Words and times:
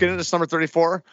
Get 0.00 0.08
into 0.08 0.16
this 0.16 0.32
number 0.32 0.46
34. 0.46 1.04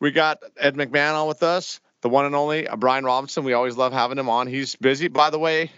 We 0.00 0.10
got 0.10 0.42
Ed 0.58 0.74
McMahon 0.74 1.14
on 1.14 1.26
with 1.26 1.42
us, 1.42 1.80
the 2.02 2.10
one 2.10 2.26
and 2.26 2.34
only 2.34 2.68
uh, 2.68 2.76
Brian 2.76 3.02
Robinson. 3.02 3.42
We 3.42 3.54
always 3.54 3.78
love 3.78 3.94
having 3.94 4.18
him 4.18 4.28
on. 4.28 4.46
He's 4.48 4.76
busy. 4.76 5.08
By 5.08 5.30
the 5.30 5.38
way, 5.38 5.72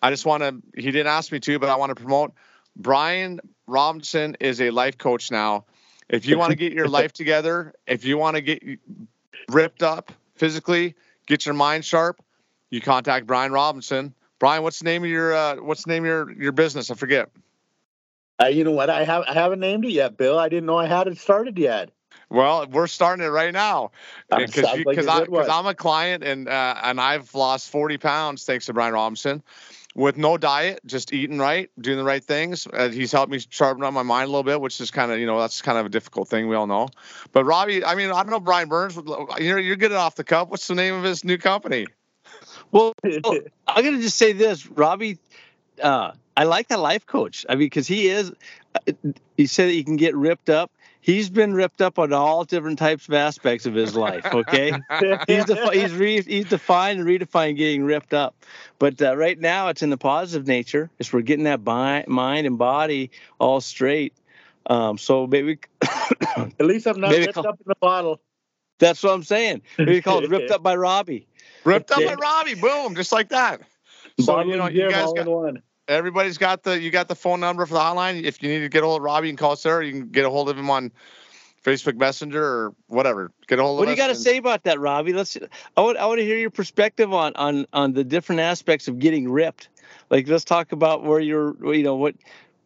I 0.00 0.10
just 0.10 0.24
want 0.24 0.44
to, 0.44 0.62
he 0.80 0.92
didn't 0.92 1.08
ask 1.08 1.32
me 1.32 1.40
to, 1.40 1.58
but 1.58 1.68
I 1.68 1.74
want 1.74 1.90
to 1.90 2.00
promote 2.00 2.32
Brian 2.76 3.40
Robinson 3.66 4.36
is 4.38 4.60
a 4.60 4.70
life 4.70 4.98
coach 4.98 5.32
now. 5.32 5.64
If 6.08 6.26
you 6.26 6.38
want 6.38 6.50
to 6.50 6.56
get 6.56 6.72
your 6.72 6.86
life 6.86 7.12
together, 7.12 7.74
if 7.88 8.04
you 8.04 8.16
want 8.18 8.36
to 8.36 8.40
get 8.40 8.62
ripped 9.50 9.82
up 9.82 10.12
physically, 10.36 10.94
get 11.26 11.44
your 11.44 11.56
mind 11.56 11.84
sharp, 11.84 12.22
you 12.70 12.80
contact 12.80 13.26
Brian 13.26 13.50
Robinson. 13.50 14.14
Brian, 14.38 14.62
what's 14.62 14.78
the 14.78 14.84
name 14.84 15.02
of 15.02 15.10
your 15.10 15.34
uh, 15.34 15.56
what's 15.56 15.84
the 15.84 15.90
name 15.90 16.04
of 16.04 16.06
your 16.06 16.32
your 16.40 16.52
business? 16.52 16.88
I 16.88 16.94
forget. 16.94 17.30
Uh, 18.40 18.46
you 18.46 18.62
know 18.62 18.70
what? 18.70 18.90
I 18.90 19.02
have 19.02 19.24
I 19.26 19.32
haven't 19.32 19.58
named 19.58 19.84
it 19.84 19.90
yet, 19.90 20.16
Bill. 20.16 20.38
I 20.38 20.48
didn't 20.48 20.66
know 20.66 20.76
I 20.76 20.86
had 20.86 21.08
it 21.08 21.18
started 21.18 21.58
yet. 21.58 21.90
Well, 22.28 22.66
we're 22.66 22.88
starting 22.88 23.24
it 23.24 23.28
right 23.28 23.52
now 23.52 23.92
because 24.36 24.64
Sounds 24.64 24.84
like 24.84 24.96
because 24.96 25.06
a 25.06 25.10
I 25.10 25.20
good 25.20 25.28
one. 25.28 25.42
because 25.42 25.52
I'm 25.52 25.66
a 25.66 25.74
client 25.74 26.24
and 26.24 26.48
uh, 26.48 26.74
and 26.82 27.00
I've 27.00 27.32
lost 27.34 27.70
40 27.70 27.98
pounds 27.98 28.44
thanks 28.44 28.66
to 28.66 28.72
Brian 28.72 28.94
Robinson 28.94 29.42
with 29.94 30.16
no 30.16 30.36
diet, 30.36 30.80
just 30.84 31.12
eating 31.12 31.38
right, 31.38 31.70
doing 31.80 31.96
the 31.96 32.04
right 32.04 32.22
things. 32.22 32.66
Uh, 32.70 32.88
he's 32.88 33.12
helped 33.12 33.30
me 33.32 33.38
sharpen 33.48 33.84
up 33.84 33.94
my 33.94 34.02
mind 34.02 34.24
a 34.24 34.30
little 34.30 34.42
bit, 34.42 34.60
which 34.60 34.80
is 34.80 34.90
kind 34.90 35.12
of 35.12 35.18
you 35.20 35.26
know 35.26 35.38
that's 35.40 35.62
kind 35.62 35.78
of 35.78 35.86
a 35.86 35.88
difficult 35.88 36.28
thing 36.28 36.48
we 36.48 36.56
all 36.56 36.66
know. 36.66 36.88
But 37.32 37.44
Robbie, 37.44 37.84
I 37.84 37.94
mean, 37.94 38.10
I 38.10 38.22
don't 38.22 38.30
know 38.30 38.40
Brian 38.40 38.68
Burns. 38.68 38.98
You're 39.38 39.58
you're 39.60 39.76
getting 39.76 39.96
off 39.96 40.16
the 40.16 40.24
cup. 40.24 40.50
What's 40.50 40.66
the 40.66 40.74
name 40.74 40.94
of 40.94 41.04
his 41.04 41.24
new 41.24 41.38
company? 41.38 41.86
Well, 42.72 42.92
I'm 43.24 43.84
gonna 43.84 44.00
just 44.00 44.16
say 44.16 44.32
this, 44.32 44.66
Robbie. 44.66 45.18
Uh, 45.80 46.12
I 46.36 46.44
like 46.44 46.68
that 46.68 46.80
life 46.80 47.06
coach. 47.06 47.46
I 47.48 47.52
mean, 47.54 47.66
because 47.66 47.86
he 47.86 48.08
is. 48.08 48.32
uh, 48.74 48.92
He 49.36 49.46
said 49.46 49.68
that 49.68 49.74
you 49.74 49.84
can 49.84 49.96
get 49.96 50.14
ripped 50.16 50.50
up. 50.50 50.70
He's 51.06 51.30
been 51.30 51.54
ripped 51.54 51.80
up 51.80 52.00
on 52.00 52.12
all 52.12 52.42
different 52.42 52.80
types 52.80 53.06
of 53.06 53.14
aspects 53.14 53.64
of 53.64 53.74
his 53.74 53.94
life. 53.94 54.26
Okay, 54.26 54.72
he's 55.28 55.44
defi- 55.44 55.78
he's 55.80 55.92
re- 55.94 56.20
he's 56.22 56.46
defined 56.46 56.98
and 56.98 57.08
redefined 57.08 57.56
getting 57.56 57.84
ripped 57.84 58.12
up. 58.12 58.34
But 58.80 59.00
uh, 59.00 59.16
right 59.16 59.38
now, 59.38 59.68
it's 59.68 59.82
in 59.82 59.90
the 59.90 59.96
positive 59.96 60.48
nature. 60.48 60.90
It's 60.98 61.12
we're 61.12 61.20
getting 61.20 61.44
that 61.44 61.62
bi- 61.62 62.04
mind 62.08 62.48
and 62.48 62.58
body 62.58 63.12
all 63.38 63.60
straight. 63.60 64.14
Um, 64.68 64.98
so 64.98 65.28
maybe 65.28 65.58
At 66.36 66.66
least 66.66 66.88
I'm 66.88 66.98
not 67.00 67.12
ripped 67.12 67.34
call- 67.34 67.46
up 67.46 67.60
in 67.60 67.66
the 67.68 67.76
bottle. 67.80 68.20
that's 68.80 69.00
what 69.04 69.12
I'm 69.14 69.22
saying. 69.22 69.62
Maybe 69.78 70.02
call 70.02 70.24
it 70.24 70.28
ripped 70.28 70.50
up 70.56 70.64
by 70.64 70.74
Robbie. 70.74 71.28
Ripped 71.62 71.92
up 71.92 71.98
Okay. 71.98 72.06
by 72.08 72.14
Robbie. 72.14 72.54
Boom, 72.56 72.96
just 72.96 73.12
like 73.12 73.28
that. 73.28 73.60
So 74.18 74.26
Bottle 74.34 74.50
you 74.50 74.56
know, 74.56 74.64
and 74.66 74.74
you 74.74 74.82
Jim 74.82 74.90
guys 74.90 75.12
got 75.12 75.26
one. 75.28 75.62
Everybody's 75.88 76.38
got 76.38 76.62
the 76.62 76.80
you 76.80 76.90
got 76.90 77.08
the 77.08 77.14
phone 77.14 77.40
number 77.40 77.64
for 77.66 77.74
the 77.74 77.80
hotline. 77.80 78.22
If 78.22 78.42
you 78.42 78.48
need 78.48 78.60
to 78.60 78.68
get 78.68 78.82
a 78.82 78.86
hold 78.86 78.98
of 78.98 79.04
Robbie, 79.04 79.28
you 79.28 79.32
can 79.32 79.38
call 79.38 79.56
Sarah. 79.56 79.84
You 79.84 79.92
can 79.92 80.08
get 80.08 80.24
a 80.24 80.30
hold 80.30 80.48
of 80.48 80.58
him 80.58 80.70
on 80.70 80.92
Facebook 81.64 81.96
Messenger 81.96 82.42
or 82.42 82.74
whatever. 82.88 83.32
Get 83.46 83.58
a 83.58 83.62
hold 83.62 83.74
of 83.74 83.76
the 83.76 83.80
What 83.80 83.84
do 83.86 83.90
you 83.90 83.96
got 83.96 84.06
to 84.06 84.12
and- 84.12 84.20
say 84.20 84.36
about 84.36 84.64
that, 84.64 84.80
Robbie? 84.80 85.12
Let's. 85.12 85.36
I 85.76 85.80
want. 85.80 85.98
I 85.98 86.06
want 86.06 86.18
to 86.18 86.24
hear 86.24 86.38
your 86.38 86.50
perspective 86.50 87.12
on 87.12 87.32
on 87.36 87.66
on 87.72 87.92
the 87.92 88.04
different 88.04 88.40
aspects 88.40 88.88
of 88.88 88.98
getting 88.98 89.30
ripped. 89.30 89.68
Like, 90.10 90.28
let's 90.28 90.44
talk 90.44 90.72
about 90.72 91.04
where 91.04 91.20
you're. 91.20 91.56
You 91.74 91.82
know 91.82 91.96
what. 91.96 92.14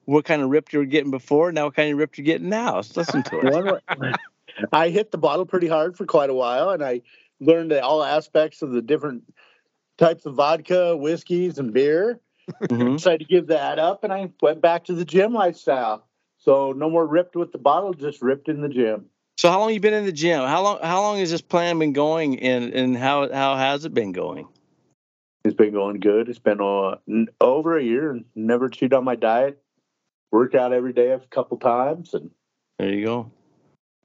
What 0.07 0.25
kind 0.25 0.43
of 0.43 0.51
ripped 0.51 0.73
you 0.73 0.81
were 0.81 0.87
getting 0.87 1.13
before, 1.13 1.53
now 1.53 1.67
what 1.67 1.77
kind 1.77 1.93
of 1.93 1.99
ripped 1.99 2.19
you're 2.19 2.25
getting 2.25 2.49
now. 2.49 2.77
Let's 2.77 2.97
listen 2.97 3.23
to 3.25 3.39
it. 3.39 4.17
I 4.73 4.89
hit 4.89 5.13
the 5.13 5.19
bottle 5.19 5.47
pretty 5.47 5.69
hard 5.69 5.97
for 5.97 6.05
quite 6.05 6.31
a 6.31 6.35
while, 6.35 6.71
and 6.71 6.83
I 6.83 7.03
learned 7.39 7.73
all 7.75 8.03
aspects 8.03 8.63
of 8.63 8.73
the 8.73 8.83
different 8.83 9.23
types 9.99 10.27
of 10.27 10.35
vodka, 10.35 10.97
whiskeys, 10.97 11.59
and 11.59 11.73
beer. 11.73 12.19
Mhm. 12.71 12.97
Decided 12.97 13.21
to 13.21 13.25
give 13.25 13.47
that 13.49 13.79
up, 13.79 14.05
and 14.05 14.13
I 14.13 14.31
went 14.41 14.61
back 14.61 14.85
to 14.85 14.95
the 14.95 15.05
gym 15.05 15.33
lifestyle. 15.33 16.07
So 16.39 16.73
no 16.73 16.89
more 16.89 17.07
ripped 17.07 17.37
with 17.37 17.53
the 17.53 17.59
bottle, 17.59 17.93
just 17.93 18.23
ripped 18.23 18.49
in 18.49 18.61
the 18.63 18.69
gym. 18.69 19.07
So, 19.37 19.51
how 19.51 19.61
long 19.61 19.73
you 19.73 19.81
been 19.81 19.95
in 19.95 20.05
the 20.05 20.13
gym? 20.13 20.41
How 20.41 20.63
long? 20.63 20.79
How 20.83 21.01
long 21.01 21.19
has 21.19 21.31
this 21.31 21.41
plan 21.41 21.79
been 21.79 21.93
going, 21.93 22.41
and 22.41 22.73
and 22.75 22.97
how 22.97 23.33
how 23.33 23.57
has 23.57 23.85
it 23.85 23.95
been 23.95 24.13
going? 24.13 24.47
It's 25.45 25.55
been 25.55 25.73
going 25.73 26.01
good. 26.01 26.29
It's 26.29 26.39
been 26.39 26.61
uh, 26.61 26.97
n- 27.09 27.29
over 27.41 27.79
a 27.79 27.83
year 27.83 28.11
and 28.11 28.27
never 28.35 28.69
chewed 28.69 28.93
on 28.93 29.05
my 29.05 29.17
diet. 29.17 29.63
Work 30.31 30.55
out 30.55 30.73
every 30.73 30.93
day 30.93 31.11
a 31.13 31.19
couple 31.19 31.57
times, 31.57 32.13
and 32.13 32.31
There 32.79 32.93
you 32.93 33.05
go. 33.05 33.33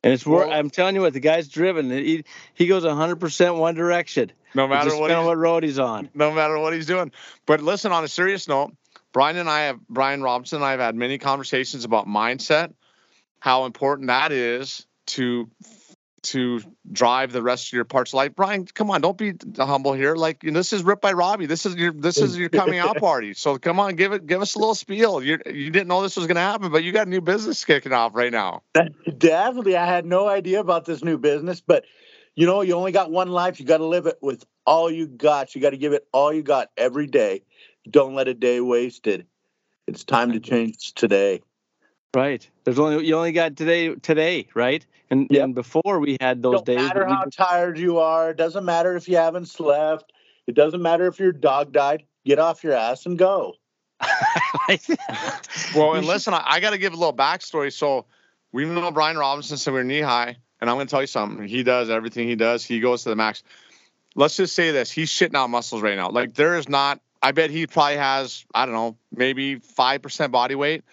And 0.06 0.14
it's. 0.14 0.26
Well- 0.26 0.52
I'm 0.52 0.70
telling 0.70 0.96
you 0.96 1.02
what, 1.02 1.14
the 1.14 1.20
guy's 1.20 1.48
driven. 1.50 1.90
He 1.90 2.24
he 2.54 2.68
goes 2.68 2.86
100 2.86 3.18
percent 3.18 3.56
one 3.56 3.76
direction. 3.76 4.32
no 4.54 4.68
matter 4.68 4.96
what, 4.96 5.10
what 5.26 5.38
road 5.38 5.64
he's 5.64 5.80
on. 5.80 6.10
no 6.14 6.32
matter 6.32 6.58
what 6.58 6.74
he's 6.74 6.86
doing. 6.86 7.12
But 7.46 7.62
listen, 7.62 7.92
on 7.92 8.04
a 8.04 8.08
serious 8.08 8.48
note, 8.48 8.72
Brian 9.12 9.36
and 9.36 9.50
I 9.50 9.64
have 9.64 9.80
Brian 9.90 10.22
Robinson 10.22 10.58
and 10.58 10.66
I 10.66 10.72
have 10.72 10.80
had 10.80 10.96
many 10.96 11.18
conversations 11.18 11.84
about 11.86 12.08
mindset, 12.08 12.74
how 13.40 13.66
important 13.66 14.08
that 14.08 14.32
is 14.32 14.86
to 15.08 15.50
to 16.26 16.60
drive 16.92 17.32
the 17.32 17.42
rest 17.42 17.70
of 17.70 17.74
your 17.74 17.86
parts 17.86 18.12
of 18.12 18.16
life. 18.16 18.36
Brian, 18.36 18.66
come 18.66 18.92
on, 18.92 19.02
don't 19.02 19.18
be 19.18 19.34
humble 19.58 19.94
here. 19.94 20.16
Like 20.16 20.44
you 20.44 20.52
know, 20.52 20.60
this 20.60 20.74
is 20.74 20.84
ripped 20.84 21.02
by 21.02 21.14
Robbie. 21.14 21.46
This 21.46 21.66
is 21.66 21.76
your 21.76 21.92
this 21.92 22.18
is 22.18 22.38
your 22.38 22.50
coming 22.50 22.80
out 22.80 22.98
party. 23.00 23.34
So 23.34 23.58
come 23.58 23.80
on, 23.80 23.96
give 23.96 24.14
it 24.14 24.28
give 24.28 24.42
us 24.42 24.56
a 24.56 24.60
little 24.60 24.76
spiel. 24.76 25.24
You 25.24 25.40
you 25.46 25.70
didn't 25.70 25.88
know 25.88 26.02
this 26.02 26.18
was 26.18 26.28
gonna 26.28 26.40
happen, 26.40 26.72
but 26.72 26.84
you 26.84 26.92
got 26.92 27.08
a 27.08 27.10
new 27.10 27.22
business 27.22 27.64
kicking 27.64 27.94
off 27.94 28.16
right 28.16 28.32
now. 28.32 28.64
Definitely, 29.18 29.76
I 29.76 29.86
had 29.86 30.06
no 30.06 30.28
idea 30.28 30.60
about 30.60 30.86
this 30.86 31.04
new 31.04 31.18
business, 31.18 31.62
but 31.62 31.86
you 32.36 32.46
know, 32.46 32.62
you 32.62 32.74
only 32.74 32.92
got 32.92 33.12
one 33.12 33.30
life. 33.30 33.60
You 33.60 33.66
got 33.66 33.78
to 33.78 33.86
live 33.86 34.08
it 34.08 34.18
with 34.22 34.46
all 34.66 34.92
you 34.92 35.08
got. 35.08 35.56
You 35.56 35.62
got 35.62 35.70
to 35.70 35.78
give 35.78 35.94
it 35.94 36.06
all 36.12 36.34
you 36.34 36.44
got 36.44 36.70
every 36.78 37.08
day. 37.08 37.44
Don't 37.90 38.14
let 38.14 38.28
a 38.28 38.34
day 38.34 38.60
wasted. 38.60 39.26
It's 39.88 40.04
time 40.04 40.34
to 40.34 40.40
change 40.40 40.94
today. 40.94 41.42
Right. 42.16 42.50
There's 42.64 42.80
only 42.80 43.06
you 43.06 43.16
only 43.16 43.34
got 43.34 43.56
today 43.58 43.94
today, 43.96 44.48
right? 44.56 44.86
And 45.10 45.28
Yep. 45.30 45.44
and 45.44 45.54
before 45.56 46.00
we 46.00 46.18
had 46.22 46.42
those 46.42 46.56
Don't 46.56 46.66
days. 46.66 46.78
matter 46.78 47.02
that 47.02 47.08
we 47.10 47.14
how 47.14 47.26
just- 47.26 47.38
tired 47.38 47.78
you 47.78 48.00
are. 48.00 48.32
It 48.32 48.38
doesn't 48.38 48.64
matter 48.66 48.96
if 48.96 49.08
you 49.10 49.18
haven't 49.18 49.48
slept. 49.48 50.14
It 50.48 50.56
doesn't 50.56 50.82
matter 50.82 51.08
if 51.08 51.20
your 51.20 51.32
dog 51.34 51.72
died. 51.74 52.04
Get 52.26 52.40
off 52.40 52.64
your 52.64 52.74
ass 52.74 53.06
and 53.06 53.18
go. 53.18 53.54
Well, 55.76 55.94
and 55.96 56.08
listen, 56.08 56.34
I, 56.34 56.44
I 56.46 56.60
got 56.60 56.72
to 56.72 56.78
give 56.78 56.94
a 56.94 56.96
little 56.96 57.14
backstory. 57.16 57.72
So 57.72 58.06
we 58.52 58.66
know 58.66 58.92
Brian 58.92 59.18
Robinson 59.18 59.58
since 59.58 59.72
we're 59.72 59.84
knee 59.84 60.02
high, 60.02 60.38
and 60.62 60.70
I'm 60.70 60.78
going 60.78 60.88
to 60.88 60.92
tell 60.92 61.02
you 61.02 61.08
something. 61.08 61.48
He 61.48 61.64
does 61.64 61.90
everything 61.90 62.28
he 62.28 62.36
does. 62.36 62.64
He 62.64 62.80
goes 62.80 63.04
to 63.04 63.10
the 63.10 63.16
max. 63.16 63.44
Let's 64.16 64.38
just 64.38 64.56
say 64.56 64.72
this: 64.72 64.90
he's 64.92 65.10
shitting 65.12 65.36
out 65.36 65.50
muscles 65.50 65.82
right 65.82 65.98
now. 65.98 66.10
Like 66.10 66.34
there 66.34 66.58
is 66.58 66.70
not. 66.70 67.02
I 67.22 67.32
bet 67.32 67.50
he 67.50 67.68
probably 67.68 67.98
has. 67.98 68.46
I 68.54 68.66
don't 68.66 68.74
know, 68.76 68.98
maybe 69.14 69.56
five 69.60 70.02
percent 70.02 70.32
body 70.32 70.56
weight, 70.56 70.84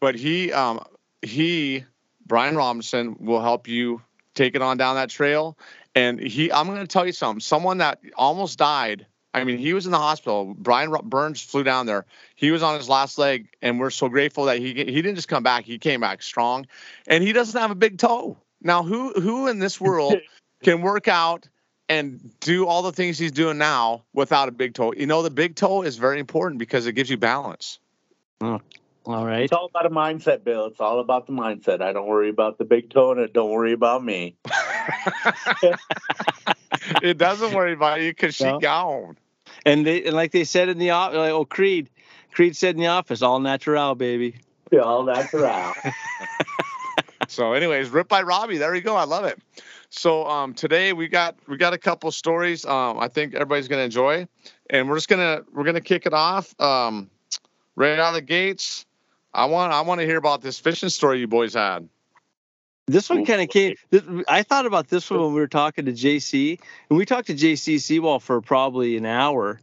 but 0.00 0.14
he, 0.14 0.52
um, 0.52 0.84
he, 1.22 1.84
Brian 2.26 2.56
Robinson 2.56 3.16
will 3.20 3.40
help 3.40 3.68
you 3.68 4.02
take 4.34 4.54
it 4.54 4.62
on 4.62 4.76
down 4.76 4.96
that 4.96 5.10
trail. 5.10 5.58
And 5.94 6.20
he, 6.20 6.52
I'm 6.52 6.66
going 6.66 6.80
to 6.80 6.86
tell 6.86 7.06
you 7.06 7.12
something. 7.12 7.40
Someone 7.40 7.78
that 7.78 8.00
almost 8.16 8.58
died. 8.58 9.06
I 9.34 9.44
mean, 9.44 9.58
he 9.58 9.74
was 9.74 9.86
in 9.86 9.92
the 9.92 9.98
hospital. 9.98 10.54
Brian 10.56 10.92
Burns 11.04 11.42
flew 11.42 11.62
down 11.62 11.86
there 11.86 12.06
he 12.40 12.50
was 12.50 12.62
on 12.62 12.74
his 12.78 12.88
last 12.88 13.18
leg, 13.18 13.48
and 13.60 13.78
we're 13.78 13.90
so 13.90 14.08
grateful 14.08 14.46
that 14.46 14.58
he 14.58 14.68
he 14.68 15.02
didn't 15.02 15.16
just 15.16 15.28
come 15.28 15.42
back; 15.42 15.66
he 15.66 15.78
came 15.78 16.00
back 16.00 16.22
strong, 16.22 16.66
and 17.06 17.22
he 17.22 17.34
doesn't 17.34 17.60
have 17.60 17.70
a 17.70 17.74
big 17.74 17.98
toe. 17.98 18.38
Now, 18.62 18.82
who 18.82 19.12
who 19.12 19.46
in 19.46 19.58
this 19.58 19.78
world 19.78 20.14
can 20.62 20.80
work 20.80 21.06
out 21.06 21.46
and 21.90 22.32
do 22.40 22.66
all 22.66 22.80
the 22.80 22.92
things 22.92 23.18
he's 23.18 23.32
doing 23.32 23.58
now 23.58 24.04
without 24.14 24.48
a 24.48 24.52
big 24.52 24.72
toe? 24.72 24.94
You 24.96 25.04
know, 25.04 25.20
the 25.20 25.28
big 25.28 25.54
toe 25.54 25.82
is 25.82 25.98
very 25.98 26.18
important 26.18 26.58
because 26.58 26.86
it 26.86 26.94
gives 26.94 27.10
you 27.10 27.18
balance. 27.18 27.78
All 29.06 29.24
right. 29.24 29.42
It's 29.44 29.52
all 29.52 29.66
about 29.66 29.86
a 29.86 29.90
mindset, 29.90 30.44
Bill. 30.44 30.66
It's 30.66 30.80
all 30.80 31.00
about 31.00 31.26
the 31.26 31.32
mindset. 31.32 31.80
I 31.80 31.92
don't 31.92 32.06
worry 32.06 32.28
about 32.28 32.58
the 32.58 32.64
big 32.64 32.90
toe 32.90 33.12
and 33.12 33.20
it 33.20 33.32
don't 33.32 33.50
worry 33.50 33.72
about 33.72 34.04
me. 34.04 34.36
it 37.02 37.18
doesn't 37.18 37.52
worry 37.54 37.72
about 37.72 38.00
you 38.00 38.10
because 38.10 38.34
she 38.34 38.44
No. 38.44 38.60
gone. 38.60 39.16
And 39.64 39.86
they 39.86 40.04
and 40.04 40.14
like 40.14 40.32
they 40.32 40.44
said 40.44 40.68
in 40.68 40.78
the 40.78 40.90
office, 40.90 41.16
like, 41.16 41.32
oh 41.32 41.44
Creed, 41.44 41.90
Creed 42.32 42.56
said 42.56 42.74
in 42.74 42.80
the 42.80 42.86
office, 42.88 43.22
all 43.22 43.40
natural, 43.40 43.94
baby. 43.94 44.36
Yeah, 44.70 44.80
all 44.80 45.04
that's 45.04 45.34
around. 45.34 45.74
So, 47.26 47.52
anyways, 47.52 47.90
ripped 47.90 48.10
by 48.10 48.22
Robbie. 48.22 48.58
There 48.58 48.74
you 48.74 48.80
go. 48.80 48.96
I 48.96 49.04
love 49.04 49.24
it. 49.24 49.38
So 49.90 50.26
um, 50.26 50.54
today 50.54 50.92
we 50.92 51.08
got 51.08 51.36
we 51.48 51.56
got 51.56 51.72
a 51.72 51.78
couple 51.78 52.10
stories. 52.12 52.64
Um, 52.64 52.98
I 52.98 53.08
think 53.08 53.34
everybody's 53.34 53.68
gonna 53.68 53.82
enjoy, 53.82 54.26
and 54.68 54.88
we're 54.88 54.96
just 54.96 55.08
gonna 55.08 55.42
we're 55.52 55.64
gonna 55.64 55.80
kick 55.80 56.06
it 56.06 56.12
off 56.14 56.54
um, 56.60 57.10
right 57.76 57.98
out 57.98 58.08
of 58.08 58.14
the 58.14 58.20
gates. 58.22 58.86
I 59.32 59.46
want 59.46 59.72
I 59.72 59.82
want 59.82 60.00
to 60.00 60.06
hear 60.06 60.16
about 60.16 60.42
this 60.42 60.58
fishing 60.58 60.88
story 60.88 61.20
you 61.20 61.28
boys 61.28 61.54
had. 61.54 61.88
This 62.86 63.08
one 63.08 63.24
kind 63.24 63.40
of 63.40 63.48
came. 63.48 63.76
This, 63.90 64.02
I 64.28 64.42
thought 64.42 64.66
about 64.66 64.88
this 64.88 65.08
one 65.10 65.20
when 65.20 65.32
we 65.32 65.40
were 65.40 65.46
talking 65.46 65.84
to 65.84 65.92
JC, 65.92 66.58
and 66.88 66.98
we 66.98 67.06
talked 67.06 67.28
to 67.28 67.34
JC 67.34 67.80
Seawall 67.80 68.18
for 68.18 68.40
probably 68.40 68.96
an 68.96 69.06
hour, 69.06 69.60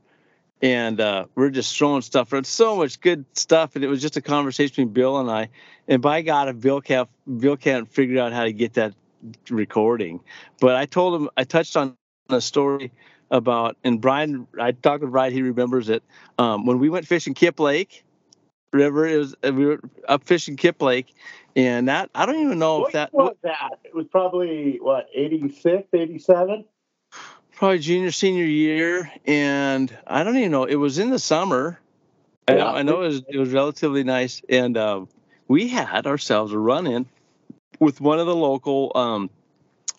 and 0.62 1.02
uh, 1.02 1.26
we 1.36 1.46
are 1.46 1.50
just 1.50 1.78
throwing 1.78 2.02
stuff. 2.02 2.32
around. 2.32 2.46
so 2.46 2.78
much 2.78 3.02
good 3.02 3.26
stuff, 3.34 3.76
and 3.76 3.84
it 3.84 3.88
was 3.88 4.02
just 4.02 4.16
a 4.16 4.22
conversation 4.22 4.72
between 4.72 4.94
Bill 4.94 5.18
and 5.18 5.30
I. 5.30 5.50
And 5.90 6.02
by 6.02 6.22
God, 6.22 6.48
if 6.48 6.60
Bill 6.62 6.80
can't 6.80 7.10
Bill 7.40 7.58
can't 7.58 7.92
figure 7.92 8.22
out 8.22 8.32
how 8.32 8.46
to 8.46 8.54
get 8.54 8.76
that 8.76 8.94
recording, 9.50 10.22
but 10.62 10.76
I 10.76 10.86
told 10.86 11.22
him 11.22 11.30
I 11.36 11.44
touched 11.44 11.76
on 11.76 11.98
a 12.30 12.40
story 12.40 12.94
about, 13.30 13.76
and 13.84 14.00
Brian, 14.00 14.48
I 14.58 14.72
talked 14.72 15.02
with 15.02 15.12
Brian, 15.12 15.34
he 15.34 15.42
remembers 15.42 15.90
it. 15.90 16.02
Um, 16.38 16.66
when 16.66 16.80
we 16.80 16.90
went 16.90 17.06
fishing 17.06 17.34
Kip 17.34 17.60
Lake, 17.60 18.06
River. 18.74 19.06
It 19.08 19.18
was 19.18 19.36
uh, 19.44 19.54
we 19.54 19.66
were 19.66 19.80
up 20.08 20.24
fishing 20.24 20.56
Kip 20.56 20.82
Lake, 20.82 21.14
and 21.56 21.88
that 21.88 22.10
I 22.14 22.26
don't 22.26 22.40
even 22.40 22.60
know 22.60 22.80
What 22.80 22.88
if 22.88 22.94
that 22.94 23.14
was 23.14 23.36
that? 23.44 23.80
It 23.84 23.96
was 23.96 24.08
probably 24.08 24.78
what 24.82 25.08
86, 25.14 25.88
87? 25.94 26.66
probably 27.58 27.80
junior 27.80 28.12
senior 28.12 28.46
year, 28.46 29.12
and 29.26 29.96
I 30.06 30.24
don't 30.24 30.38
even 30.38 30.52
know. 30.52 30.66
It 30.66 30.76
was 30.76 31.00
in 31.00 31.10
the 31.10 31.20
summer. 31.20 31.80
I 32.48 32.54
know, 32.54 32.68
I 32.68 32.82
know 32.84 33.02
it 33.02 33.08
was 33.08 33.24
it 33.28 33.38
was 33.38 33.50
relatively 33.50 34.04
nice, 34.04 34.42
and 34.48 34.78
uh, 34.78 35.06
we 35.48 35.68
had 35.68 36.08
ourselves 36.08 36.54
a 36.54 36.60
run 36.60 36.88
in 36.88 37.06
with 37.80 38.00
one 38.00 38.20
of 38.20 38.26
the 38.26 38.36
local 38.36 38.92
um, 38.96 39.30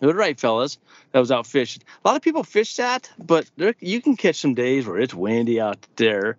Hutterite 0.01 0.39
fellas 0.39 0.77
that 1.11 1.19
was 1.19 1.31
out 1.31 1.45
fishing. 1.45 1.81
A 2.03 2.07
lot 2.07 2.15
of 2.15 2.21
people 2.21 2.43
fish 2.43 2.75
that, 2.77 3.09
but 3.17 3.49
there, 3.57 3.75
you 3.79 4.01
can 4.01 4.15
catch 4.15 4.37
some 4.37 4.53
days 4.53 4.87
where 4.87 4.97
it's 4.97 5.13
windy 5.13 5.59
out 5.59 5.85
there, 5.97 6.37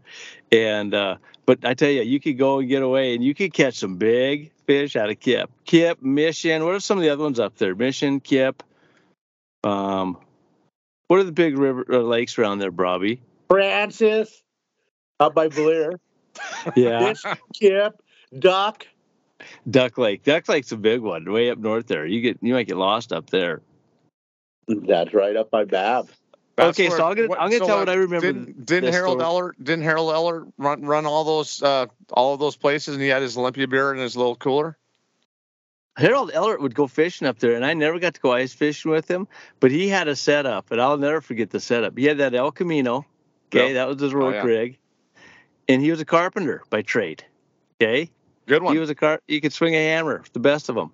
and 0.50 0.94
uh, 0.94 1.16
but 1.46 1.64
I 1.64 1.74
tell 1.74 1.90
you, 1.90 2.02
you 2.02 2.20
could 2.20 2.38
go 2.38 2.60
and 2.60 2.68
get 2.68 2.82
away, 2.82 3.14
and 3.14 3.22
you 3.22 3.34
could 3.34 3.52
catch 3.52 3.74
some 3.74 3.96
big 3.96 4.52
fish 4.66 4.96
out 4.96 5.10
of 5.10 5.20
Kip, 5.20 5.50
Kip, 5.64 6.00
Mission. 6.02 6.64
What 6.64 6.74
are 6.74 6.80
some 6.80 6.98
of 6.98 7.02
the 7.02 7.10
other 7.10 7.22
ones 7.22 7.40
up 7.40 7.56
there? 7.56 7.74
Mission, 7.74 8.20
Kip. 8.20 8.62
Um, 9.64 10.16
what 11.08 11.18
are 11.18 11.24
the 11.24 11.32
big 11.32 11.58
river 11.58 11.84
uh, 11.90 11.98
lakes 11.98 12.38
around 12.38 12.60
there, 12.60 12.72
Brobby? 12.72 13.18
Frances, 13.48 14.42
out 15.18 15.34
by 15.34 15.48
Blair, 15.48 15.92
Yeah, 16.76 17.12
Fish, 17.12 17.24
Kip, 17.58 18.00
Duck. 18.38 18.86
Duck 19.68 19.98
Lake. 19.98 20.22
Duck 20.22 20.48
Lake's 20.48 20.72
a 20.72 20.76
big 20.76 21.00
one, 21.00 21.30
way 21.30 21.50
up 21.50 21.58
north 21.58 21.86
there. 21.86 22.06
You 22.06 22.20
get 22.20 22.38
you 22.42 22.54
might 22.54 22.66
get 22.66 22.76
lost 22.76 23.12
up 23.12 23.30
there. 23.30 23.62
That's 24.68 25.12
right 25.14 25.36
up 25.36 25.50
by 25.50 25.64
Babb. 25.64 26.08
That's 26.56 26.78
Okay, 26.78 26.88
where- 26.88 26.98
so 26.98 27.04
I'm 27.06 27.14
gonna- 27.16 27.32
I'm 27.38 27.50
gonna 27.50 27.64
tell 27.66 27.78
what 27.78 27.88
I 27.88 27.94
remember 27.94 28.26
Didn't, 28.32 28.66
didn't 28.66 28.92
Harold 28.92 29.18
story. 29.20 29.24
Eller 29.32 29.54
didn't 29.62 29.84
Harold 29.84 30.12
Eller 30.12 30.46
run 30.58 30.82
run 30.82 31.06
all 31.06 31.24
those 31.24 31.62
uh, 31.62 31.86
all 32.12 32.34
of 32.34 32.40
those 32.40 32.56
places 32.56 32.94
and 32.94 33.02
he 33.02 33.08
had 33.08 33.22
his 33.22 33.36
Olympia 33.38 33.66
beer 33.66 33.92
in 33.92 33.98
his 33.98 34.16
little 34.16 34.36
cooler? 34.36 34.76
Harold 35.96 36.30
Ellert 36.32 36.60
would 36.62 36.74
go 36.74 36.86
fishing 36.86 37.26
up 37.26 37.38
there, 37.40 37.54
and 37.54 37.64
I 37.64 37.74
never 37.74 37.98
got 37.98 38.14
to 38.14 38.20
go 38.20 38.32
ice 38.32 38.54
fishing 38.54 38.90
with 38.90 39.10
him, 39.10 39.26
but 39.58 39.70
he 39.70 39.88
had 39.88 40.08
a 40.08 40.16
setup, 40.16 40.70
and 40.70 40.80
I'll 40.80 40.96
never 40.96 41.20
forget 41.20 41.50
the 41.50 41.60
setup. 41.60 41.98
He 41.98 42.04
had 42.04 42.18
that 42.18 42.34
El 42.34 42.52
Camino. 42.52 43.04
Okay, 43.48 43.66
Yep. 43.68 43.74
that 43.74 43.88
was 43.88 44.00
his 44.00 44.14
Oh, 44.14 44.30
yeah. 44.30 44.42
rig, 44.42 44.78
and 45.68 45.82
he 45.82 45.90
was 45.90 46.00
a 46.00 46.04
carpenter 46.04 46.62
by 46.70 46.82
trade. 46.82 47.24
Okay, 47.82 48.10
Good 48.50 48.62
one. 48.64 48.74
he 48.74 48.80
was 48.80 48.90
a 48.90 48.94
car. 48.96 49.20
You 49.28 49.40
could 49.40 49.52
swing 49.52 49.74
a 49.74 49.78
hammer, 49.78 50.24
the 50.32 50.40
best 50.40 50.68
of 50.68 50.74
them, 50.74 50.92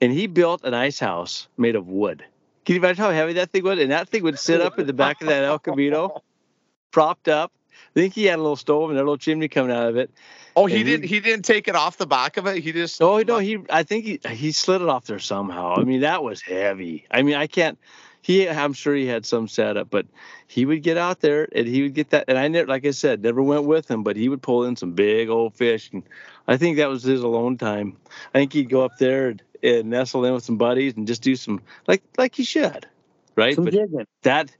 and 0.00 0.12
he 0.12 0.28
built 0.28 0.62
an 0.64 0.72
ice 0.72 1.00
house 1.00 1.48
made 1.58 1.74
of 1.74 1.88
wood. 1.88 2.24
Can 2.64 2.76
you 2.76 2.80
imagine 2.80 3.02
how 3.04 3.10
heavy 3.10 3.32
that 3.34 3.50
thing 3.50 3.64
was? 3.64 3.80
And 3.80 3.90
that 3.90 4.08
thing 4.08 4.22
would 4.22 4.38
sit 4.38 4.60
up 4.60 4.78
in 4.78 4.86
the 4.86 4.92
back 4.92 5.20
of 5.20 5.26
that 5.26 5.42
El 5.42 5.58
Camino, 5.58 6.22
propped 6.92 7.26
up. 7.26 7.50
I 7.96 8.00
think 8.00 8.14
he 8.14 8.24
had 8.26 8.38
a 8.38 8.42
little 8.42 8.54
stove 8.56 8.90
and 8.90 8.98
a 8.98 9.02
little 9.02 9.18
chimney 9.18 9.48
coming 9.48 9.74
out 9.74 9.88
of 9.88 9.96
it. 9.96 10.12
oh, 10.54 10.66
he 10.66 10.76
and 10.76 10.84
didn't 10.84 11.02
he- 11.08 11.16
he 11.16 11.20
didn't 11.20 11.44
take 11.44 11.66
it 11.66 11.74
off 11.74 11.98
the 11.98 12.06
back 12.06 12.36
of 12.36 12.46
it. 12.46 12.62
He 12.62 12.70
just 12.70 13.02
Oh 13.02 13.18
no, 13.18 13.38
he 13.38 13.58
I 13.68 13.82
think 13.82 14.04
he 14.04 14.20
he 14.30 14.52
slid 14.52 14.80
it 14.80 14.88
off 14.88 15.06
there 15.06 15.18
somehow. 15.18 15.74
I 15.76 15.82
mean 15.82 16.02
that 16.02 16.22
was 16.22 16.40
heavy. 16.40 17.06
I 17.10 17.22
mean 17.22 17.34
I 17.34 17.48
can't. 17.48 17.78
He 18.22 18.48
I'm 18.48 18.72
sure 18.72 18.94
he 18.94 19.06
had 19.06 19.26
some 19.26 19.48
setup, 19.48 19.90
but 19.90 20.06
he 20.46 20.64
would 20.64 20.82
get 20.82 20.96
out 20.96 21.20
there 21.20 21.48
and 21.54 21.66
he 21.66 21.82
would 21.82 21.94
get 21.94 22.10
that. 22.10 22.24
And 22.28 22.38
I 22.38 22.48
never, 22.48 22.68
like 22.68 22.86
I 22.86 22.92
said, 22.92 23.22
never 23.22 23.42
went 23.42 23.64
with 23.64 23.90
him, 23.90 24.04
but 24.04 24.16
he 24.16 24.28
would 24.28 24.40
pull 24.40 24.64
in 24.64 24.76
some 24.76 24.92
big 24.92 25.28
old 25.28 25.54
fish. 25.54 25.90
And 25.92 26.04
I 26.46 26.56
think 26.56 26.76
that 26.76 26.88
was 26.88 27.02
his 27.02 27.22
alone 27.22 27.58
time. 27.58 27.96
I 28.32 28.38
think 28.38 28.52
he'd 28.52 28.70
go 28.70 28.84
up 28.84 28.96
there 28.98 29.30
and, 29.30 29.42
and 29.62 29.90
nestle 29.90 30.24
in 30.24 30.34
with 30.34 30.44
some 30.44 30.56
buddies 30.56 30.94
and 30.96 31.06
just 31.06 31.22
do 31.22 31.34
some 31.34 31.60
like 31.88 32.02
like 32.16 32.34
he 32.34 32.44
should, 32.44 32.86
right? 33.34 33.56
Some 33.56 33.64
but 33.64 33.74
jigging. 33.74 34.06
that 34.22 34.54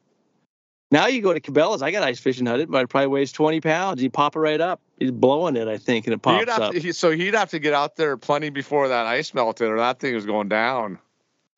now 0.91 1.07
you 1.07 1.23
go 1.23 1.33
to 1.33 1.41
Cabela's. 1.41 1.81
I 1.83 1.91
got 1.91 2.03
ice 2.03 2.21
fishing 2.21 2.45
hunted, 2.45 2.71
but 2.71 2.83
it 2.83 2.89
probably 2.89 3.07
weighs 3.07 3.33
20 3.33 3.63
pounds. 3.63 4.03
You 4.03 4.11
pop 4.11 4.37
it 4.37 4.41
right 4.41 4.61
up. 4.61 4.81
He's 4.99 5.11
blowing 5.11 5.57
it, 5.57 5.67
I 5.67 5.79
think, 5.79 6.07
and 6.07 6.13
it 6.13 6.21
pops 6.21 6.41
He'd 6.41 6.49
have 6.49 6.61
up. 6.61 6.73
to, 6.73 6.81
he, 6.81 6.93
so 6.93 7.11
he'd 7.11 7.33
have 7.35 7.51
to 7.51 7.59
get 7.59 7.73
out 7.73 7.97
there 7.97 8.19
plenty 8.19 8.51
before 8.51 8.89
that 8.89 9.07
ice 9.07 9.33
melted, 9.33 9.69
or 9.69 9.79
that 9.79 10.01
thing 10.01 10.15
was 10.15 10.27
going 10.27 10.49
down. 10.49 10.99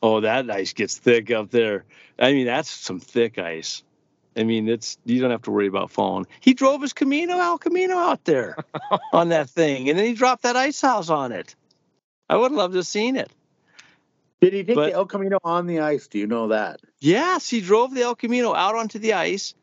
Oh, 0.05 0.21
that 0.21 0.51
ice 0.51 0.75
gets 0.75 0.99
thick 0.99 1.31
up 1.31 1.51
there. 1.51 1.87
I 2.19 2.35
mean, 2.35 2.45
that's 2.45 2.69
some 2.69 3.01
thick 3.01 3.39
ice. 3.39 3.83
I 4.37 4.43
mean, 4.45 4.69
it's 4.69 4.99
you 5.07 5.19
don't 5.23 5.31
have 5.31 5.41
to 5.43 5.51
worry 5.51 5.67
about 5.67 5.91
falling. 5.91 6.27
He 6.41 6.53
drove 6.53 6.83
his 6.83 6.93
Camino 6.93 7.39
El 7.39 7.57
Camino 7.57 7.97
out 7.97 8.23
there 8.27 8.55
on 9.15 9.31
that 9.31 9.49
thing, 9.49 9.89
and 9.89 9.99
then 9.99 10.05
he 10.05 10.13
dropped 10.13 10.43
that 10.43 10.57
ice 10.57 10.79
house 10.83 11.09
on 11.09 11.33
it. 11.33 11.57
I 12.29 12.37
would 12.37 12.51
have 12.51 12.59
loved 12.59 12.73
to 12.75 12.81
have 12.81 12.87
seen 12.87 13.17
it. 13.17 13.33
Did 14.43 14.53
he 14.53 14.63
take 14.65 14.77
But- 14.77 14.91
the 14.91 14.93
El 14.93 15.07
Camino 15.07 15.39
on 15.43 15.67
the 15.67 15.81
ice? 15.81 16.07
Do 16.07 16.19
you 16.19 16.27
know 16.27 16.49
that? 16.49 16.81
Yes, 17.01 17.49
he 17.49 17.63
drove 17.63 17.95
the 17.95 18.03
El 18.03 18.15
Camino 18.15 18.55
out 18.55 18.75
onto 18.75 18.99
the 18.99 19.15
ice, 19.15 19.55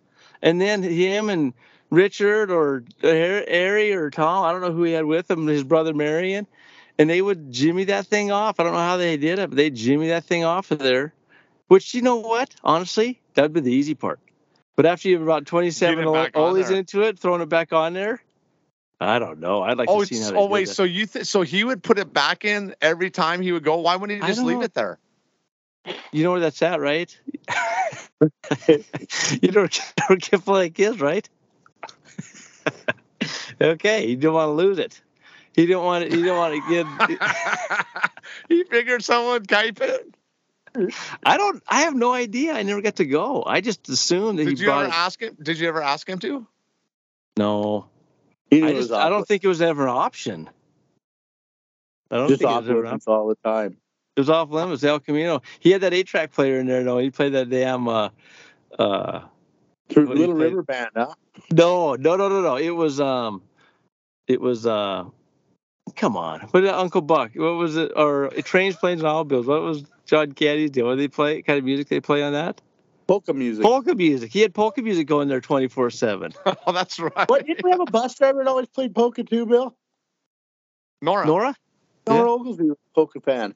and 0.41 0.59
then 0.59 0.81
him 0.81 1.29
and 1.29 1.53
Richard 1.91 2.49
or 2.49 2.83
Harry 3.03 3.93
or 3.93 4.09
Tom, 4.09 4.43
I 4.43 4.51
don't 4.53 4.61
know 4.61 4.71
who 4.71 4.81
he 4.85 4.93
had 4.93 5.05
with 5.05 5.29
him, 5.29 5.45
his 5.45 5.63
brother 5.63 5.93
Marion, 5.93 6.47
and 7.01 7.09
they 7.09 7.19
would 7.19 7.51
jimmy 7.51 7.85
that 7.85 8.05
thing 8.05 8.31
off. 8.31 8.59
I 8.59 8.63
don't 8.63 8.73
know 8.73 8.77
how 8.77 8.97
they 8.97 9.17
did 9.17 9.39
it, 9.39 9.49
but 9.49 9.55
they 9.55 9.71
jimmy 9.71 10.09
that 10.09 10.23
thing 10.23 10.43
off 10.43 10.69
of 10.69 10.77
there. 10.77 11.15
Which 11.67 11.95
you 11.95 12.03
know 12.03 12.17
what? 12.17 12.53
Honestly, 12.63 13.19
that 13.33 13.41
would 13.41 13.53
be 13.53 13.61
the 13.61 13.73
easy 13.73 13.95
part. 13.95 14.19
But 14.75 14.85
after 14.85 15.09
you've 15.09 15.23
about 15.23 15.47
27 15.47 15.95
Get 15.95 16.07
it 16.07 16.13
back 16.13 16.37
on 16.37 16.43
ollies 16.43 16.69
into 16.69 17.01
it, 17.01 17.17
throwing 17.17 17.41
it 17.41 17.49
back 17.49 17.73
on 17.73 17.93
there, 17.93 18.21
I 18.99 19.17
don't 19.17 19.39
know. 19.39 19.63
I'd 19.63 19.79
like 19.79 19.89
oh, 19.89 20.01
to 20.01 20.05
see 20.05 20.21
how 20.21 20.39
oh 20.39 20.45
wait. 20.45 20.69
So 20.69 20.83
you 20.83 21.07
th- 21.07 21.25
so 21.25 21.41
he 21.41 21.63
would 21.63 21.81
put 21.81 21.97
it 21.97 22.13
back 22.13 22.45
in 22.45 22.75
every 22.83 23.09
time 23.09 23.41
he 23.41 23.51
would 23.51 23.63
go. 23.63 23.77
Why 23.77 23.95
wouldn't 23.95 24.21
he 24.21 24.27
just 24.27 24.43
leave 24.43 24.59
know. 24.59 24.63
it 24.65 24.75
there? 24.75 24.99
You 26.11 26.23
know 26.23 26.33
where 26.33 26.39
that's 26.39 26.61
at, 26.61 26.79
right? 26.79 27.17
you 28.67 29.51
know 29.51 29.67
where 30.07 30.17
Kip 30.19 30.47
Lake 30.47 30.79
is, 30.79 31.01
right? 31.01 31.27
okay, 33.61 34.05
you 34.05 34.17
don't 34.17 34.35
want 34.35 34.49
to 34.49 34.53
lose 34.53 34.77
it. 34.77 35.01
He 35.55 35.65
didn't 35.65 35.83
want 35.83 36.05
to. 36.05 36.15
He 36.15 36.21
didn't 36.23 36.37
want 36.37 36.53
to 36.53 36.69
get. 36.69 37.85
he 38.49 38.63
figured 38.63 39.03
someone 39.03 39.33
would 39.33 39.49
type 39.49 39.79
it. 39.81 40.15
I 41.23 41.35
don't. 41.37 41.61
I 41.67 41.81
have 41.81 41.95
no 41.95 42.13
idea. 42.13 42.53
I 42.53 42.63
never 42.63 42.81
got 42.81 42.95
to 42.97 43.05
go. 43.05 43.43
I 43.45 43.59
just 43.59 43.89
assumed 43.89 44.39
that 44.39 44.45
Did 44.45 44.57
he 44.57 44.63
you 44.65 44.71
ever 44.71 44.85
it. 44.85 44.93
ask 44.93 45.21
him? 45.21 45.35
Did 45.41 45.59
you 45.59 45.67
ever 45.67 45.81
ask 45.81 46.07
him 46.07 46.19
to? 46.19 46.47
No, 47.37 47.87
I 48.51 48.73
just. 48.73 48.91
I 48.91 49.09
don't 49.09 49.27
think 49.27 49.43
it 49.43 49.47
was 49.47 49.61
ever 49.61 49.83
an 49.83 49.89
option. 49.89 50.49
I 52.09 52.17
don't 52.17 52.29
just 52.29 52.41
think 52.41 52.51
it 52.51 52.55
was 52.55 52.69
ever 52.69 52.85
an 52.85 52.93
option. 52.93 53.13
all 53.13 53.27
the 53.27 53.35
time. 53.43 53.77
It 54.15 54.19
was 54.21 54.29
off 54.29 54.49
limits. 54.51 54.83
El 54.83 54.99
Camino. 54.99 55.41
He 55.59 55.71
had 55.71 55.81
that 55.81 55.93
eight 55.93 56.07
track 56.07 56.31
player 56.33 56.59
in 56.59 56.67
there. 56.67 56.83
though. 56.83 56.97
he 56.97 57.09
played 57.09 57.33
that 57.33 57.49
damn. 57.49 57.87
Uh, 57.87 58.09
uh, 58.77 59.21
Through 59.89 60.07
What 60.07 60.15
do 60.15 60.21
you 60.21 60.27
Little? 60.27 60.35
River 60.35 60.63
Band, 60.63 60.89
huh? 60.95 61.13
No, 61.51 61.95
no, 61.95 62.15
no, 62.15 62.27
no, 62.29 62.41
no. 62.41 62.55
It 62.57 62.71
was 62.71 62.99
um, 62.99 63.41
it 64.27 64.39
was 64.41 64.65
uh, 64.65 65.05
come 65.95 66.17
on. 66.17 66.41
What 66.51 66.61
did 66.61 66.69
Uncle 66.69 67.01
Buck? 67.01 67.31
What 67.35 67.53
was 67.53 67.77
it? 67.77 67.91
Or 67.95 68.25
it 68.25 68.45
trains, 68.45 68.75
planes, 68.75 69.01
and 69.01 69.07
automobiles. 69.07 69.47
What 69.47 69.61
was 69.61 69.83
John 70.05 70.31
Candy's 70.31 70.71
deal? 70.71 70.85
What 70.87 70.95
did 70.95 70.99
they 70.99 71.07
play? 71.07 71.37
What 71.37 71.45
kind 71.45 71.59
of 71.59 71.65
music 71.65 71.87
they 71.87 71.99
play 71.99 72.23
on 72.23 72.33
that? 72.33 72.61
Polka 73.07 73.33
music. 73.33 73.63
Polka 73.63 73.93
music. 73.95 74.31
He 74.31 74.39
had 74.41 74.53
polka 74.53 74.81
music 74.81 75.07
going 75.07 75.27
there 75.27 75.41
twenty 75.41 75.67
four 75.67 75.89
seven. 75.89 76.33
Oh, 76.65 76.71
that's 76.71 76.99
right. 76.99 77.29
What 77.29 77.45
didn't 77.45 77.63
we 77.63 77.71
have 77.71 77.81
a 77.81 77.85
bus 77.85 78.15
driver 78.17 78.43
that 78.43 78.49
always 78.49 78.67
played 78.67 78.93
polka 78.95 79.23
too, 79.23 79.45
Bill? 79.45 79.75
Nora. 81.01 81.25
Nora, 81.25 81.55
Nora 82.07 82.31
Oglesby 82.31 82.65
was 82.65 82.77
a 82.77 82.93
polka 82.93 83.19
fan. 83.19 83.55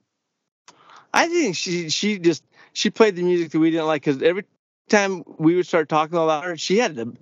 I 1.13 1.27
think 1.27 1.55
she 1.55 1.89
she 1.89 2.19
just 2.19 2.43
she 2.73 2.89
played 2.89 3.15
the 3.15 3.23
music 3.23 3.51
that 3.51 3.59
we 3.59 3.71
didn't 3.71 3.87
like 3.87 4.03
because 4.03 4.21
every 4.21 4.43
time 4.89 5.23
we 5.37 5.55
would 5.55 5.65
start 5.67 5.87
talking 5.87 6.17
about 6.17 6.43
her, 6.43 6.57
she 6.57 6.77
had 6.77 6.95
the 6.95 7.15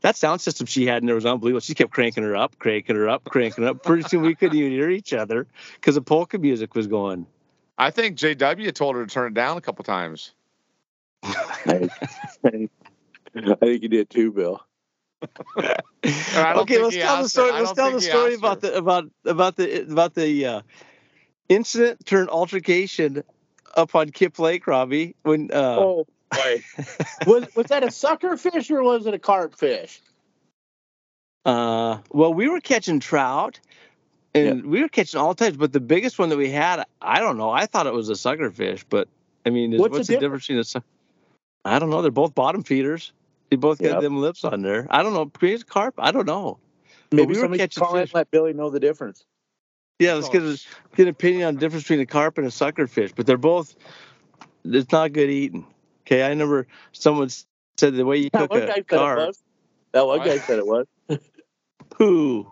that 0.00 0.16
sound 0.16 0.40
system 0.40 0.66
she 0.66 0.86
had 0.86 1.02
in 1.02 1.06
there 1.06 1.14
was 1.14 1.26
unbelievable. 1.26 1.60
She 1.60 1.74
kept 1.74 1.92
cranking 1.92 2.22
her 2.24 2.36
up, 2.36 2.58
cranking 2.58 2.96
her 2.96 3.08
up, 3.08 3.24
cranking 3.24 3.64
her 3.64 3.70
up. 3.70 3.82
Pretty 3.82 4.08
soon 4.08 4.22
we 4.22 4.34
couldn't 4.34 4.56
even 4.56 4.72
hear 4.72 4.90
each 4.90 5.12
other 5.12 5.46
because 5.74 5.94
the 5.94 6.02
polka 6.02 6.38
music 6.38 6.74
was 6.74 6.86
going. 6.86 7.26
I 7.76 7.90
think 7.90 8.16
JW 8.16 8.72
told 8.74 8.96
her 8.96 9.04
to 9.04 9.12
turn 9.12 9.28
it 9.28 9.34
down 9.34 9.56
a 9.56 9.60
couple 9.60 9.84
times. 9.84 10.32
I, 11.24 11.88
I 12.44 12.68
think 13.60 13.82
you 13.82 13.88
did 13.88 14.10
too, 14.10 14.32
Bill. 14.32 14.64
Okay, 15.56 16.78
let's 16.78 16.96
tell 16.96 17.22
the 17.22 17.28
story. 17.28 17.52
Let's 17.52 17.72
tell 17.72 17.92
the 17.92 18.00
story 18.00 18.34
about 18.34 18.62
her. 18.62 18.70
the 18.70 18.76
about 18.76 19.10
about 19.24 19.56
the 19.56 19.82
about 19.82 20.14
the 20.14 20.46
uh, 20.46 20.60
incident 21.48 22.04
turned 22.04 22.28
altercation 22.28 23.24
up 23.74 23.94
on 23.94 24.10
Kip 24.10 24.38
Lake, 24.38 24.66
Robbie. 24.66 25.16
When 25.22 25.50
uh, 25.50 25.76
oh, 25.78 26.06
boy. 26.34 26.62
was 27.26 27.54
was 27.54 27.66
that 27.66 27.82
a 27.84 27.90
sucker 27.90 28.36
fish 28.36 28.70
or 28.70 28.82
was 28.82 29.06
it 29.06 29.14
a 29.14 29.18
carp 29.18 29.54
fish? 29.54 30.00
uh, 31.44 31.98
well, 32.10 32.32
we 32.32 32.48
were 32.48 32.60
catching 32.60 33.00
trout, 33.00 33.60
and 34.34 34.64
we 34.66 34.80
were 34.82 34.88
catching 34.88 35.20
all 35.20 35.34
types. 35.34 35.56
But 35.56 35.72
the 35.72 35.80
biggest 35.80 36.18
one 36.18 36.30
that 36.30 36.38
we 36.38 36.50
had, 36.50 36.84
I 37.00 37.20
don't 37.20 37.36
know. 37.36 37.50
I 37.50 37.66
thought 37.66 37.86
it 37.86 37.92
was 37.92 38.08
a 38.08 38.16
sucker 38.16 38.50
fish, 38.50 38.84
but 38.88 39.08
I 39.44 39.50
mean, 39.50 39.72
What's 39.72 39.92
what's, 39.92 40.08
the 40.08 40.14
the 40.14 40.20
difference 40.20 40.44
between 40.44 40.60
a? 40.60 40.64
suck- 40.64 40.84
I 41.64 41.78
don't 41.78 41.90
know. 41.90 42.02
They're 42.02 42.10
both 42.10 42.34
bottom 42.34 42.62
feeders. 42.62 43.12
They 43.50 43.56
both 43.56 43.78
got 43.78 43.92
Yep. 43.92 44.02
them 44.02 44.20
lips 44.20 44.44
on 44.44 44.62
there. 44.62 44.86
I 44.90 45.02
don't 45.02 45.14
know. 45.14 45.30
Maybe 45.40 45.54
it's 45.54 45.64
carp. 45.64 45.94
I 45.98 46.10
don't 46.10 46.26
know. 46.26 46.58
Maybe 47.12 47.26
we 47.26 47.34
were 47.34 47.40
somebody 47.40 47.58
catching 47.60 47.82
call 47.82 47.94
fish. 47.94 48.12
let 48.14 48.30
Billy 48.30 48.52
know 48.52 48.70
the 48.70 48.80
difference. 48.80 49.24
Yeah, 49.98 50.14
let's 50.14 50.28
get 50.28 50.42
a, 50.42 50.60
get 50.96 51.02
an 51.04 51.08
opinion 51.08 51.44
on 51.48 51.54
the 51.54 51.60
difference 51.60 51.84
between 51.84 52.00
a 52.00 52.06
carp 52.06 52.38
and 52.38 52.46
a 52.46 52.50
sucker 52.50 52.86
fish, 52.86 53.12
but 53.14 53.26
they're 53.26 53.36
both. 53.36 53.76
It's 54.64 54.90
not 54.90 55.12
good 55.12 55.30
eating. 55.30 55.66
Okay, 56.06 56.22
I 56.22 56.28
remember 56.28 56.66
someone 56.92 57.30
said 57.76 57.94
the 57.94 58.04
way 58.04 58.18
you 58.18 58.30
That 58.30 58.40
cook 58.40 58.50
one 58.50 58.60
guy 58.60 58.72
a 58.72 58.84
said 58.88 59.00
it 59.00 59.16
was. 59.16 59.42
That 59.92 60.06
one 60.06 60.18
guy 60.18 60.38
said 60.38 60.58
it 60.58 60.66
was. 60.66 60.86
Who? 61.96 62.50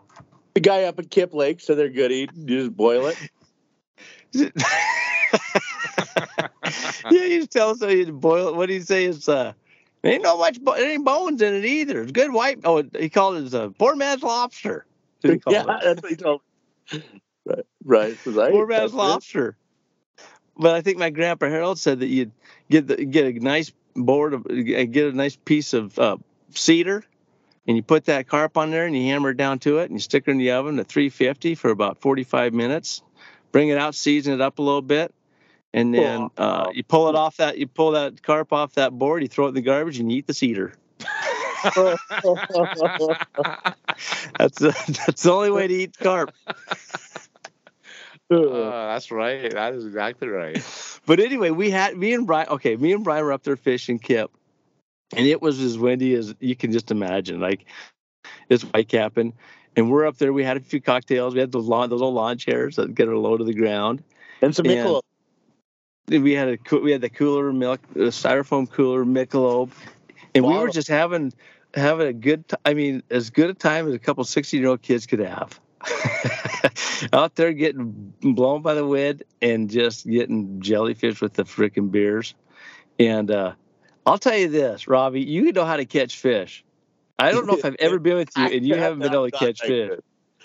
The 0.54 0.60
guy 0.60 0.84
up 0.84 0.98
at 0.98 1.10
Kip 1.10 1.34
Lake 1.34 1.60
said 1.60 1.78
they're 1.78 1.88
good 1.88 2.12
eating. 2.12 2.48
You 2.48 2.64
just 2.64 2.76
boil 2.76 3.06
it. 3.06 3.18
yeah, 7.10 7.24
you 7.24 7.46
tell 7.46 7.70
us 7.70 7.80
how 7.80 7.88
you 7.88 8.10
boil 8.12 8.48
it. 8.48 8.54
What 8.54 8.66
do 8.66 8.74
you 8.74 8.80
say 8.80 9.04
It's 9.04 9.28
uh 9.28 9.52
there 10.00 10.12
ain't 10.12 10.22
no 10.22 10.36
much 10.38 10.60
bo- 10.60 10.74
ain't 10.76 11.04
bones 11.04 11.42
in 11.42 11.54
it 11.54 11.64
either. 11.64 12.02
It's 12.02 12.12
good 12.12 12.32
white 12.32 12.60
oh 12.64 12.82
he 12.98 13.08
called 13.08 13.36
it 13.36 13.44
as 13.44 13.54
a 13.54 13.70
poor 13.78 13.94
man's 13.94 14.22
lobster. 14.22 14.86
That's 15.22 15.44
what 15.44 15.52
he 15.52 15.52
yeah, 15.52 15.62
it. 15.62 15.84
that's 15.84 16.02
what 16.02 16.10
he 16.10 16.16
told 16.16 16.40
me. 16.92 17.02
Right, 17.44 17.64
right. 17.84 18.18
Poor 18.24 18.66
man's 18.66 18.92
That's 18.92 18.92
it. 18.92 18.96
lobster. 18.96 19.56
But 20.56 20.74
I 20.74 20.80
think 20.82 20.98
my 20.98 21.10
grandpa 21.10 21.48
Harold 21.48 21.78
said 21.78 22.00
that 22.00 22.06
you'd 22.06 22.32
get 22.72 22.88
the 22.88 23.04
get 23.04 23.26
a 23.26 23.38
nice 23.38 23.70
board 23.94 24.34
of 24.34 24.46
get 24.48 25.06
a 25.06 25.12
nice 25.12 25.36
piece 25.36 25.74
of 25.74 25.96
uh, 25.98 26.16
cedar, 26.50 27.04
and 27.66 27.76
you 27.76 27.82
put 27.82 28.06
that 28.06 28.26
carp 28.26 28.56
on 28.56 28.70
there, 28.70 28.86
and 28.86 28.96
you 28.96 29.04
hammer 29.04 29.30
it 29.30 29.36
down 29.36 29.58
to 29.60 29.78
it, 29.78 29.84
and 29.84 29.92
you 29.92 30.00
stick 30.00 30.24
it 30.26 30.30
in 30.30 30.38
the 30.38 30.52
oven 30.52 30.78
at 30.78 30.88
350 30.88 31.54
for 31.54 31.70
about 31.70 32.00
45 32.00 32.54
minutes. 32.54 33.02
Bring 33.52 33.68
it 33.68 33.76
out, 33.76 33.94
season 33.94 34.32
it 34.32 34.40
up 34.40 34.58
a 34.58 34.62
little 34.62 34.82
bit, 34.82 35.14
and 35.74 35.94
then 35.94 36.30
uh, 36.38 36.70
you 36.72 36.82
pull 36.82 37.08
it 37.08 37.14
off 37.14 37.36
that 37.36 37.58
you 37.58 37.66
pull 37.66 37.92
that 37.92 38.22
carp 38.22 38.52
off 38.52 38.74
that 38.74 38.92
board, 38.92 39.22
you 39.22 39.28
throw 39.28 39.46
it 39.46 39.50
in 39.50 39.54
the 39.54 39.60
garbage, 39.60 39.98
and 39.98 40.10
you 40.10 40.18
eat 40.18 40.26
the 40.26 40.34
cedar. 40.34 40.72
That's 44.38 44.58
the, 44.58 44.70
that's 45.06 45.22
the 45.22 45.32
only 45.32 45.50
way 45.50 45.68
to 45.68 45.74
eat 45.74 45.98
carp. 45.98 46.34
Uh, 48.32 48.92
that's 48.92 49.10
right. 49.10 49.50
That 49.52 49.74
is 49.74 49.86
exactly 49.86 50.28
right. 50.28 50.62
But 51.04 51.18
anyway, 51.18 51.50
we 51.50 51.68
had 51.68 51.96
me 51.96 52.14
and 52.14 52.28
Brian. 52.28 52.48
Okay, 52.48 52.76
me 52.76 52.92
and 52.92 53.02
Brian 53.02 53.24
were 53.24 53.32
up 53.32 53.42
there 53.42 53.56
fishing 53.56 53.98
Kip, 53.98 54.30
and 55.16 55.26
it 55.26 55.42
was 55.42 55.58
as 55.60 55.76
windy 55.76 56.14
as 56.14 56.32
you 56.38 56.54
can 56.54 56.70
just 56.70 56.92
imagine. 56.92 57.40
Like 57.40 57.64
it's 58.48 58.62
white 58.62 58.88
capping, 58.88 59.32
and 59.74 59.90
we're 59.90 60.06
up 60.06 60.18
there. 60.18 60.32
We 60.32 60.44
had 60.44 60.56
a 60.56 60.60
few 60.60 60.80
cocktails. 60.80 61.34
We 61.34 61.40
had 61.40 61.50
those 61.50 61.66
lawn, 61.66 61.90
those 61.90 61.98
little 62.00 62.14
lawn 62.14 62.38
chairs 62.38 62.76
that 62.76 62.94
get 62.94 63.08
her 63.08 63.16
low 63.16 63.36
to 63.36 63.42
the 63.42 63.52
ground. 63.52 64.04
and 64.40 64.54
some 64.54 64.66
And- 64.66 64.78
Michelob. 64.78 65.02
We 66.08 66.34
had 66.34 66.48
a 66.70 66.76
we 66.78 66.92
had 66.92 67.00
the 67.00 67.10
cooler 67.10 67.52
milk, 67.52 67.80
the 67.94 68.10
styrofoam 68.10 68.70
cooler, 68.70 69.04
Michelob, 69.04 69.70
and 70.36 70.44
we 70.44 70.56
were 70.56 70.68
just 70.68 70.86
having 70.88 71.32
having 71.74 72.06
a 72.06 72.12
good. 72.12 72.48
T- 72.48 72.56
I 72.64 72.74
mean, 72.74 73.02
as 73.10 73.30
good 73.30 73.50
a 73.50 73.54
time 73.54 73.88
as 73.88 73.94
a 73.94 73.98
couple 73.98 74.22
sixteen 74.24 74.60
year 74.60 74.70
old 74.70 74.82
kids 74.82 75.06
could 75.06 75.18
have. 75.20 75.58
Out 77.12 77.34
there 77.34 77.52
getting 77.52 78.12
blown 78.20 78.62
by 78.62 78.74
the 78.74 78.86
wind 78.86 79.24
and 79.40 79.68
just 79.70 80.06
getting 80.06 80.60
jellyfish 80.60 81.20
with 81.20 81.34
the 81.34 81.44
freaking 81.44 81.90
beers. 81.90 82.34
And 82.98 83.30
uh, 83.30 83.52
I'll 84.06 84.18
tell 84.18 84.36
you 84.36 84.48
this, 84.48 84.86
Robbie, 84.88 85.22
you 85.22 85.52
know 85.52 85.64
how 85.64 85.76
to 85.76 85.84
catch 85.84 86.18
fish. 86.18 86.64
I 87.18 87.30
don't 87.32 87.46
know 87.46 87.54
if 87.54 87.64
I've 87.64 87.76
ever 87.78 87.98
been 87.98 88.16
with 88.16 88.30
you 88.36 88.44
and 88.44 88.66
you 88.66 88.74
haven't 88.76 89.00
been 89.00 89.12
able 89.12 89.30
to 89.30 89.36
catch 89.36 89.60
fish. 89.60 89.68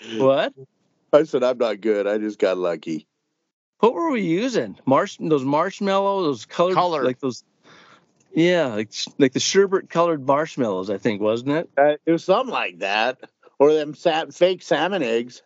good. 0.04 0.20
What? 0.20 0.52
I 1.12 1.24
said 1.24 1.42
I'm 1.42 1.58
not 1.58 1.80
good. 1.80 2.06
I 2.06 2.18
just 2.18 2.38
got 2.38 2.58
lucky. 2.58 3.06
What 3.80 3.94
were 3.94 4.10
we 4.10 4.22
using? 4.22 4.76
Marsh 4.86 5.16
those 5.20 5.44
marshmallows, 5.44 6.24
those 6.24 6.46
colored, 6.46 6.74
Colored. 6.74 7.04
like 7.04 7.20
those. 7.20 7.44
Yeah, 8.34 8.66
like 8.66 8.92
like 9.18 9.32
the 9.32 9.40
sherbet 9.40 9.88
colored 9.88 10.26
marshmallows, 10.26 10.90
I 10.90 10.98
think, 10.98 11.20
wasn't 11.20 11.50
it? 11.52 11.70
Uh, 11.78 11.94
it 12.04 12.12
was 12.12 12.24
something 12.24 12.52
like 12.52 12.80
that, 12.80 13.18
or 13.58 13.72
them 13.72 13.94
sa- 13.94 14.26
fake 14.26 14.62
salmon 14.62 15.02
eggs. 15.02 15.42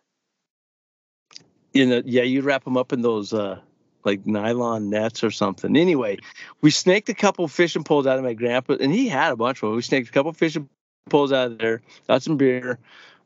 You 1.73 1.87
know, 1.87 2.01
yeah, 2.05 2.23
you'd 2.23 2.45
wrap 2.45 2.63
them 2.63 2.77
up 2.77 2.93
in 2.93 3.01
those 3.01 3.33
uh 3.33 3.59
like 4.05 4.25
nylon 4.25 4.89
nets 4.89 5.23
or 5.23 5.31
something. 5.31 5.75
Anyway, 5.75 6.17
we 6.61 6.71
snaked 6.71 7.09
a 7.09 7.13
couple 7.13 7.47
fishing 7.47 7.83
poles 7.83 8.05
out 8.05 8.17
of 8.17 8.23
my 8.23 8.33
grandpa, 8.33 8.75
and 8.79 8.91
he 8.91 9.07
had 9.07 9.31
a 9.31 9.35
bunch 9.35 9.63
of 9.63 9.69
them. 9.69 9.75
We 9.75 9.81
snaked 9.81 10.09
a 10.09 10.11
couple 10.11 10.33
fishing 10.33 10.69
poles 11.09 11.31
out 11.31 11.51
of 11.51 11.57
there, 11.57 11.81
got 12.07 12.21
some 12.21 12.37
beer, 12.37 12.79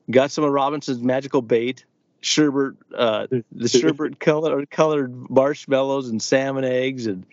got 0.09 0.31
some 0.31 0.43
of 0.43 0.51
Robinson's 0.51 1.01
magical 1.01 1.41
bait, 1.41 1.85
sherbet, 2.21 2.75
uh, 2.95 3.27
the 3.51 3.67
sherbet 3.69 4.19
colored 4.19 4.69
colored 4.69 5.29
marshmallows 5.29 6.09
and 6.09 6.21
salmon 6.21 6.63
eggs, 6.63 7.07
and 7.07 7.25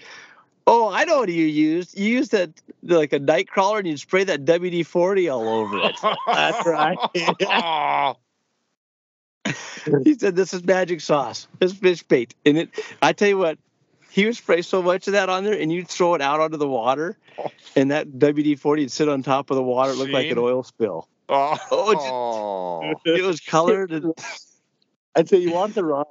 oh, 0.66 0.90
I 0.90 1.04
know 1.04 1.18
what 1.20 1.28
you 1.28 1.44
used. 1.44 1.98
You 1.98 2.08
used 2.08 2.32
that 2.32 2.50
like 2.82 3.12
a 3.12 3.18
night 3.18 3.48
crawler, 3.48 3.78
and 3.78 3.88
you'd 3.88 4.00
spray 4.00 4.24
that 4.24 4.44
WD 4.44 4.86
forty 4.86 5.28
all 5.28 5.48
over 5.48 5.78
it. 5.78 5.96
That's 6.26 6.66
right. 6.66 6.98
he 10.04 10.14
said, 10.14 10.36
"This 10.36 10.54
is 10.54 10.64
magic 10.64 11.00
sauce. 11.00 11.48
This 11.58 11.72
fish 11.72 12.02
bait." 12.02 12.34
And 12.46 12.58
it, 12.58 12.70
I 13.02 13.12
tell 13.12 13.28
you 13.28 13.38
what, 13.38 13.58
he 14.10 14.24
would 14.24 14.36
spray 14.36 14.62
so 14.62 14.82
much 14.82 15.06
of 15.06 15.12
that 15.12 15.28
on 15.28 15.44
there, 15.44 15.58
and 15.58 15.72
you'd 15.72 15.88
throw 15.88 16.14
it 16.14 16.20
out 16.20 16.40
onto 16.40 16.56
the 16.56 16.68
water, 16.68 17.16
and 17.76 17.90
that 17.90 18.08
WD 18.12 18.58
forty 18.58 18.82
would 18.82 18.92
sit 18.92 19.08
on 19.08 19.22
top 19.22 19.50
of 19.50 19.56
the 19.56 19.62
water. 19.62 19.92
It 19.92 19.96
looked 19.96 20.12
like 20.12 20.30
an 20.30 20.38
oil 20.38 20.62
spill. 20.62 21.08
oh, 21.28 21.58
Oh, 21.70 22.94
It 23.04 23.24
was 23.24 23.40
colored. 23.40 23.92
And, 23.92 24.14
I'd 25.16 25.28
say 25.28 25.38
you 25.38 25.52
want 25.52 25.74
the 25.74 25.84
run. 25.84 26.04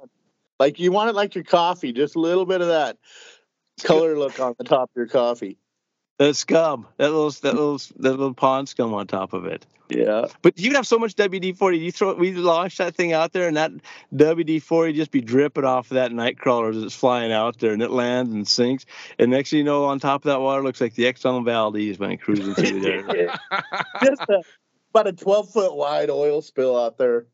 Like 0.58 0.78
you 0.78 0.92
want 0.92 1.10
it 1.10 1.14
like 1.14 1.34
your 1.34 1.44
coffee, 1.44 1.92
just 1.92 2.16
a 2.16 2.20
little 2.20 2.46
bit 2.46 2.60
of 2.60 2.68
that 2.68 2.96
color 3.82 4.16
look 4.16 4.38
on 4.40 4.54
the 4.58 4.64
top 4.64 4.90
of 4.90 4.96
your 4.96 5.08
coffee. 5.08 5.58
that 6.18 6.34
scum, 6.36 6.86
that 6.96 7.10
little, 7.10 7.30
that 7.30 7.54
little, 7.54 7.78
that 7.78 8.10
little 8.10 8.34
pond 8.34 8.68
scum 8.68 8.94
on 8.94 9.06
top 9.06 9.32
of 9.32 9.46
it. 9.46 9.66
Yeah. 9.88 10.26
But 10.42 10.58
you'd 10.58 10.74
have 10.74 10.86
so 10.86 10.98
much 10.98 11.14
WD 11.14 11.56
forty. 11.56 11.78
You 11.78 11.92
throw, 11.92 12.14
we 12.14 12.32
launch 12.32 12.78
that 12.78 12.94
thing 12.94 13.12
out 13.12 13.32
there, 13.32 13.48
and 13.48 13.56
that 13.56 13.70
WD 14.14 14.62
forty 14.62 14.92
just 14.92 15.10
be 15.10 15.20
dripping 15.20 15.64
off 15.64 15.90
of 15.90 15.96
that 15.96 16.12
night 16.12 16.38
crawler 16.38 16.70
as 16.70 16.82
it's 16.82 16.94
flying 16.94 17.32
out 17.32 17.58
there, 17.58 17.72
and 17.72 17.82
it 17.82 17.90
lands 17.90 18.32
and 18.32 18.48
sinks. 18.48 18.86
And 19.18 19.30
next 19.30 19.50
thing 19.50 19.58
you 19.58 19.64
know, 19.64 19.84
on 19.84 20.00
top 20.00 20.24
of 20.24 20.28
that 20.30 20.40
water, 20.40 20.62
looks 20.62 20.80
like 20.80 20.94
the 20.94 21.04
Exxon 21.04 21.44
Valdez 21.44 21.98
when 21.98 22.12
it 22.12 22.20
cruising 22.20 22.54
through 22.54 22.80
there. 22.80 23.02
just 24.04 24.22
a, 24.22 24.42
about 24.90 25.06
a 25.06 25.12
12 25.12 25.50
foot 25.50 25.76
wide 25.76 26.08
oil 26.08 26.40
spill 26.40 26.80
out 26.80 26.96
there. 26.96 27.26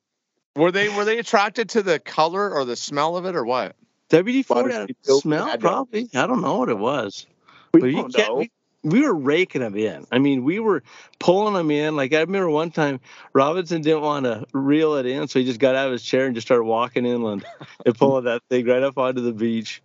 were 0.57 0.73
they 0.73 0.89
were 0.89 1.05
they 1.05 1.19
attracted 1.19 1.71
to 1.71 1.83
the 1.83 2.01
color 2.01 2.51
or 2.51 2.65
the 2.65 2.77
smell 2.77 3.17
of 3.17 3.27
it 3.27 3.37
or 3.37 3.45
what? 3.45 3.77
WD 4.11 4.45
forty 4.45 4.73
had 4.73 4.91
a 4.91 5.13
smell, 5.15 5.57
probably. 5.59 6.09
I 6.15 6.27
don't 6.27 6.43
know 6.43 6.59
what 6.59 6.69
it 6.69 6.79
was. 6.79 7.27
We 7.73 7.81
But 7.81 7.87
you 7.89 8.09
can't- 8.09 8.37
we, 8.37 8.51
we 8.83 9.03
were 9.03 9.15
raking 9.15 9.61
them 9.61 9.77
in. 9.77 10.07
I 10.11 10.19
mean, 10.19 10.43
we 10.43 10.59
were 10.59 10.83
pulling 11.19 11.55
them 11.55 11.71
in. 11.71 11.95
Like 11.97 12.13
I 12.13 12.21
remember 12.21 12.51
one 12.51 12.71
time, 12.71 13.01
Robinson 13.33 13.83
didn't 13.83 14.01
want 14.03 14.25
to 14.25 14.47
reel 14.53 14.95
it 14.97 15.07
in, 15.07 15.29
so 15.29 15.39
he 15.39 15.45
just 15.45 15.61
got 15.61 15.75
out 15.77 15.87
of 15.87 15.93
his 15.93 16.03
chair 16.03 16.27
and 16.27 16.35
just 16.35 16.47
started 16.47 16.65
walking 16.65 17.07
inland 17.07 17.45
and 17.87 17.97
pulling 17.97 18.25
that 18.25 18.43
thing 18.51 18.67
right 18.67 18.83
up 18.83 18.99
onto 18.99 19.21
the 19.21 19.33
beach. 19.33 19.83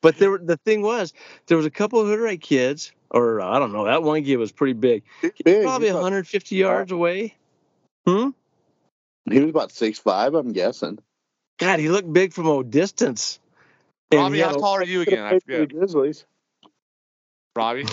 But 0.00 0.16
there, 0.18 0.30
were- 0.30 0.38
the 0.38 0.56
thing 0.58 0.82
was, 0.82 1.12
there 1.46 1.56
was 1.56 1.66
a 1.66 1.70
couple 1.70 2.00
of 2.00 2.06
Hutterite 2.06 2.40
kids, 2.40 2.92
or 3.10 3.40
I 3.40 3.58
don't 3.58 3.72
know, 3.72 3.86
that 3.86 4.04
one 4.04 4.22
kid 4.22 4.36
was 4.36 4.52
pretty 4.52 4.74
big, 4.74 5.02
Big. 5.20 5.64
probably 5.64 5.88
He 5.88 5.92
was, 5.92 6.02
150 6.02 6.54
yards 6.54 6.92
away. 6.92 7.34
Hmm. 8.06 8.28
he 9.28 9.40
was 9.40 9.50
about 9.50 9.72
six 9.72 9.98
five, 9.98 10.34
I'm 10.34 10.52
guessing. 10.52 10.98
God, 11.58 11.80
he 11.80 11.88
looked 11.88 12.12
big 12.12 12.32
from 12.32 12.46
a 12.46 12.62
distance. 12.62 13.40
And 14.10 14.20
Robbie, 14.20 14.36
he 14.36 14.42
how 14.42 14.50
had 14.50 14.58
tall 14.58 14.76
are 14.76 14.84
you 14.84 15.02
again? 15.02 15.24
I 15.24 15.38
forget. 15.38 15.68
Grizzlies. 15.72 16.24
Robbie, 17.54 17.86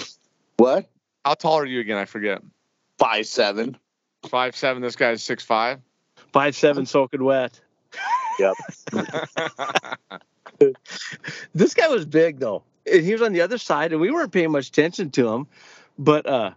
What? 0.57 0.87
how 1.25 1.33
tall 1.33 1.59
are 1.59 1.65
you 1.65 1.79
again? 1.79 1.97
I 1.97 2.05
forget. 2.05 2.41
Five 2.99 3.25
seven. 3.25 3.77
Five 4.29 4.55
seven. 4.55 4.81
This 4.81 4.95
guy's 4.95 5.23
six 5.23 5.43
five. 5.43 5.79
five 6.31 6.55
seven 6.55 6.85
soaking 6.85 7.23
wet. 7.23 7.59
Yep. 8.37 8.55
this 11.53 11.73
guy 11.73 11.87
was 11.87 12.05
big 12.05 12.37
though. 12.39 12.63
And 12.91 13.01
he 13.01 13.13
was 13.13 13.21
on 13.21 13.31
the 13.31 13.39
other 13.39 13.57
side, 13.57 13.93
and 13.93 14.01
we 14.01 14.11
weren't 14.11 14.33
paying 14.33 14.51
much 14.51 14.67
attention 14.67 15.09
to 15.11 15.29
him. 15.29 15.47
But 15.97 16.25
uh, 16.25 16.51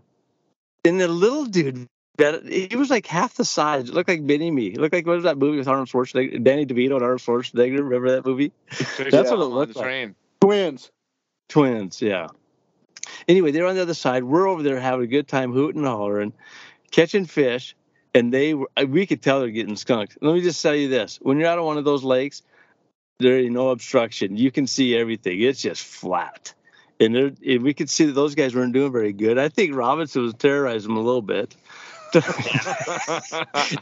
and 0.84 1.00
the 1.00 1.06
little 1.06 1.44
dude, 1.44 1.86
that 2.18 2.44
he 2.46 2.76
was 2.76 2.90
like 2.90 3.06
half 3.06 3.34
the 3.34 3.44
size. 3.44 3.88
It 3.88 3.94
looked 3.94 4.08
like 4.08 4.26
Benny 4.26 4.50
Me. 4.50 4.66
It 4.66 4.78
looked 4.78 4.92
like 4.92 5.06
what 5.06 5.16
was 5.16 5.25
that 5.25 5.38
movie 5.38 5.58
with 5.58 5.68
Arnold 5.68 5.88
Schwarzenegger, 5.88 6.42
Danny 6.42 6.66
DeVito 6.66 6.94
and 6.94 7.02
Arnold 7.02 7.20
Schwarzenegger? 7.20 7.78
Remember 7.78 8.10
that 8.10 8.26
movie? 8.26 8.52
That's 8.70 8.98
him 8.98 9.38
what 9.38 9.40
it 9.40 9.44
looked 9.44 9.76
like. 9.76 9.84
train. 9.84 10.14
Twins. 10.40 10.90
Twins, 11.48 12.02
yeah. 12.02 12.26
Anyway, 13.26 13.52
they're 13.52 13.66
on 13.66 13.76
the 13.76 13.82
other 13.82 13.94
side. 13.94 14.25
We're 14.25 14.48
over 14.48 14.62
there 14.62 14.78
having 14.80 15.04
a 15.04 15.08
good 15.08 15.28
time, 15.28 15.52
hooting 15.52 15.80
and 15.80 15.88
hollering, 15.88 16.32
catching 16.90 17.25
fish, 17.25 17.75
and 18.14 18.32
they 18.32 18.54
were, 18.54 18.68
we 18.87 19.06
could 19.06 19.22
tell 19.22 19.40
they're 19.40 19.50
getting 19.50 19.76
skunked. 19.76 20.18
Let 20.20 20.34
me 20.34 20.42
just 20.42 20.62
tell 20.62 20.75
you 20.75 20.88
this: 20.88 21.18
when 21.22 21.38
you're 21.38 21.48
out 21.48 21.58
on 21.58 21.64
one 21.64 21.78
of 21.78 21.84
those 21.84 22.04
lakes, 22.04 22.42
there 23.18 23.38
ain't 23.38 23.52
no 23.52 23.70
obstruction. 23.70 24.37
You 24.37 24.50
can 24.50 24.66
see 24.66 24.96
everything. 24.96 25.40
It's 25.40 25.62
just 25.62 25.82
flat, 25.82 26.52
and, 27.00 27.14
there, 27.14 27.30
and 27.46 27.62
we 27.62 27.75
could 27.75 27.88
see 27.88 28.06
that 28.06 28.12
those 28.12 28.34
guys 28.34 28.54
weren't 28.54 28.75
doing 28.75 28.92
very 28.92 29.12
good. 29.12 29.38
I 29.38 29.48
think 29.48 29.75
Robinson 29.75 30.22
was 30.22 30.34
terrorizing 30.34 30.88
them 30.88 30.98
a 30.98 31.02
little 31.02 31.22
bit. 31.22 31.56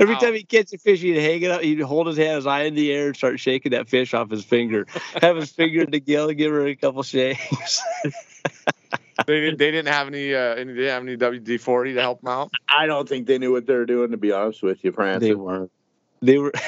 Every 0.00 0.16
time 0.16 0.35
he 0.35 0.42
catch 0.42 0.73
a 0.73 0.78
fish, 0.78 1.00
he'd 1.00 1.16
hang 1.16 1.42
it 1.42 1.50
up, 1.50 1.61
he'd 1.61 1.80
hold 1.80 2.09
his 2.09 2.16
hand, 2.16 2.37
his 2.37 2.47
eye 2.47 2.62
in 2.62 2.75
the 2.75 2.92
air, 2.92 3.09
and 3.09 3.16
start 3.16 3.38
shaking 3.38 3.73
that 3.73 3.88
fish 3.88 4.14
off 4.14 4.30
his 4.30 4.45
finger. 4.45 4.87
Have 5.21 5.37
his 5.37 5.50
finger 5.50 5.83
in 5.83 5.90
the 5.90 6.00
gill, 6.00 6.28
and 6.28 6.37
give 6.37 6.50
her 6.50 6.66
a 6.66 6.75
couple 6.75 7.02
shakes. 7.02 7.83
they 9.26 9.40
didn't. 9.40 9.59
They 9.59 9.71
didn't 9.71 9.88
have 9.88 10.09
any. 10.09 10.35
Uh, 10.35 10.54
any. 10.54 10.73
They 10.73 10.80
didn't 10.80 11.16
have 11.16 11.30
any 11.30 11.40
WD 11.40 11.61
forty 11.61 11.95
to 11.95 12.00
help 12.00 12.21
them 12.21 12.30
out. 12.30 12.50
I 12.68 12.87
don't 12.87 13.09
think 13.09 13.26
they 13.26 13.38
knew 13.38 13.52
what 13.52 13.66
they 13.66 13.75
were 13.75 13.87
doing, 13.87 14.11
to 14.11 14.16
be 14.16 14.33
honest 14.33 14.62
with 14.62 14.83
you, 14.83 14.92
Francis. 14.92 15.28
They 15.28 15.35
weren't. 15.35 15.71
They 16.21 16.38
were. 16.38 16.52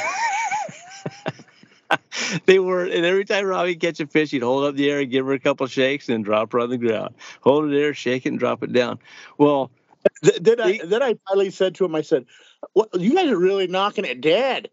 they 2.46 2.58
were, 2.58 2.84
and 2.84 3.04
every 3.04 3.24
time 3.24 3.46
Robbie 3.46 3.76
catch 3.76 4.00
a 4.00 4.06
fish, 4.06 4.30
he'd 4.30 4.42
hold 4.42 4.64
up 4.64 4.76
the 4.76 4.90
air 4.90 5.00
and 5.00 5.10
give 5.10 5.26
her 5.26 5.32
a 5.32 5.40
couple 5.40 5.66
shakes, 5.66 6.08
and 6.08 6.14
then 6.14 6.22
drop 6.22 6.52
her 6.52 6.60
on 6.60 6.70
the 6.70 6.78
ground. 6.78 7.14
Hold 7.40 7.66
it 7.66 7.72
there, 7.72 7.94
shake 7.94 8.26
it, 8.26 8.30
and 8.30 8.38
drop 8.38 8.62
it 8.62 8.72
down. 8.72 8.98
Well, 9.38 9.68
Th- 9.68 9.77
Then 10.22 10.60
I 10.60 10.80
then 10.84 11.02
I 11.02 11.16
finally 11.28 11.50
said 11.50 11.74
to 11.76 11.84
him, 11.84 11.94
I 11.94 12.02
said, 12.02 12.26
"What? 12.72 12.88
You 12.98 13.14
guys 13.14 13.30
are 13.30 13.38
really 13.38 13.66
knocking 13.66 14.04
it 14.04 14.20
dead." 14.20 14.68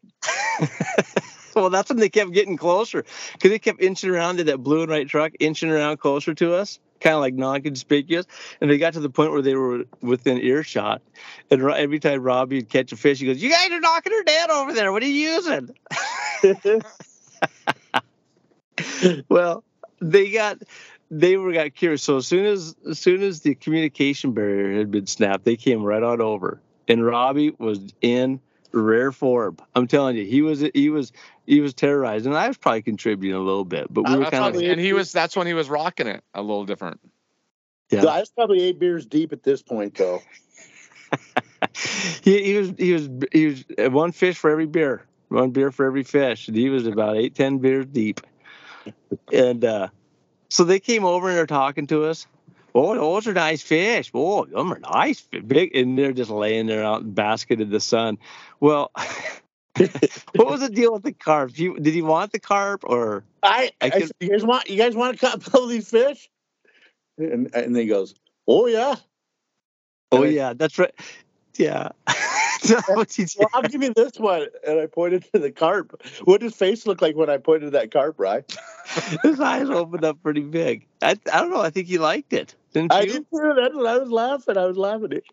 well, 1.55 1.69
that's 1.69 1.89
when 1.89 1.99
they 1.99 2.09
kept 2.09 2.31
getting 2.31 2.57
closer 2.57 3.05
because 3.33 3.51
they 3.51 3.59
kept 3.59 3.81
inching 3.81 4.09
around 4.09 4.37
to 4.37 4.43
that 4.45 4.59
blue 4.59 4.81
and 4.81 4.91
white 4.91 5.07
truck, 5.07 5.33
inching 5.39 5.69
around 5.69 5.97
closer 5.97 6.33
to 6.33 6.53
us, 6.53 6.79
kind 6.99 7.15
of 7.15 7.21
like 7.21 7.33
non-conspicuous. 7.33 8.25
And 8.61 8.69
they 8.69 8.77
got 8.77 8.93
to 8.93 8.99
the 8.99 9.09
point 9.09 9.31
where 9.31 9.41
they 9.41 9.55
were 9.55 9.85
within 10.01 10.39
earshot. 10.39 11.01
And 11.51 11.61
every 11.63 11.99
time 11.99 12.21
Robbie 12.21 12.57
would 12.57 12.69
catch 12.69 12.91
a 12.91 12.97
fish, 12.97 13.19
he 13.19 13.25
goes, 13.25 13.41
"You 13.41 13.49
guys 13.51 13.71
are 13.71 13.79
knocking 13.79 14.13
her 14.13 14.23
dead 14.23 14.49
over 14.49 14.73
there. 14.73 14.91
What 14.91 15.03
are 15.03 15.07
you 15.07 15.31
using?" 15.31 15.75
well, 19.29 19.63
they 20.01 20.31
got 20.31 20.61
they 21.11 21.37
were 21.37 21.53
got 21.53 21.73
curious. 21.75 22.03
So 22.03 22.17
as 22.17 22.27
soon 22.27 22.45
as 22.45 22.75
as 22.89 22.99
soon 22.99 23.21
as 23.21 23.41
the 23.41 23.55
communication 23.55 24.31
barrier 24.33 24.77
had 24.77 24.91
been 24.91 25.07
snapped, 25.07 25.45
they 25.45 25.55
came 25.55 25.83
right 25.83 26.03
on 26.03 26.21
over. 26.21 26.61
And 26.87 27.05
Robbie 27.05 27.55
was 27.57 27.79
in 28.01 28.39
rare 28.71 29.11
form. 29.11 29.57
I'm 29.73 29.87
telling 29.87 30.17
you, 30.17 30.25
he 30.25 30.41
was 30.41 30.63
he 30.73 30.89
was 30.89 31.11
he 31.45 31.61
was 31.61 31.73
terrorized, 31.73 32.25
and 32.25 32.35
I 32.35 32.47
was 32.47 32.57
probably 32.57 32.81
contributing 32.81 33.35
a 33.35 33.43
little 33.43 33.65
bit, 33.65 33.87
but 33.89 34.07
we 34.07 34.13
I 34.13 34.17
were 34.17 34.23
kind 34.25 34.35
of 34.35 34.39
probably- 34.53 34.69
and 34.69 34.79
he 34.79 34.93
was 34.93 35.11
that's 35.11 35.35
when 35.35 35.47
he 35.47 35.53
was 35.53 35.69
rocking 35.69 36.07
it 36.07 36.23
a 36.33 36.41
little 36.41 36.65
different. 36.65 36.99
yeah. 37.89 38.05
I 38.05 38.19
was 38.19 38.29
probably 38.29 38.61
eight 38.61 38.79
beers 38.79 39.05
deep 39.05 39.31
at 39.31 39.43
this 39.43 39.61
point, 39.61 39.95
though. 39.95 40.21
he, 42.21 42.43
he 42.43 42.57
was 42.57 42.73
he 42.77 42.93
was 42.93 43.09
he 43.31 43.45
was 43.47 43.65
uh, 43.77 43.89
one 43.89 44.11
fish 44.11 44.37
for 44.37 44.49
every 44.49 44.65
beer, 44.65 45.05
one 45.29 45.51
beer 45.51 45.71
for 45.71 45.85
every 45.85 46.03
fish, 46.03 46.47
and 46.47 46.57
he 46.57 46.69
was 46.69 46.85
about 46.85 47.15
eight 47.17 47.35
ten 47.35 47.59
beers 47.59 47.85
deep. 47.85 48.21
And 49.31 49.63
uh, 49.63 49.87
so 50.49 50.63
they 50.63 50.79
came 50.79 51.03
over 51.05 51.29
and 51.29 51.37
they're 51.37 51.45
talking 51.45 51.87
to 51.87 52.05
us. 52.05 52.27
Oh, 52.73 52.93
those 52.93 53.27
are 53.27 53.33
nice 53.33 53.61
fish. 53.61 54.11
Oh, 54.13 54.45
them 54.45 54.73
are 54.73 54.79
nice, 54.79 55.21
big, 55.21 55.75
and 55.75 55.97
they're 55.97 56.11
just 56.11 56.29
laying 56.29 56.67
there 56.67 56.83
out 56.83 57.03
in 57.03 57.13
basket 57.13 57.61
in 57.61 57.69
the 57.69 57.79
sun. 57.79 58.17
Well, 58.59 58.91
what 60.35 60.47
was 60.47 60.59
the 60.59 60.69
deal 60.69 60.91
with 60.91 61.03
the 61.03 61.13
carp? 61.13 61.57
You, 61.57 61.79
did 61.79 61.93
he 61.93 62.01
want 62.01 62.33
the 62.33 62.39
carp 62.39 62.83
or? 62.83 63.23
I, 63.41 63.71
I 63.81 63.91
I, 63.93 63.99
said, 64.01 64.11
you 64.19 64.29
guys 64.29 64.43
want 64.43 64.69
you 64.69 64.77
guys 64.77 64.93
want 64.93 65.15
a 65.15 65.17
couple 65.17 65.63
of 65.63 65.69
these 65.69 65.89
fish? 65.89 66.29
And 67.17 67.53
and 67.55 67.75
he 67.77 67.85
goes, 67.85 68.13
"Oh 68.45 68.67
yeah." 68.67 68.95
Oh 70.11 70.23
yeah, 70.23 70.53
that's 70.53 70.77
right. 70.77 70.93
Yeah. 71.57 71.89
That's 72.63 72.89
what 72.89 73.11
he 73.11 73.25
did. 73.25 73.35
Well, 73.39 73.49
I'll 73.53 73.63
give 73.63 73.83
you 73.83 73.93
this 73.93 74.17
one. 74.17 74.47
And 74.65 74.79
I 74.79 74.87
pointed 74.87 75.25
to 75.33 75.39
the 75.39 75.51
carp. 75.51 76.01
What 76.23 76.41
does 76.41 76.55
face 76.55 76.85
look 76.85 77.01
like 77.01 77.15
when 77.15 77.29
I 77.29 77.37
pointed 77.37 77.65
to 77.65 77.71
that 77.71 77.91
carp, 77.91 78.19
right? 78.19 78.43
His 79.23 79.39
eyes 79.39 79.69
opened 79.69 80.03
up 80.03 80.21
pretty 80.21 80.41
big. 80.41 80.87
I, 81.01 81.11
I 81.31 81.41
don't 81.41 81.51
know. 81.51 81.61
I 81.61 81.69
think 81.69 81.87
he 81.87 81.97
liked 81.97 82.33
it. 82.33 82.55
Didn't 82.73 82.91
you? 82.91 82.97
I 82.97 83.05
did 83.05 83.25
too. 83.29 83.53
That's 83.55 83.75
what 83.75 83.87
I 83.87 83.97
was 83.97 84.09
laughing. 84.09 84.57
I 84.57 84.65
was 84.65 84.77
laughing. 84.77 85.13
At. 85.13 85.23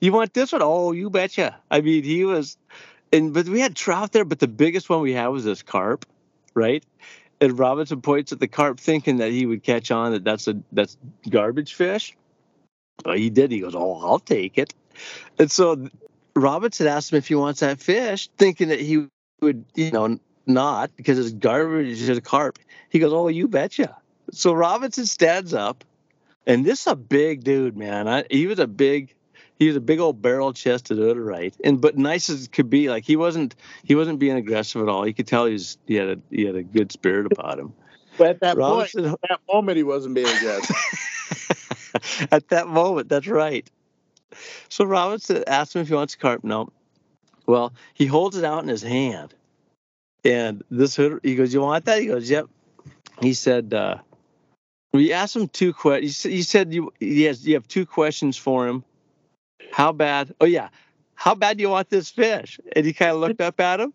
You 0.00 0.12
want 0.12 0.34
this 0.34 0.52
one? 0.52 0.62
Oh, 0.62 0.92
you 0.92 1.10
betcha. 1.10 1.56
I 1.70 1.80
mean, 1.80 2.04
he 2.04 2.24
was, 2.24 2.56
and 3.12 3.32
but 3.32 3.48
we 3.48 3.60
had 3.60 3.76
trout 3.76 4.12
there, 4.12 4.24
but 4.24 4.38
the 4.38 4.48
biggest 4.48 4.88
one 4.88 5.00
we 5.00 5.12
had 5.12 5.28
was 5.28 5.44
this 5.44 5.62
carp, 5.62 6.06
right? 6.54 6.84
And 7.40 7.58
Robinson 7.58 8.00
points 8.02 8.32
at 8.32 8.40
the 8.40 8.48
carp, 8.48 8.80
thinking 8.80 9.18
that 9.18 9.30
he 9.30 9.46
would 9.46 9.62
catch 9.62 9.90
on 9.90 10.12
that 10.12 10.24
that's 10.24 10.48
a 10.48 10.60
that's 10.72 10.96
garbage 11.28 11.74
fish. 11.74 12.16
Well, 13.04 13.16
he 13.16 13.30
did. 13.30 13.52
He 13.52 13.60
goes, 13.60 13.74
"Oh, 13.76 14.00
I'll 14.02 14.18
take 14.18 14.58
it." 14.58 14.74
And 15.38 15.50
so 15.50 15.88
Robinson 16.40 16.86
asked 16.86 17.12
him 17.12 17.18
if 17.18 17.28
he 17.28 17.34
wants 17.34 17.60
that 17.60 17.80
fish, 17.80 18.28
thinking 18.38 18.68
that 18.68 18.80
he 18.80 19.06
would, 19.40 19.64
you 19.74 19.90
know, 19.90 20.18
not 20.46 20.90
because 20.96 21.18
it's 21.18 21.32
garbage. 21.32 22.00
It's 22.00 22.18
a 22.18 22.20
carp. 22.20 22.58
He 22.88 22.98
goes, 22.98 23.12
"Oh, 23.12 23.28
you 23.28 23.48
betcha." 23.48 23.96
So 24.32 24.52
Robinson 24.52 25.06
stands 25.06 25.54
up, 25.54 25.84
and 26.46 26.64
this 26.64 26.80
is 26.80 26.86
a 26.92 26.96
big 26.96 27.44
dude, 27.44 27.76
man. 27.76 28.08
I, 28.08 28.24
he 28.30 28.46
was 28.46 28.58
a 28.58 28.66
big 28.66 29.14
he 29.58 29.66
was 29.66 29.76
a 29.76 29.80
big 29.80 29.98
old 30.00 30.22
barrel 30.22 30.52
chested 30.52 30.98
right 31.16 31.54
and 31.64 31.80
but 31.80 31.98
nice 31.98 32.30
as 32.30 32.48
could 32.48 32.70
be 32.70 32.88
like 32.88 33.04
he 33.04 33.16
wasn't 33.16 33.54
he 33.82 33.94
wasn't 33.94 34.18
being 34.18 34.36
aggressive 34.36 34.82
at 34.82 34.88
all 34.88 35.06
you 35.06 35.14
could 35.14 35.26
tell 35.26 35.46
he's 35.46 35.78
he 35.86 35.94
had 35.94 36.08
a 36.08 36.18
he 36.30 36.44
had 36.44 36.54
a 36.54 36.62
good 36.62 36.92
spirit 36.92 37.30
about 37.32 37.58
him 37.58 37.72
But 38.16 38.28
at 38.28 38.40
that 38.40 38.56
point, 38.56 38.58
robinson 38.58 39.04
at 39.06 39.20
that 39.28 39.40
moment, 39.52 39.76
he 39.76 39.82
wasn't 39.82 40.14
being 40.14 40.28
aggressive. 40.28 40.76
at 42.30 42.48
that 42.48 42.68
moment 42.68 43.08
that's 43.08 43.26
right 43.26 43.68
so 44.68 44.84
robinson 44.84 45.44
asked 45.46 45.74
him 45.74 45.82
if 45.82 45.88
he 45.88 45.94
wants 45.94 46.14
a 46.14 46.18
carp 46.18 46.44
no 46.44 46.68
well 47.46 47.72
he 47.94 48.06
holds 48.06 48.36
it 48.36 48.44
out 48.44 48.62
in 48.62 48.68
his 48.68 48.82
hand 48.82 49.34
and 50.24 50.62
this 50.70 50.96
he 51.22 51.34
goes 51.34 51.52
you 51.54 51.60
want 51.60 51.84
that 51.84 52.00
he 52.00 52.06
goes 52.06 52.30
yep 52.30 52.46
he 53.20 53.32
said 53.32 53.72
uh 53.74 53.96
we 54.92 55.12
asked 55.12 55.36
him 55.36 55.48
two 55.48 55.72
questions. 55.72 56.22
He 56.22 56.42
said 56.42 56.72
you 56.72 56.92
he 56.98 57.22
has 57.24 57.46
you 57.46 57.54
have 57.54 57.68
two 57.68 57.86
questions 57.86 58.36
for 58.36 58.66
him. 58.66 58.84
How 59.70 59.92
bad? 59.92 60.34
Oh 60.40 60.46
yeah, 60.46 60.68
how 61.14 61.34
bad 61.34 61.56
do 61.56 61.62
you 61.62 61.70
want 61.70 61.90
this 61.90 62.10
fish? 62.10 62.58
And 62.74 62.86
he 62.86 62.92
kind 62.92 63.12
of 63.12 63.18
looked 63.18 63.40
up 63.40 63.60
at 63.60 63.80
him, 63.80 63.92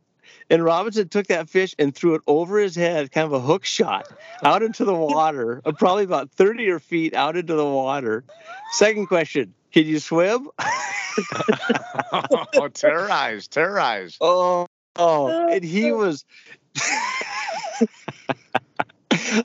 and 0.50 0.64
Robinson 0.64 1.10
took 1.10 1.28
that 1.28 1.50
fish 1.50 1.76
and 1.80 1.94
threw 1.96 2.16
it 2.16 2.22
over 2.28 2.60
his 2.60 2.76
head, 2.76 3.12
kind 3.12 3.26
of 3.26 3.34
a 3.34 3.40
hook 3.40 3.66
shot, 3.66 4.08
out 4.44 4.64
into 4.64 4.86
the 4.86 4.94
water, 4.94 5.62
uh, 5.66 5.72
probably 5.72 6.04
about 6.04 6.32
thirty 6.32 6.70
or 6.70 6.80
feet 6.80 7.14
out 7.14 7.36
into 7.36 7.56
the 7.56 7.66
water. 7.66 8.24
Second 8.72 9.08
question: 9.08 9.54
Can 9.72 9.86
you 9.86 10.00
swim? 10.00 10.50
oh, 12.12 12.70
terrorized, 12.74 13.52
terrorized. 13.52 14.18
Oh, 14.22 14.68
oh, 14.96 15.50
and 15.50 15.64
he 15.64 15.92
was. 15.94 16.26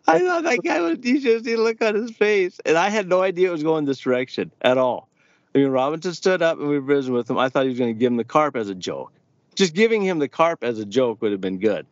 I 0.07 0.19
thought 0.19 0.45
that 0.45 0.61
guy 0.65 0.81
was. 0.81 0.99
You 1.03 1.21
should 1.21 1.45
see 1.45 1.55
the 1.55 1.61
look 1.61 1.83
on 1.83 1.95
his 1.95 2.11
face, 2.13 2.61
and 2.65 2.77
I 2.77 2.89
had 2.89 3.09
no 3.09 3.23
idea 3.23 3.49
it 3.49 3.53
was 3.53 3.63
going 3.63 3.85
this 3.85 3.99
direction 3.99 4.51
at 4.61 4.79
all. 4.79 5.09
I 5.55 5.59
mean, 5.59 5.69
Robinson 5.69 6.13
stood 6.15 6.43
up 6.43 6.59
and 6.59 6.69
we 6.69 6.79
were 6.79 6.85
visiting 6.85 7.15
with 7.15 7.31
him. 7.31 7.39
I 7.39 7.49
thought 7.49 7.65
he 7.65 7.71
was 7.71 7.79
going 7.79 7.95
to 7.95 7.99
give 7.99 8.13
him 8.13 8.17
the 8.17 8.25
carp 8.25 8.55
as 8.57 8.69
a 8.69 8.75
joke. 8.75 9.13
Just 9.59 9.75
giving 9.75 10.03
him 10.03 10.21
the 10.21 10.29
carp 10.29 10.63
as 10.63 10.79
a 10.79 10.85
joke 10.85 11.21
would 11.21 11.33
have 11.33 11.41
been 11.41 11.59
good. 11.59 11.85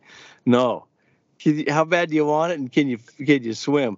No, 0.45 0.85
Can 1.37 1.59
you- 1.59 1.65
how 1.67 1.83
bad 1.83 2.09
do 2.09 2.15
you 2.15 2.25
want 2.25 2.53
it, 2.53 2.59
and 2.59 2.71
can 2.71 2.87
you 2.87 2.97
can 3.25 3.43
you 3.43 3.53
swim? 3.53 3.97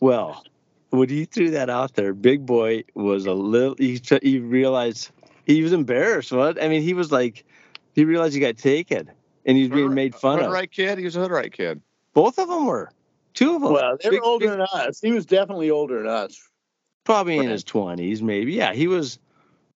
Well, 0.00 0.44
when 0.90 1.08
he 1.08 1.24
threw 1.24 1.50
that 1.52 1.70
out 1.70 1.94
there, 1.94 2.12
Big 2.12 2.44
Boy 2.44 2.84
was 2.94 3.24
a 3.24 3.32
little. 3.32 3.74
He 3.78 3.98
he 4.22 4.38
realized 4.38 5.10
he 5.46 5.62
was 5.62 5.72
embarrassed. 5.72 6.30
What 6.32 6.62
I 6.62 6.68
mean, 6.68 6.82
he 6.82 6.92
was 6.92 7.10
like, 7.10 7.44
he 7.94 8.04
realized 8.04 8.34
he 8.34 8.40
got 8.40 8.58
taken, 8.58 9.10
and 9.46 9.56
he 9.56 9.62
was 9.64 9.70
being 9.70 9.94
made 9.94 10.14
fun 10.14 10.36
Hood 10.38 10.46
of. 10.48 10.52
right 10.52 10.70
kid. 10.70 10.98
He 10.98 11.04
was 11.04 11.16
a 11.16 11.20
Hutterite 11.20 11.52
kid. 11.52 11.80
Both 12.12 12.38
of 12.38 12.46
them 12.48 12.66
were. 12.66 12.90
Two 13.32 13.56
of 13.56 13.62
them. 13.62 13.72
well, 13.72 13.96
they 14.02 14.10
were 14.10 14.16
Big- 14.16 14.22
older 14.22 14.44
big- 14.48 14.50
than 14.50 14.60
us. 14.60 15.00
He 15.00 15.12
was 15.12 15.24
definitely 15.24 15.70
older 15.70 15.98
than 15.98 16.06
us. 16.08 16.38
probably 17.04 17.38
in 17.38 17.48
his 17.48 17.64
twenties, 17.64 18.22
maybe. 18.22 18.52
Yeah, 18.52 18.74
he 18.74 18.86
was 18.86 19.18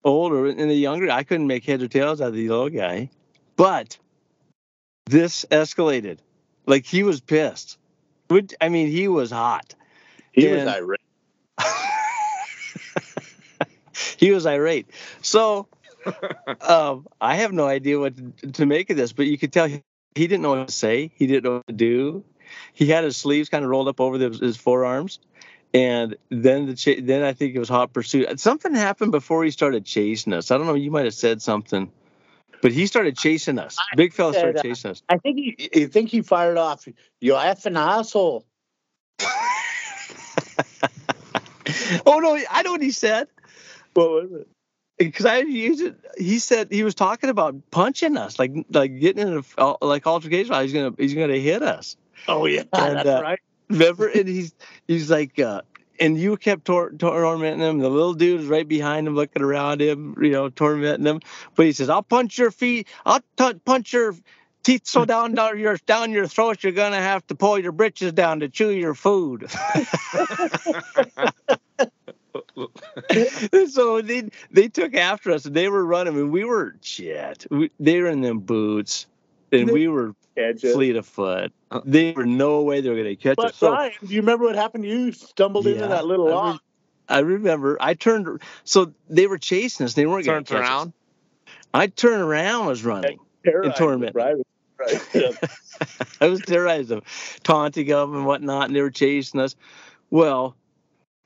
older 0.05 0.45
and 0.45 0.59
the 0.69 0.73
younger. 0.75 1.09
I 1.09 1.23
couldn't 1.23 1.47
make 1.47 1.65
heads 1.65 1.81
or 1.83 1.87
tails 1.87 2.21
out 2.21 2.27
of 2.29 2.33
the 2.35 2.49
old 2.51 2.73
guy, 2.73 3.09
but 3.55 3.97
this 5.05 5.45
escalated. 5.51 6.19
Like 6.65 6.85
he 6.85 7.03
was 7.03 7.21
pissed. 7.21 7.77
Would 8.29 8.55
I 8.61 8.69
mean 8.69 8.87
he 8.87 9.07
was 9.07 9.31
hot. 9.31 9.75
He 10.31 10.47
And- 10.47 10.65
was 10.65 10.75
irate. 10.75 10.99
he 14.17 14.31
was 14.31 14.45
irate. 14.45 14.87
So 15.21 15.67
um, 16.61 17.07
I 17.21 17.35
have 17.35 17.51
no 17.51 17.67
idea 17.67 17.99
what 17.99 18.15
to, 18.17 18.51
to 18.53 18.65
make 18.65 18.89
of 18.89 18.97
this, 18.97 19.13
but 19.13 19.27
you 19.27 19.37
could 19.37 19.53
tell 19.53 19.67
he, 19.67 19.83
he 20.15 20.27
didn't 20.27 20.41
know 20.41 20.55
what 20.55 20.67
to 20.67 20.73
say. 20.73 21.11
He 21.15 21.27
didn't 21.27 21.43
know 21.43 21.55
what 21.57 21.67
to 21.67 21.73
do. 21.73 22.23
He 22.73 22.87
had 22.87 23.03
his 23.03 23.17
sleeves 23.17 23.49
kind 23.49 23.63
of 23.63 23.69
rolled 23.69 23.87
up 23.87 23.99
over 24.01 24.17
the, 24.17 24.29
his 24.29 24.57
forearms, 24.57 25.19
and 25.73 26.15
then 26.29 26.67
the 26.67 26.75
cha- 26.75 27.01
then 27.01 27.23
I 27.23 27.33
think 27.33 27.55
it 27.55 27.59
was 27.59 27.69
hot 27.69 27.93
pursuit. 27.93 28.39
Something 28.39 28.73
happened 28.75 29.11
before 29.11 29.43
he 29.43 29.51
started 29.51 29.85
chasing 29.85 30.33
us. 30.33 30.51
I 30.51 30.57
don't 30.57 30.67
know. 30.67 30.73
You 30.75 30.91
might 30.91 31.05
have 31.05 31.13
said 31.13 31.41
something, 31.41 31.91
but 32.63 32.71
he 32.71 32.87
started 32.87 33.15
chasing 33.15 33.59
us. 33.59 33.77
Big 33.95 34.13
fella 34.13 34.33
started 34.33 34.57
said, 34.57 34.65
uh, 34.65 34.69
chasing 34.69 34.91
us. 34.91 35.03
I 35.07 35.17
think 35.17 35.37
he, 35.37 35.69
I 35.83 35.85
think 35.85 36.09
he 36.09 36.23
fired 36.23 36.57
off. 36.57 36.87
You 37.21 37.33
effing 37.33 37.77
asshole. 37.77 38.43
oh 42.05 42.19
no! 42.19 42.39
I 42.49 42.63
know 42.63 42.71
what 42.71 42.81
he 42.81 42.89
said. 42.91 43.27
What 43.93 44.09
was 44.09 44.31
it? 44.41 44.47
because 44.97 45.25
I 45.25 45.39
used 45.39 45.81
it. 45.81 45.95
He 46.17 46.39
said 46.39 46.71
he 46.71 46.83
was 46.83 46.95
talking 46.95 47.29
about 47.29 47.55
punching 47.71 48.17
us, 48.17 48.39
like 48.39 48.53
like 48.71 48.99
getting 48.99 49.27
in 49.27 49.43
a 49.57 49.75
like 49.81 50.07
altercation. 50.07 50.55
He's 50.61 50.73
gonna 50.73 50.93
he's 50.97 51.13
gonna 51.13 51.37
hit 51.37 51.61
us. 51.61 51.97
Oh 52.27 52.45
yeah, 52.45 52.63
And, 52.73 52.97
that's 52.97 53.07
uh, 53.09 53.21
right. 53.21 53.39
Remember? 53.69 54.07
and 54.07 54.27
he's 54.27 54.53
he's 54.87 55.09
like, 55.09 55.39
uh, 55.39 55.61
and 56.03 56.19
you 56.19 56.35
kept 56.35 56.65
tor- 56.65 56.91
tormenting 56.91 57.61
him. 57.61 57.79
The 57.79 57.89
little 57.89 58.13
dude 58.13 58.41
is 58.41 58.47
right 58.47 58.67
behind 58.67 59.07
him, 59.07 59.15
looking 59.15 59.41
around 59.41 59.81
him, 59.81 60.17
you 60.21 60.31
know, 60.31 60.49
tormenting 60.49 61.05
him. 61.05 61.21
But 61.55 61.65
he 61.65 61.71
says, 61.71 61.89
"I'll 61.89 62.03
punch 62.03 62.37
your 62.37 62.51
feet. 62.51 62.89
I'll 63.05 63.21
t- 63.37 63.53
punch 63.65 63.93
your." 63.93 64.13
Teeth 64.63 64.83
so 64.85 65.03
down 65.03 65.33
down 65.35 65.59
your 65.59 65.75
down 65.85 66.11
your 66.11 66.25
throat, 66.25 66.63
you're 66.63 66.71
gonna 66.71 66.95
have 66.95 67.27
to 67.27 67.35
pull 67.35 67.59
your 67.59 67.73
britches 67.73 68.13
down 68.13 68.39
to 68.39 68.47
chew 68.47 68.69
your 68.69 68.93
food. 68.93 69.51
so 73.69 74.01
they 74.01 74.29
they 74.51 74.69
took 74.69 74.95
after 74.95 75.31
us 75.31 75.43
and 75.45 75.53
they 75.53 75.67
were 75.67 75.83
running 75.83 76.15
and 76.15 76.31
we 76.31 76.45
were 76.45 76.77
shit. 76.81 77.45
We, 77.51 77.71
they 77.77 77.99
were 78.01 78.07
in 78.07 78.21
them 78.21 78.39
boots 78.39 79.05
and 79.53 79.71
we 79.71 79.87
were 79.87 80.15
Catch 80.35 80.61
fleet 80.61 80.95
of 80.95 81.05
foot. 81.05 81.53
They 81.85 82.11
were 82.11 82.25
no 82.25 82.63
way 82.63 82.81
they 82.81 82.89
were 82.89 82.95
gonna 82.95 83.15
catch 83.15 83.37
But 83.37 83.45
us. 83.47 83.55
So 83.55 83.69
Brian, 83.69 83.93
do 84.01 84.13
you 84.13 84.21
remember 84.21 84.45
what 84.45 84.55
happened? 84.55 84.85
You 84.85 85.11
stumbled 85.11 85.67
into 85.67 85.87
that 85.87 86.05
little 86.05 86.27
I 86.27 86.31
lock. 86.31 86.61
I 87.07 87.19
remember. 87.19 87.77
I 87.79 87.93
turned. 87.93 88.41
So 88.63 88.93
they 89.09 89.27
were 89.27 89.37
chasing 89.37 89.85
us. 89.85 89.93
They 89.93 90.05
weren't 90.05 90.25
going 90.25 90.43
Turned 90.43 90.47
to 90.47 90.53
catch 90.53 90.63
us. 90.63 90.69
around. 90.69 90.93
I 91.73 91.87
turned 91.87 92.21
around. 92.21 92.59
And 92.61 92.67
was 92.69 92.83
running. 92.83 93.19
Terrorized 93.43 93.77
tournament. 93.77 94.13
them, 94.15 94.43
Right. 94.79 95.01
right. 95.13 95.37
I 96.21 96.27
was 96.27 96.41
terrorized 96.41 96.89
them, 96.89 97.01
taunting 97.43 97.87
them 97.87 98.15
and 98.15 98.25
whatnot, 98.25 98.67
and 98.67 98.75
they 98.75 98.81
were 98.81 98.91
chasing 98.91 99.39
us. 99.39 99.55
Well, 100.09 100.55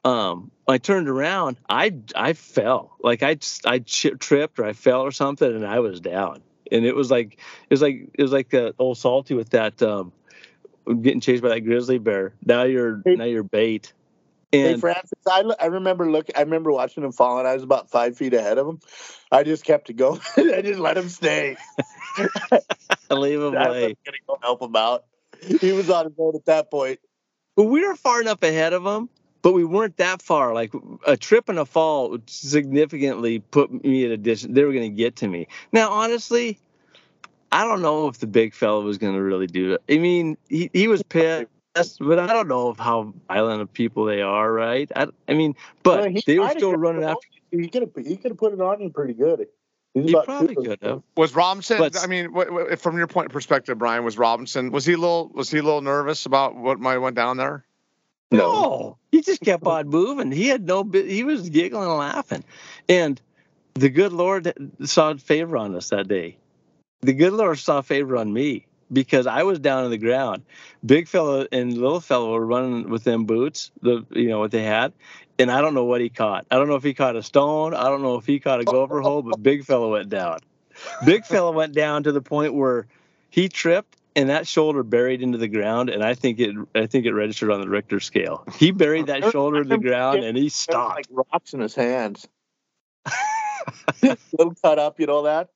um, 0.04 0.52
I 0.68 0.78
turned 0.78 1.10
around. 1.10 1.58
I 1.70 1.96
I 2.16 2.34
fell. 2.34 2.96
Like 3.00 3.24
I 3.24 3.38
I 3.66 3.80
tripped 3.80 4.60
or 4.60 4.66
I 4.66 4.74
fell 4.74 5.02
or 5.02 5.12
something, 5.12 5.54
and 5.54 5.66
I 5.66 5.80
was 5.80 6.00
down. 6.00 6.42
And 6.72 6.86
it 6.86 6.96
was 6.96 7.12
like 7.12 7.34
it 7.70 7.74
was 7.74 7.82
like 7.82 8.10
it 8.14 8.22
was 8.22 8.32
like 8.32 8.50
the 8.50 8.74
old 8.80 8.98
salty 8.98 9.34
with 9.34 9.50
that 9.52 9.82
um, 9.82 10.12
getting 11.02 11.22
chased 11.22 11.44
by 11.44 11.50
that 11.50 11.62
grizzly 11.62 11.98
bear. 12.00 12.34
Now 12.46 12.64
you're 12.64 13.02
Hey- 13.06 13.16
now 13.16 13.26
you're 13.26 13.44
bait. 13.44 13.94
Hey 14.52 14.72
And 14.72 14.80
Francis, 14.80 15.20
I, 15.28 15.44
I 15.60 15.66
remember 15.68 16.10
look. 16.10 16.28
I 16.36 16.42
remember 16.42 16.72
watching 16.72 17.04
him 17.04 17.12
fall, 17.12 17.38
and 17.38 17.48
I 17.48 17.54
was 17.54 17.64
about 17.64 17.92
five 17.92 18.18
feet 18.18 18.34
ahead 18.34 18.58
of 18.58 18.68
him. 18.68 18.80
I 19.32 19.44
just 19.44 19.66
kept 19.66 19.90
it 19.90 19.96
going. 19.98 20.22
I 20.38 20.62
just 20.62 20.80
let 20.80 20.98
him 20.98 21.10
stay. 21.10 21.58
I 22.18 22.24
leave 23.14 23.42
him 23.42 23.56
I 23.56 23.70
lay. 23.70 23.98
gonna 24.06 24.18
go 24.28 24.38
help 24.42 24.62
him 24.62 24.76
out. 24.76 25.04
He 25.62 25.74
was 25.74 25.90
on 25.90 26.06
his 26.06 26.14
own 26.18 26.36
at 26.36 26.46
that 26.46 26.72
point. 26.72 27.00
Well, 27.58 27.68
we 27.68 27.86
were 27.86 27.96
far 27.96 28.22
enough 28.22 28.42
ahead 28.42 28.74
of 28.74 28.84
them, 28.84 29.10
but 29.42 29.54
we 29.54 29.64
weren't 29.64 29.98
that 29.98 30.22
far. 30.22 30.54
Like 30.54 30.74
a 31.06 31.16
trip 31.18 31.50
and 31.50 31.60
a 31.60 31.66
fall 31.66 32.10
would 32.10 32.30
significantly 32.30 33.40
put 33.40 33.84
me 33.84 34.06
at 34.06 34.12
a 34.12 34.18
distance. 34.18 34.54
They 34.54 34.64
were 34.64 34.74
going 34.74 34.92
to 34.92 34.96
get 34.96 35.16
to 35.18 35.28
me. 35.28 35.48
Now, 35.72 35.92
honestly, 35.92 36.60
I 37.52 37.64
don't 37.64 37.82
know 37.82 38.08
if 38.08 38.20
the 38.20 38.28
big 38.28 38.54
fella 38.54 38.82
was 38.82 38.98
going 38.98 39.14
to 39.16 39.22
really 39.22 39.48
do 39.48 39.74
it. 39.74 39.82
I 39.90 39.98
mean, 40.00 40.38
he, 40.50 40.70
he 40.74 40.88
was 40.88 41.02
pissed, 41.04 41.48
but 42.00 42.20
I 42.20 42.28
don't 42.28 42.48
know 42.48 42.68
of 42.70 42.80
how 42.80 43.14
violent 43.28 43.62
of 43.62 43.72
people 43.72 44.06
they 44.06 44.22
are, 44.22 44.52
right? 44.52 44.92
I, 44.96 45.08
I 45.28 45.34
mean, 45.34 45.56
but 45.84 46.02
Well, 46.02 46.10
he 46.10 46.24
they 46.26 46.40
were 46.40 46.46
might 46.46 46.58
still 46.58 46.74
running 46.76 47.02
the 47.02 47.10
after. 47.10 47.28
He 47.52 47.70
could 47.70 47.84
have. 47.84 48.06
He 48.06 48.18
could 48.18 48.32
have 48.32 48.38
put 48.38 48.54
it 48.54 48.60
on 48.60 48.82
you 48.82 48.90
pretty 48.90 49.14
good. 49.14 49.48
He's 49.94 50.12
He 50.12 50.16
probably 50.26 50.56
could 50.56 50.80
have. 50.82 51.02
Was 51.16 51.34
Robinson? 51.34 51.78
But- 51.78 51.98
I 51.98 52.08
mean, 52.08 52.34
what, 52.34 52.52
what, 52.52 52.80
from 52.80 52.98
your 52.98 53.08
point 53.08 53.28
of 53.28 53.32
perspective, 53.32 53.78
Brian, 53.78 54.04
was 54.04 54.18
Robinson? 54.18 54.72
Was 54.72 54.86
he 54.86 54.94
a 54.94 54.98
little? 54.98 55.30
Was 55.34 55.50
he 55.50 55.60
a 55.60 55.64
little 55.64 55.82
nervous 55.82 56.26
about 56.26 56.56
what 56.56 56.80
might 56.80 56.94
have 56.94 57.02
went 57.02 57.16
down 57.16 57.38
there? 57.38 57.64
No, 58.32 58.98
he 59.18 59.24
just 59.24 59.42
kept 59.42 59.64
oh. 59.66 59.72
on 59.72 59.90
moving. 59.90 60.32
He 60.32 60.48
had 60.48 60.66
no 60.66 60.84
bit. 60.84 61.08
He 61.08 61.24
was 61.24 61.50
giggling 61.50 61.90
and 61.90 61.98
laughing, 61.98 62.44
and 62.88 63.20
the 63.74 63.90
good 63.90 64.14
Lord 64.14 64.54
saw 64.86 65.16
favor 65.16 65.58
on 65.58 65.76
us 65.76 65.90
that 65.90 66.08
day. 66.08 66.38
The 67.02 67.14
good 67.14 67.34
Lord 67.34 67.58
saw 67.58 67.82
favor 67.82 68.18
on 68.18 68.32
me 68.32 68.68
because 68.92 69.28
I 69.28 69.44
was 69.44 69.60
down 69.60 69.84
on 69.86 69.92
the 69.92 69.98
ground. 69.98 70.44
Big 70.86 71.08
fellow 71.08 71.48
and 71.52 71.76
little 71.78 72.00
fellow 72.00 72.34
were 72.34 72.46
running 72.46 72.90
with 72.90 73.04
them 73.04 73.26
boots, 73.26 73.72
the 73.82 74.06
you 74.12 74.30
know 74.30 74.40
what 74.40 74.52
they 74.52 74.64
had, 74.64 74.94
and 75.40 75.52
I 75.52 75.62
don't 75.62 75.74
know 75.74 75.86
what 75.86 76.02
he 76.02 76.10
caught. 76.10 76.46
I 76.52 76.56
don't 76.56 76.68
know 76.68 76.76
if 76.76 76.84
he 76.84 76.94
caught 76.94 77.16
a 77.16 77.24
stone. 77.24 77.74
I 77.74 77.86
don't 77.86 78.04
know 78.04 78.16
if 78.16 78.26
he 78.26 78.40
caught 78.40 78.62
a 78.62 78.66
gopher 78.66 79.02
hole, 79.02 79.24
but 79.24 79.42
big 79.42 79.66
fellow 79.66 79.92
went 79.92 80.10
down. 80.10 80.40
Big 81.06 81.26
fellow 81.26 81.52
went 81.52 81.74
down 81.74 82.04
to 82.04 82.12
the 82.12 82.22
point 82.22 82.54
where 82.54 82.86
he 83.32 83.50
tripped 83.50 83.97
and 84.18 84.30
that 84.32 84.48
shoulder 84.48 84.84
buried 84.84 85.22
into 85.22 85.38
the 85.38 85.48
ground 85.48 85.90
and 85.90 86.04
I 86.04 86.16
think 86.16 86.40
it 86.40 86.56
I 86.76 86.88
think 86.88 87.06
it 87.06 87.14
registered 87.14 87.52
on 87.52 87.62
the 87.62 87.70
Richter 87.70 88.00
scale. 88.00 88.44
He 88.58 88.72
buried 88.72 89.06
that 89.08 89.32
shoulder 89.32 89.62
in 89.62 89.70
the 89.70 89.78
ground 89.78 90.24
and 90.24 90.36
he 90.36 90.50
stopped. 90.50 90.96
like 90.96 91.26
rocks 91.32 91.54
in 91.54 91.62
his 91.62 91.76
hands. 91.76 92.28
little 94.02 94.56
cut 94.62 94.80
up, 94.80 95.00
you 95.00 95.06
know 95.06 95.24
that. 95.24 95.50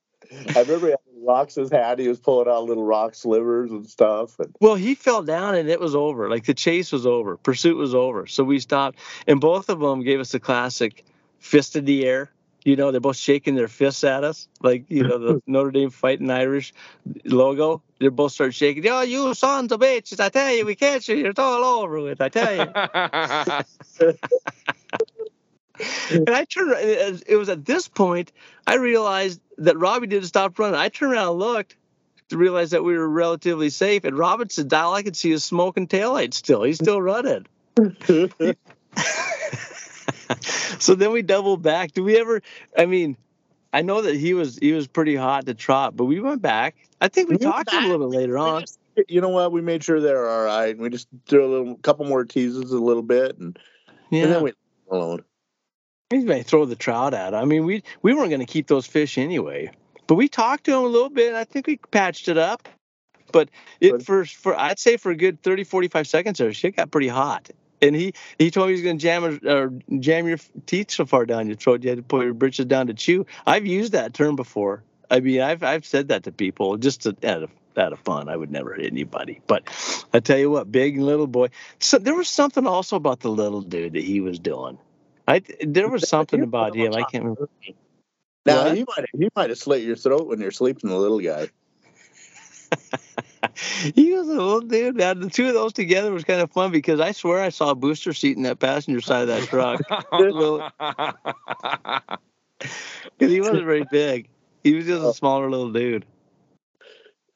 I 0.54 0.60
remember 0.60 0.86
he 0.86 0.90
had 0.92 0.98
rocks 1.26 1.56
in 1.56 1.64
his 1.64 1.72
hand. 1.72 1.98
He 1.98 2.08
was 2.08 2.20
pulling 2.20 2.48
out 2.48 2.64
little 2.64 2.84
rock 2.84 3.14
slivers 3.14 3.70
and 3.70 3.86
stuff. 3.86 4.38
And 4.38 4.54
Well, 4.60 4.76
he 4.76 4.94
fell 4.94 5.22
down 5.22 5.56
and 5.56 5.68
it 5.68 5.80
was 5.80 5.94
over. 5.94 6.30
Like 6.30 6.44
the 6.44 6.54
chase 6.54 6.92
was 6.92 7.04
over, 7.04 7.36
pursuit 7.36 7.76
was 7.76 7.94
over. 7.94 8.26
So 8.26 8.44
we 8.44 8.60
stopped, 8.60 8.98
and 9.26 9.40
both 9.40 9.68
of 9.68 9.80
them 9.80 10.02
gave 10.02 10.20
us 10.20 10.32
the 10.32 10.40
classic 10.40 11.04
fist 11.38 11.76
in 11.76 11.84
the 11.84 12.06
air. 12.06 12.30
You 12.64 12.76
know, 12.76 12.92
they're 12.92 13.00
both 13.00 13.16
shaking 13.16 13.56
their 13.56 13.66
fists 13.66 14.04
at 14.04 14.22
us, 14.22 14.48
like 14.62 14.84
you 14.88 15.02
know 15.02 15.18
the 15.18 15.42
Notre 15.46 15.72
Dame 15.72 15.90
Fighting 15.90 16.30
Irish 16.30 16.72
logo. 17.24 17.82
They 18.02 18.08
both 18.08 18.32
start 18.32 18.52
shaking. 18.52 18.84
Oh, 18.88 19.02
you 19.02 19.32
sons 19.32 19.70
of 19.70 19.78
bitches! 19.78 20.18
I 20.18 20.28
tell 20.28 20.52
you, 20.52 20.66
we 20.66 20.74
catch 20.74 21.08
you. 21.08 21.24
It's 21.24 21.38
all 21.38 21.62
over 21.62 22.00
with. 22.00 22.20
I 22.20 22.30
tell 22.30 22.52
you. 22.52 22.62
and 26.10 26.28
I 26.28 26.44
turned. 26.44 26.72
It 26.78 27.22
it 27.28 27.36
was 27.36 27.48
at 27.48 27.64
this 27.64 27.86
point 27.86 28.32
I 28.66 28.74
realized 28.74 29.40
that 29.58 29.78
Robbie 29.78 30.08
didn't 30.08 30.26
stop 30.26 30.58
running. 30.58 30.80
I 30.80 30.88
turned 30.88 31.12
around 31.12 31.28
and 31.28 31.38
looked 31.38 31.76
to 32.30 32.36
realize 32.36 32.72
that 32.72 32.82
we 32.82 32.98
were 32.98 33.08
relatively 33.08 33.70
safe. 33.70 34.02
And 34.02 34.18
Robinson, 34.18 34.68
all 34.74 34.94
I 34.94 35.04
could 35.04 35.16
see 35.16 35.30
is 35.30 35.44
smoking 35.44 35.86
taillights 35.86 36.34
still. 36.34 36.64
He's 36.64 36.78
still 36.78 37.00
running. 37.00 37.46
so 40.80 40.96
then 40.96 41.12
we 41.12 41.22
doubled 41.22 41.62
back. 41.62 41.92
Do 41.92 42.02
we 42.02 42.18
ever? 42.18 42.42
I 42.76 42.86
mean, 42.86 43.16
I 43.72 43.82
know 43.82 44.02
that 44.02 44.16
he 44.16 44.34
was 44.34 44.58
he 44.58 44.72
was 44.72 44.86
pretty 44.86 45.16
hot 45.16 45.46
to 45.46 45.54
trot, 45.54 45.96
but 45.96 46.04
we 46.04 46.20
went 46.20 46.42
back. 46.42 46.76
I 47.00 47.08
think 47.08 47.28
we 47.30 47.36
We 47.36 47.44
talked 47.44 47.70
to 47.70 47.76
him 47.78 47.84
a 47.84 47.88
little 47.88 48.08
bit 48.10 48.16
later 48.18 48.38
on. 48.38 48.62
just- 48.62 48.78
you 49.08 49.22
know 49.22 49.30
what? 49.30 49.52
We 49.52 49.62
made 49.62 49.82
sure 49.82 50.00
they're 50.00 50.28
all 50.28 50.44
right. 50.44 50.68
and 50.74 50.80
We 50.80 50.90
just 50.90 51.08
threw 51.26 51.46
a 51.46 51.48
little, 51.50 51.76
couple 51.76 52.04
more 52.04 52.26
teases, 52.26 52.72
a 52.72 52.78
little 52.78 53.02
bit, 53.02 53.38
and, 53.38 53.58
Yeah, 54.10 54.24
and 54.24 54.32
then 54.32 54.42
we 54.42 54.52
alone. 54.90 55.24
he 56.10 56.18
may 56.18 56.42
throw 56.42 56.66
the 56.66 56.76
trout 56.76 57.14
at. 57.14 57.32
him. 57.32 57.40
I 57.40 57.46
mean, 57.46 57.64
we 57.64 57.82
we 58.02 58.12
weren't 58.12 58.28
going 58.28 58.40
to 58.40 58.46
keep 58.46 58.66
those 58.66 58.86
fish 58.86 59.16
anyway. 59.16 59.70
But 60.06 60.16
we 60.16 60.28
talked 60.28 60.64
to 60.64 60.72
him 60.72 60.80
a 60.84 60.86
little 60.88 61.08
bit, 61.08 61.28
and 61.28 61.36
I 61.38 61.44
think 61.44 61.66
we 61.66 61.78
patched 61.90 62.28
it 62.28 62.36
up. 62.36 62.68
But 63.32 63.48
it 63.80 63.92
Good. 63.92 64.04
for 64.04 64.24
for 64.26 64.54
I'd 64.60 64.78
say 64.78 64.98
for 64.98 65.10
a 65.10 65.16
good 65.16 65.42
30, 65.42 65.64
45 65.64 66.06
seconds 66.06 66.38
there, 66.38 66.52
shit 66.52 66.76
got 66.76 66.90
pretty 66.90 67.08
hot. 67.08 67.48
And 67.82 67.96
he 67.96 68.14
he 68.38 68.50
told 68.52 68.68
me 68.68 68.74
he's 68.74 68.84
going 68.84 68.98
to 68.98 69.02
jam 69.02 69.40
or 69.46 69.72
jam 70.00 70.28
your 70.28 70.38
teeth 70.66 70.92
so 70.92 71.06
far 71.06 71.26
down 71.26 71.48
your 71.48 71.56
throat 71.56 71.84
you 71.84 71.90
had 71.90 71.98
to 71.98 72.04
put 72.04 72.24
your 72.24 72.34
britches 72.34 72.66
down 72.66 72.88
to 72.88 72.94
chew. 72.94 73.26
I've 73.46 73.66
used 73.66 73.92
that 73.92 74.14
term 74.14 74.36
before. 74.36 74.84
I 75.10 75.20
mean, 75.20 75.42
I've 75.42 75.64
I've 75.64 75.86
said 75.86 76.08
that 76.08 76.24
to 76.24 76.32
people 76.32 76.78
just 76.78 77.02
to, 77.02 77.16
out 77.24 77.44
of 77.44 77.50
out 77.78 77.92
of 77.92 78.00
fun. 78.00 78.28
I 78.30 78.36
would 78.36 78.52
never 78.52 78.74
hit 78.74 78.86
anybody. 78.92 79.40
But 79.48 79.64
I 80.14 80.20
tell 80.20 80.38
you 80.38 80.50
what, 80.50 80.72
big 80.72 80.96
and 80.96 81.06
little 81.06 81.28
boy. 81.28 81.48
So 81.80 81.98
there 81.98 82.14
was 82.16 82.28
something 82.28 82.66
also 82.66 82.96
about 82.96 83.20
the 83.20 83.30
little 83.30 83.62
dude 83.62 83.94
that 83.94 84.04
he 84.04 84.20
was 84.20 84.38
doing. 84.38 84.78
I 85.28 85.42
there 85.62 85.88
was 85.90 86.08
something 86.08 86.42
about 86.42 86.74
him. 86.76 86.94
I 86.94 87.04
can't 87.04 87.24
remember. 87.24 87.48
Now 88.46 88.66
What? 88.66 88.76
he 88.76 88.84
might 88.88 89.06
you 89.14 89.28
might 89.36 89.50
have 89.50 89.58
slit 89.58 89.82
your 89.82 89.96
throat 89.96 90.28
when 90.28 90.40
you're 90.40 90.52
sleeping, 90.52 90.90
the 90.90 90.96
little 90.96 91.20
guy. 91.20 91.48
He 93.94 94.12
was 94.12 94.28
a 94.28 94.32
little 94.32 94.60
dude. 94.60 94.96
Now, 94.96 95.14
the 95.14 95.30
two 95.30 95.48
of 95.48 95.54
those 95.54 95.72
together 95.72 96.12
was 96.12 96.24
kind 96.24 96.40
of 96.40 96.50
fun 96.50 96.72
because 96.72 97.00
I 97.00 97.12
swear 97.12 97.40
I 97.42 97.50
saw 97.50 97.70
a 97.70 97.74
booster 97.74 98.12
seat 98.12 98.36
in 98.36 98.42
that 98.44 98.58
passenger 98.58 99.00
side 99.00 99.22
of 99.22 99.28
that 99.28 99.48
truck 99.48 99.78
because 100.78 102.18
he 103.18 103.40
wasn't 103.40 103.64
very 103.64 103.84
big. 103.90 104.28
He 104.62 104.74
was 104.74 104.86
just 104.86 105.02
a 105.02 105.08
oh. 105.08 105.12
smaller 105.12 105.50
little 105.50 105.72
dude. 105.72 106.04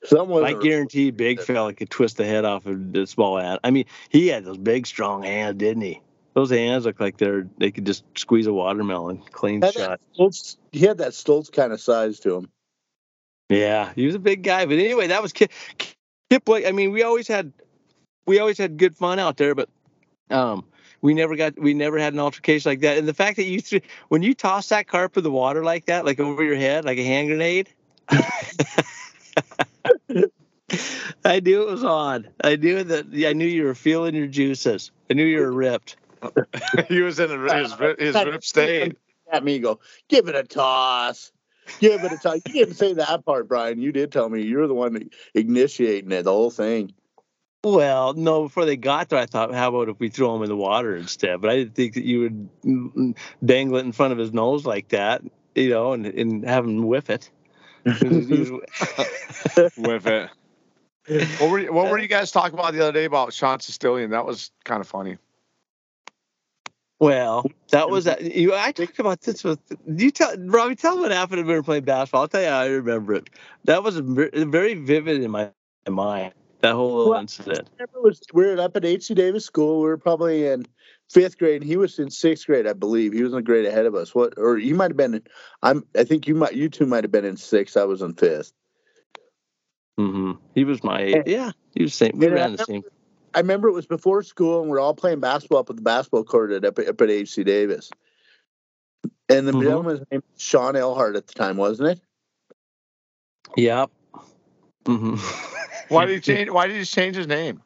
Someone 0.04 0.44
I 0.44 0.52
guarantee 0.52 1.10
Big 1.10 1.40
fella 1.40 1.72
could 1.74 1.90
twist 1.90 2.16
the 2.16 2.24
head 2.24 2.44
off 2.44 2.66
of 2.66 2.92
the 2.92 3.06
small 3.06 3.38
hand. 3.38 3.58
I 3.64 3.70
mean, 3.72 3.86
he 4.08 4.28
had 4.28 4.44
those 4.44 4.58
big, 4.58 4.86
strong 4.86 5.24
hands, 5.24 5.58
didn't 5.58 5.82
he? 5.82 6.00
Those 6.34 6.50
hands 6.50 6.84
look 6.84 7.00
like 7.00 7.16
they're 7.16 7.48
they 7.58 7.70
could 7.70 7.86
just 7.86 8.04
squeeze 8.14 8.46
a 8.46 8.52
watermelon 8.52 9.22
clean 9.32 9.62
had 9.62 9.72
shot. 9.72 9.88
that 9.88 10.00
Stoltz, 10.16 10.58
he 10.70 10.80
had 10.80 10.98
that 10.98 11.12
Stoltz 11.12 11.50
kind 11.50 11.72
of 11.72 11.80
size 11.80 12.20
to 12.20 12.36
him. 12.36 12.50
Yeah, 13.48 13.92
he 13.94 14.06
was 14.06 14.14
a 14.14 14.20
big 14.20 14.42
guy. 14.42 14.66
But 14.66 14.74
anyway, 14.74 15.06
that 15.08 15.22
was 15.22 15.32
Kip, 15.32 15.50
Kip 16.30 16.44
Blake. 16.44 16.66
I 16.66 16.72
mean, 16.72 16.92
we 16.92 17.02
always 17.02 17.28
had 17.28 17.52
we 18.26 18.38
always 18.38 18.58
had 18.58 18.76
good 18.76 18.96
fun 18.96 19.18
out 19.18 19.36
there, 19.36 19.54
but 19.54 19.68
um, 20.30 20.64
we 21.00 21.14
never 21.14 21.36
got 21.36 21.58
we 21.58 21.74
never 21.74 21.98
had 21.98 22.12
an 22.12 22.20
altercation 22.20 22.70
like 22.70 22.80
that. 22.80 22.98
And 22.98 23.06
the 23.06 23.14
fact 23.14 23.36
that 23.36 23.44
you 23.44 23.60
threw 23.60 23.80
when 24.08 24.22
you 24.22 24.34
toss 24.34 24.68
that 24.70 24.88
carp 24.88 25.16
in 25.16 25.22
the 25.22 25.30
water 25.30 25.64
like 25.64 25.86
that, 25.86 26.04
like 26.04 26.20
over 26.20 26.42
your 26.42 26.56
head, 26.56 26.84
like 26.84 26.98
a 26.98 27.04
hand 27.04 27.28
grenade. 27.28 27.68
I 31.24 31.40
knew 31.40 31.62
it 31.62 31.70
was 31.70 31.84
on. 31.84 32.28
I 32.42 32.56
knew 32.56 32.82
that. 32.82 33.06
I 33.12 33.32
knew 33.32 33.46
you 33.46 33.64
were 33.64 33.74
feeling 33.74 34.14
your 34.14 34.26
juices. 34.26 34.90
I 35.10 35.14
knew 35.14 35.24
you 35.24 35.40
were 35.40 35.52
ripped. 35.52 35.96
he 36.88 37.00
was 37.00 37.20
in 37.20 37.30
a, 37.30 37.62
his 37.62 37.78
rip- 37.78 38.00
his 38.00 38.14
rip 38.14 38.44
state. 38.44 38.96
At 39.30 39.44
me, 39.44 39.58
go 39.58 39.80
give 40.08 40.28
it 40.28 40.34
a 40.36 40.44
toss. 40.44 41.32
Give 41.80 42.00
but 42.00 42.12
it's 42.12 42.22
toss. 42.22 42.40
You 42.46 42.52
didn't 42.52 42.74
say 42.74 42.94
that 42.94 43.24
part, 43.24 43.48
Brian. 43.48 43.80
You 43.80 43.92
did 43.92 44.12
tell 44.12 44.28
me 44.28 44.42
you're 44.42 44.66
the 44.66 44.74
one 44.74 45.10
initiating 45.34 46.12
it, 46.12 46.22
the 46.22 46.32
whole 46.32 46.50
thing. 46.50 46.92
Well, 47.64 48.14
no, 48.14 48.44
before 48.44 48.64
they 48.64 48.76
got 48.76 49.08
there, 49.08 49.18
I 49.18 49.26
thought, 49.26 49.52
how 49.52 49.70
about 49.70 49.88
if 49.88 49.98
we 49.98 50.08
throw 50.08 50.36
him 50.36 50.42
in 50.42 50.48
the 50.48 50.56
water 50.56 50.94
instead? 50.94 51.40
But 51.40 51.50
I 51.50 51.56
didn't 51.56 51.74
think 51.74 51.94
that 51.94 52.04
you 52.04 52.20
would 52.20 53.14
dangle 53.44 53.78
it 53.78 53.84
in 53.84 53.90
front 53.92 54.12
of 54.12 54.18
his 54.18 54.32
nose 54.32 54.64
like 54.64 54.88
that, 54.90 55.22
you 55.54 55.70
know, 55.70 55.92
and, 55.92 56.06
and 56.06 56.44
have 56.44 56.64
him 56.64 56.86
whiff 56.86 57.10
it. 57.10 57.28
with 57.84 58.60
it. 60.06 60.30
What 61.38 61.50
were 61.50 61.58
you, 61.60 61.72
what 61.72 61.88
were 61.88 61.98
you 61.98 62.08
guys 62.08 62.32
talking 62.32 62.58
about 62.58 62.72
the 62.72 62.80
other 62.80 62.90
day 62.90 63.04
about 63.04 63.32
Sean 63.32 63.60
Sicilian? 63.60 64.10
That 64.10 64.26
was 64.26 64.50
kind 64.64 64.80
of 64.80 64.88
funny. 64.88 65.18
Well, 67.00 67.46
that 67.70 67.90
was 67.90 68.04
that. 68.06 68.22
You, 68.22 68.54
I 68.54 68.72
talked 68.72 68.98
about 68.98 69.20
this 69.22 69.44
with 69.44 69.60
you. 69.86 70.10
Tell 70.12 70.36
Robbie, 70.38 70.76
tell 70.76 70.96
me 70.96 71.02
what 71.02 71.12
happened 71.12 71.40
when 71.40 71.48
we 71.48 71.54
were 71.54 71.62
playing 71.64 71.84
basketball. 71.84 72.22
I'll 72.22 72.28
tell 72.28 72.42
you 72.42 72.48
how 72.48 72.60
I 72.60 72.66
remember 72.68 73.14
it. 73.14 73.30
That 73.64 73.82
was 73.84 73.98
very 73.98 74.74
vivid 74.74 75.22
in 75.22 75.30
my 75.30 75.50
mind. 75.88 76.34
that 76.62 76.74
whole 76.74 76.96
little 76.96 77.14
Well, 77.14 77.18
incident. 77.18 77.68
I 77.80 77.84
remember 77.84 78.02
was 78.08 78.20
we 78.34 78.46
were 78.46 78.60
up 78.60 78.76
at 78.76 78.84
H.C. 78.84 79.14
Davis 79.14 79.46
School. 79.46 79.80
We 79.82 79.88
were 79.88 79.98
probably 79.98 80.46
in 80.48 80.66
fifth 81.10 81.38
grade, 81.38 81.62
and 81.62 81.70
he 81.70 81.76
was 81.78 81.98
in 81.98 82.10
sixth 82.10 82.46
grade, 82.46 82.66
I 82.68 82.74
believe. 82.74 83.12
He 83.14 83.22
was 83.22 83.32
in 83.32 83.40
a 83.40 83.42
grade 83.42 83.66
ahead 83.66 83.86
of 83.86 83.94
us. 83.96 84.14
What, 84.14 84.34
or 84.38 84.58
you 84.58 84.74
might 84.76 84.90
have 84.90 84.98
been. 84.98 85.22
I'm. 85.62 85.84
I 85.96 86.04
think 86.04 86.28
you 86.28 86.34
might. 86.36 86.54
You 86.54 86.68
two 86.70 86.86
might 86.86 87.04
have 87.04 87.12
been 87.12 87.24
in 87.26 87.36
sixth. 87.38 87.76
I 87.76 87.84
was 87.84 88.02
in 88.02 88.14
fifth. 88.14 88.52
hmm 89.98 90.32
He 90.54 90.64
was 90.64 90.84
my 90.84 91.00
age. 91.02 91.26
Yeah, 91.26 91.52
he 91.74 91.84
was 91.84 91.94
same. 91.94 92.18
We 92.18 92.28
And 92.28 92.36
ran 92.36 92.52
the 92.52 92.58
same. 92.58 92.84
I 93.36 93.40
remember 93.40 93.68
it 93.68 93.72
was 93.72 93.84
before 93.86 94.22
school, 94.22 94.62
and 94.62 94.70
we're 94.70 94.80
all 94.80 94.94
playing 94.94 95.20
basketball 95.20 95.58
up 95.58 95.68
at 95.68 95.76
the 95.76 95.82
basketball 95.82 96.24
court 96.24 96.52
at 96.52 96.64
up, 96.64 96.78
up 96.78 97.00
at 97.02 97.10
H.C. 97.10 97.44
Davis. 97.44 97.90
And 99.28 99.46
the 99.46 99.52
Mhm. 99.52 99.62
gentleman's 99.62 100.00
name 100.10 100.22
was 100.32 100.42
Sean 100.42 100.74
Elhart 100.74 101.16
at 101.16 101.26
the 101.26 101.34
time, 101.34 101.58
wasn't 101.58 101.90
it? 101.90 102.00
Yep. 103.58 103.90
hmm 104.86 105.16
Why 105.88 106.06
did 106.06 106.14
he 106.14 106.20
change? 106.34 106.48
Why 106.48 106.66
did 106.66 106.76
he 106.78 106.84
change 106.86 107.14
his 107.14 107.26
name? 107.26 107.62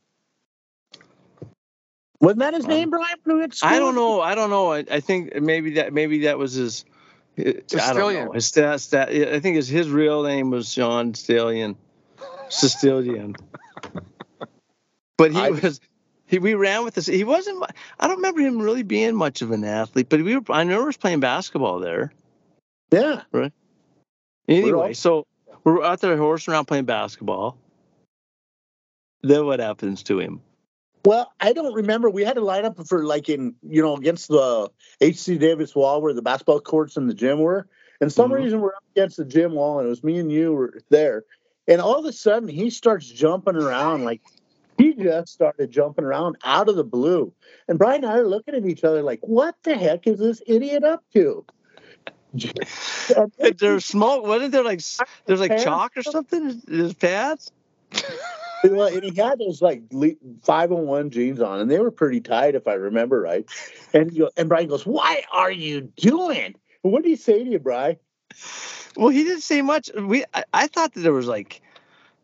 Wasn't 2.20 2.40
that 2.40 2.54
his 2.54 2.64
Um, 2.64 2.70
name, 2.70 2.90
Brian? 2.90 3.18
when 3.22 3.36
we 3.36 3.40
went 3.42 3.52
to 3.52 3.58
school? 3.58 3.70
I 3.70 3.78
don't 3.78 3.94
know. 3.94 4.20
I 4.20 4.34
don't 4.34 4.50
know. 4.50 4.72
I, 4.72 4.84
I 4.90 4.98
think 4.98 5.40
maybe 5.40 5.74
that 5.74 5.92
maybe 5.92 6.22
that 6.22 6.36
was 6.36 6.54
his. 6.54 6.84
I 7.38 7.92
don't 7.94 8.12
know. 8.12 8.32
His 8.32 8.46
stat, 8.46 8.80
stat, 8.80 9.10
I 9.10 9.38
think 9.38 9.54
his 9.54 9.68
his 9.68 9.88
real 9.88 10.24
name 10.24 10.50
was 10.50 10.72
Sean 10.72 11.14
Stillion, 11.14 11.76
Sicilian. 12.48 13.36
But 15.20 15.32
he 15.32 15.38
I- 15.38 15.50
was. 15.50 15.80
He, 16.26 16.38
we 16.38 16.54
ran 16.54 16.84
with 16.84 16.94
this. 16.94 17.06
He 17.06 17.24
wasn't. 17.24 17.62
I 17.98 18.06
don't 18.06 18.16
remember 18.16 18.40
him 18.40 18.62
really 18.62 18.84
being 18.84 19.16
much 19.16 19.42
of 19.42 19.50
an 19.50 19.64
athlete, 19.64 20.08
but 20.08 20.22
we 20.22 20.36
were. 20.36 20.42
I 20.48 20.60
remember 20.60 20.88
us 20.88 20.96
playing 20.96 21.18
basketball 21.20 21.80
there. 21.80 22.12
Yeah. 22.92 23.22
Right. 23.32 23.52
Anyway, 24.48 24.88
all- 24.88 24.94
so 24.94 25.26
we're 25.64 25.82
out 25.84 26.00
there 26.00 26.16
horsing 26.16 26.54
around 26.54 26.66
playing 26.66 26.84
basketball. 26.84 27.58
Then 29.22 29.44
what 29.44 29.60
happens 29.60 30.02
to 30.04 30.18
him? 30.20 30.40
Well, 31.04 31.32
I 31.40 31.52
don't 31.52 31.74
remember. 31.74 32.10
We 32.10 32.24
had 32.24 32.34
to 32.36 32.42
line 32.42 32.64
up 32.64 32.86
for 32.86 33.04
like 33.04 33.28
in 33.28 33.54
you 33.62 33.82
know 33.82 33.96
against 33.96 34.28
the 34.28 34.70
H.C. 35.00 35.36
Davis 35.38 35.74
wall 35.74 36.00
where 36.00 36.14
the 36.14 36.22
basketball 36.22 36.60
courts 36.60 36.96
and 36.96 37.08
the 37.10 37.14
gym 37.14 37.40
were. 37.40 37.66
And 38.00 38.10
some 38.12 38.30
Mhm. 38.30 38.36
reason 38.36 38.60
we're 38.60 38.74
up 38.74 38.84
against 38.96 39.16
the 39.18 39.24
gym 39.24 39.52
wall, 39.52 39.78
and 39.78 39.86
it 39.86 39.90
was 39.90 40.02
me 40.04 40.18
and 40.18 40.30
you 40.32 40.52
were 40.52 40.80
there. 40.90 41.24
And 41.68 41.80
all 41.80 41.98
of 41.98 42.04
a 42.06 42.12
sudden, 42.12 42.48
he 42.48 42.70
starts 42.70 43.06
jumping 43.06 43.56
around 43.56 44.04
like 44.04 44.22
he 44.80 44.94
just 44.94 45.32
started 45.32 45.70
jumping 45.70 46.04
around 46.04 46.36
out 46.44 46.68
of 46.68 46.76
the 46.76 46.84
blue. 46.84 47.32
And 47.68 47.78
Brian 47.78 48.04
and 48.04 48.12
I 48.12 48.18
are 48.18 48.26
looking 48.26 48.54
at 48.54 48.66
each 48.66 48.84
other 48.84 49.02
like, 49.02 49.20
"What 49.22 49.56
the 49.62 49.76
heck 49.76 50.06
is 50.06 50.18
this 50.18 50.42
idiot 50.46 50.84
up 50.84 51.04
to?" 51.14 51.44
There's 53.58 53.84
smoke. 53.84 54.24
Wasn't 54.24 54.52
there 54.52 54.64
like 54.64 54.80
there's 55.26 55.40
like 55.40 55.58
chalk 55.58 55.96
or 55.96 56.02
something 56.02 56.62
in 56.68 56.78
his 56.78 56.94
pants? 56.94 57.50
Well, 58.62 58.88
and 58.88 59.02
he 59.02 59.14
had 59.14 59.38
those 59.38 59.62
like 59.62 59.82
five 60.42 60.68
hundred 60.68 60.84
one 60.84 61.08
jeans 61.08 61.40
on, 61.40 61.60
and 61.60 61.70
they 61.70 61.78
were 61.78 61.90
pretty 61.90 62.20
tight, 62.20 62.54
if 62.54 62.68
I 62.68 62.74
remember 62.74 63.18
right. 63.22 63.48
And 63.94 64.12
you 64.12 64.28
and 64.36 64.50
Brian 64.50 64.68
goes, 64.68 64.84
"What 64.84 65.24
are 65.32 65.50
you 65.50 65.80
doing?" 65.96 66.54
What 66.82 67.02
did 67.02 67.08
he 67.08 67.16
say 67.16 67.42
to 67.42 67.50
you, 67.50 67.58
Brian? 67.58 67.96
Well, 68.96 69.08
he 69.08 69.24
didn't 69.24 69.42
say 69.42 69.62
much. 69.62 69.90
We 69.94 70.24
I, 70.34 70.44
I 70.52 70.66
thought 70.66 70.92
that 70.92 71.00
there 71.00 71.12
was 71.14 71.26
like 71.26 71.62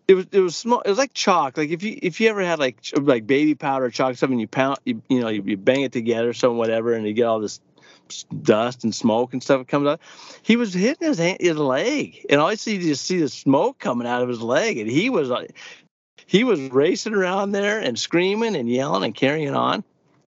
it 0.08 0.14
was 0.14 0.26
it 0.30 0.40
was 0.40 0.56
small. 0.56 0.80
It 0.82 0.88
was 0.88 0.98
like 0.98 1.12
chalk. 1.14 1.56
Like 1.56 1.70
if 1.70 1.82
you 1.82 1.98
if 2.00 2.20
you 2.20 2.28
ever 2.28 2.42
had 2.42 2.58
like 2.58 2.78
like 2.96 3.26
baby 3.26 3.54
powder, 3.54 3.90
chalk, 3.90 4.16
something 4.16 4.38
you 4.38 4.46
pound, 4.46 4.78
you, 4.84 5.02
you 5.08 5.20
know, 5.20 5.28
you, 5.28 5.42
you 5.44 5.56
bang 5.56 5.82
it 5.82 5.92
together, 5.92 6.32
some 6.32 6.56
whatever, 6.56 6.92
and 6.92 7.06
you 7.06 7.12
get 7.12 7.24
all 7.24 7.40
this 7.40 7.60
dust 8.42 8.84
and 8.84 8.94
smoke 8.94 9.32
and 9.32 9.42
stuff 9.42 9.66
comes 9.66 9.88
out. 9.88 10.00
He 10.42 10.56
was 10.56 10.72
hitting 10.72 11.08
his 11.08 11.18
hand, 11.18 11.38
his 11.40 11.56
leg, 11.56 12.24
and 12.30 12.40
all 12.40 12.46
I 12.48 12.54
see 12.54 12.76
you 12.76 12.82
just 12.82 13.04
see 13.04 13.18
the 13.18 13.28
smoke 13.28 13.78
coming 13.78 14.06
out 14.06 14.22
of 14.22 14.28
his 14.28 14.40
leg, 14.40 14.78
and 14.78 14.88
he 14.88 15.10
was 15.10 15.28
like, 15.28 15.56
he 16.26 16.44
was 16.44 16.60
racing 16.60 17.14
around 17.14 17.52
there 17.52 17.80
and 17.80 17.98
screaming 17.98 18.54
and 18.54 18.70
yelling 18.70 19.04
and 19.04 19.14
carrying 19.14 19.54
on. 19.54 19.82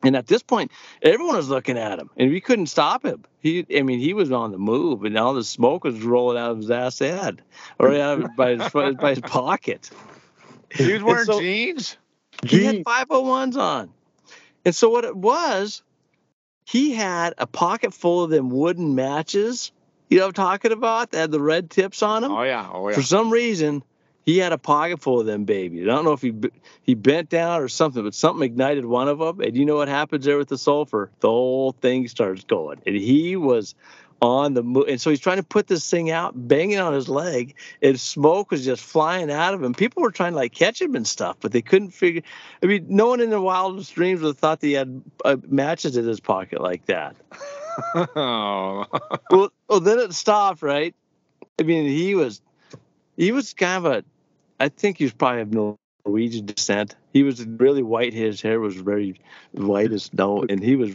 And 0.02 0.16
at 0.16 0.28
this 0.28 0.42
point, 0.42 0.72
everyone 1.02 1.36
was 1.36 1.50
looking 1.50 1.78
at 1.78 2.00
him, 2.00 2.10
and 2.16 2.32
we 2.32 2.40
couldn't 2.40 2.68
stop 2.68 3.04
him. 3.04 3.26
He, 3.42 3.66
I 3.76 3.82
mean, 3.82 4.00
he 4.00 4.14
was 4.14 4.32
on 4.32 4.52
the 4.52 4.58
move, 4.58 5.04
and 5.04 5.18
all 5.18 5.34
the 5.34 5.44
smoke 5.44 5.84
was 5.84 6.02
rolling 6.02 6.38
out 6.38 6.52
of 6.52 6.58
his 6.58 6.72
ass 6.72 7.00
head, 7.00 7.42
or 7.78 7.94
out 7.94 8.22
of, 8.22 8.36
by 8.38 8.56
his 8.56 8.70
by 8.72 9.10
his 9.10 9.20
pocket. 9.20 9.90
He 10.74 10.94
was 10.94 11.04
wearing 11.04 11.26
so- 11.26 11.40
jeans. 11.40 11.98
He 12.46 12.64
had 12.64 12.86
501s 12.86 13.58
on. 13.58 13.90
And 14.64 14.74
so 14.74 14.90
what 14.90 15.04
it 15.04 15.16
was, 15.16 15.84
he 16.64 16.94
had 16.94 17.34
a 17.38 17.48
pocket 17.48 17.94
full 17.94 18.24
of 18.24 18.30
them 18.30 18.50
wooden 18.50 18.96
matches. 18.96 19.72
You 20.10 20.20
know 20.20 20.28
what 20.28 20.40
I'm 20.40 20.46
talking 20.46 20.72
about? 20.72 21.12
They 21.12 21.20
had 21.20 21.32
the 21.32 21.42
red 21.42 21.70
tips 21.70 22.02
on 22.02 22.22
them. 22.22 22.32
Oh 22.32 22.44
yeah. 22.44 22.70
Oh 22.72 22.88
yeah. 22.88 22.96
For 22.96 23.02
some 23.02 23.30
reason, 23.30 23.84
he 24.30 24.38
had 24.38 24.54
a 24.54 24.60
pocket 24.60 25.02
full 25.02 25.20
of 25.20 25.26
them 25.26 25.44
babies. 25.44 25.84
I 25.84 25.92
don't 25.92 26.06
know 26.06 26.14
if 26.14 26.22
he 26.22 26.34
he 26.84 26.94
bent 26.94 27.30
down 27.30 27.62
or 27.62 27.68
something, 27.68 28.04
but 28.04 28.14
something 28.14 28.46
ignited 28.46 28.86
one 28.86 29.08
of 29.08 29.18
them. 29.18 29.42
And 29.42 29.58
you 29.58 29.66
know 29.66 29.78
what 29.78 29.88
happens 29.88 30.24
there 30.24 30.38
with 30.38 30.50
the 30.50 30.58
sulfur? 30.58 31.10
The 31.20 31.30
whole 31.30 31.72
thing 31.72 32.08
starts 32.08 32.44
going. 32.44 32.80
And 32.86 32.96
he 32.96 33.36
was 33.36 33.74
on 34.22 34.54
the 34.54 34.62
move. 34.62 34.86
And 34.88 35.02
so 35.02 35.10
he's 35.10 35.20
trying 35.20 35.38
to 35.38 35.44
put 35.44 35.66
this 35.66 35.90
thing 35.90 36.12
out, 36.12 36.34
banging 36.36 36.78
on 36.78 36.94
his 36.94 37.10
leg, 37.10 37.56
and 37.82 38.00
smoke 38.00 38.52
was 38.52 38.64
just 38.64 38.84
flying 38.84 39.32
out 39.32 39.56
of 39.56 39.64
him. 39.64 39.74
People 39.74 40.04
were 40.04 40.12
trying 40.12 40.34
to 40.34 40.38
like 40.38 40.54
catch 40.54 40.80
him 40.80 40.94
and 40.94 41.08
stuff, 41.08 41.38
but 41.40 41.52
they 41.52 41.64
couldn't 41.64 41.90
figure. 41.90 42.22
I 42.62 42.68
mean, 42.68 42.86
no 42.88 43.08
one 43.08 43.22
in 43.22 43.32
their 43.32 43.42
wildest 43.42 43.96
dreams 43.96 44.22
would 44.22 44.28
have 44.28 44.38
thought 44.38 44.60
that 44.60 44.68
he 44.68 44.74
had 44.74 45.02
uh, 45.26 45.38
matches 45.48 45.98
in 45.98 46.06
his 46.06 46.20
pocket 46.20 46.62
like 46.62 46.86
that. 46.86 47.16
oh. 47.96 48.86
well, 49.32 49.52
well, 49.68 49.80
then 49.80 49.98
it 49.98 50.14
stopped, 50.14 50.62
right? 50.62 50.94
I 51.58 51.64
mean, 51.64 51.90
he 51.90 52.14
was, 52.14 52.42
he 53.18 53.32
was 53.32 53.54
kind 53.56 53.86
of 53.86 53.92
a, 53.92 54.04
I 54.60 54.70
think 54.70 54.98
he 54.98 55.06
was 55.06 55.14
probably 55.14 55.42
of 55.42 55.78
Norwegian 56.06 56.46
descent. 56.46 56.96
He 57.14 57.24
was 57.24 57.44
really 57.46 57.84
white. 57.84 58.14
His 58.14 58.42
hair 58.42 58.60
was 58.60 58.76
very 58.76 59.20
white 59.52 59.92
as 59.92 60.04
snow, 60.04 60.46
and 60.50 60.62
he 60.62 60.76
was, 60.76 60.94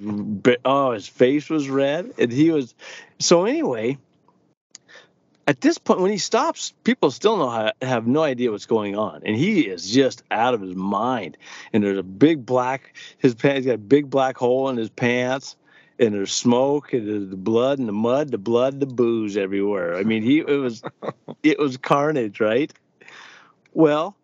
oh, 0.64 0.92
his 0.92 1.08
face 1.08 1.48
was 1.48 1.68
red, 1.68 2.12
and 2.18 2.30
he 2.30 2.50
was. 2.50 2.74
So 3.18 3.44
anyway, 3.44 3.98
at 5.46 5.60
this 5.60 5.78
point, 5.78 6.00
when 6.00 6.10
he 6.10 6.18
stops, 6.18 6.72
people 6.84 7.10
still 7.10 7.36
know 7.36 7.50
how, 7.50 7.72
have 7.82 8.06
no 8.06 8.22
idea 8.22 8.50
what's 8.50 8.66
going 8.66 8.96
on, 8.96 9.22
and 9.24 9.36
he 9.36 9.62
is 9.62 9.90
just 9.90 10.22
out 10.30 10.54
of 10.54 10.60
his 10.60 10.74
mind. 10.74 11.36
And 11.72 11.82
there's 11.82 11.98
a 11.98 12.02
big 12.02 12.44
black, 12.44 12.96
his 13.18 13.34
pants 13.34 13.58
he's 13.58 13.66
got 13.66 13.74
a 13.74 13.78
big 13.78 14.10
black 14.10 14.36
hole 14.36 14.68
in 14.68 14.76
his 14.76 14.90
pants 14.90 15.56
and 15.98 16.12
there's 16.12 16.32
smoke 16.32 16.92
and 16.92 17.08
there's 17.08 17.28
the 17.28 17.36
blood 17.36 17.78
and 17.78 17.86
the 17.86 17.92
mud, 17.92 18.30
the 18.30 18.38
blood, 18.38 18.80
the 18.80 18.86
booze 18.86 19.36
everywhere. 19.36 19.96
I 19.96 20.02
mean, 20.02 20.22
he 20.22 20.38
it 20.38 20.58
was 20.58 20.82
it 21.42 21.58
was 21.58 21.76
carnage, 21.76 22.40
right? 22.40 22.72
Well, 23.74 24.16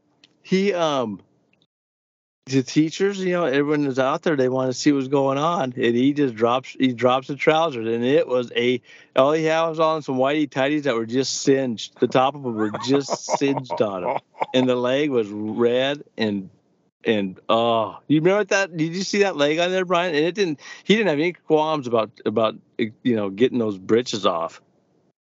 he 0.43 0.73
um 0.73 1.21
the 2.47 2.63
teachers, 2.63 3.19
you 3.19 3.33
know, 3.33 3.45
everyone 3.45 3.87
is 3.87 3.99
out 3.99 4.23
there, 4.23 4.35
they 4.35 4.49
want 4.49 4.73
to 4.73 4.79
see 4.79 4.91
what's 4.91 5.09
going 5.09 5.39
on. 5.39 5.75
And 5.77 5.95
he 5.95 6.13
just 6.13 6.35
drops 6.35 6.71
he 6.79 6.93
drops 6.93 7.29
the 7.29 7.37
trousers 7.37 7.87
and 7.87 8.05
it 8.05 8.27
was 8.27 8.53
a 8.57 8.81
all 9.15 9.33
he 9.33 9.45
had 9.45 9.69
was 9.69 9.81
on 9.81 10.03
some 10.03 10.17
whitey 10.17 10.49
tighties 10.49 10.85
that 10.85 10.95
were 10.95 11.07
just 11.07 11.43
singed. 11.43 11.99
The 12.01 12.09
top 12.09 12.35
of 12.35 12.43
them 12.43 12.55
were 12.55 12.71
just 12.85 13.25
singed 13.39 13.81
on 13.83 14.05
him. 14.05 14.19
And 14.55 14.69
the 14.69 14.77
leg 14.77 15.11
was 15.11 15.29
red 15.29 16.05
and 16.17 16.51
and 17.05 17.41
oh, 17.49 17.99
you 18.09 18.21
remember 18.21 18.45
that? 18.45 18.77
Did 18.77 18.95
you 18.95 19.03
see 19.03 19.21
that 19.21 19.37
leg 19.37 19.59
on 19.59 19.71
there, 19.71 19.87
Brian? 19.87 20.15
And 20.15 20.25
it 20.25 20.35
didn't. 20.35 20.61
He 20.85 20.97
didn't 20.97 21.09
have 21.09 21.19
any 21.19 21.33
qualms 21.33 21.87
about 21.87 22.11
about 22.27 22.57
you 22.79 23.17
know 23.17 23.31
getting 23.31 23.59
those 23.59 23.79
britches 23.79 24.27
off. 24.27 24.61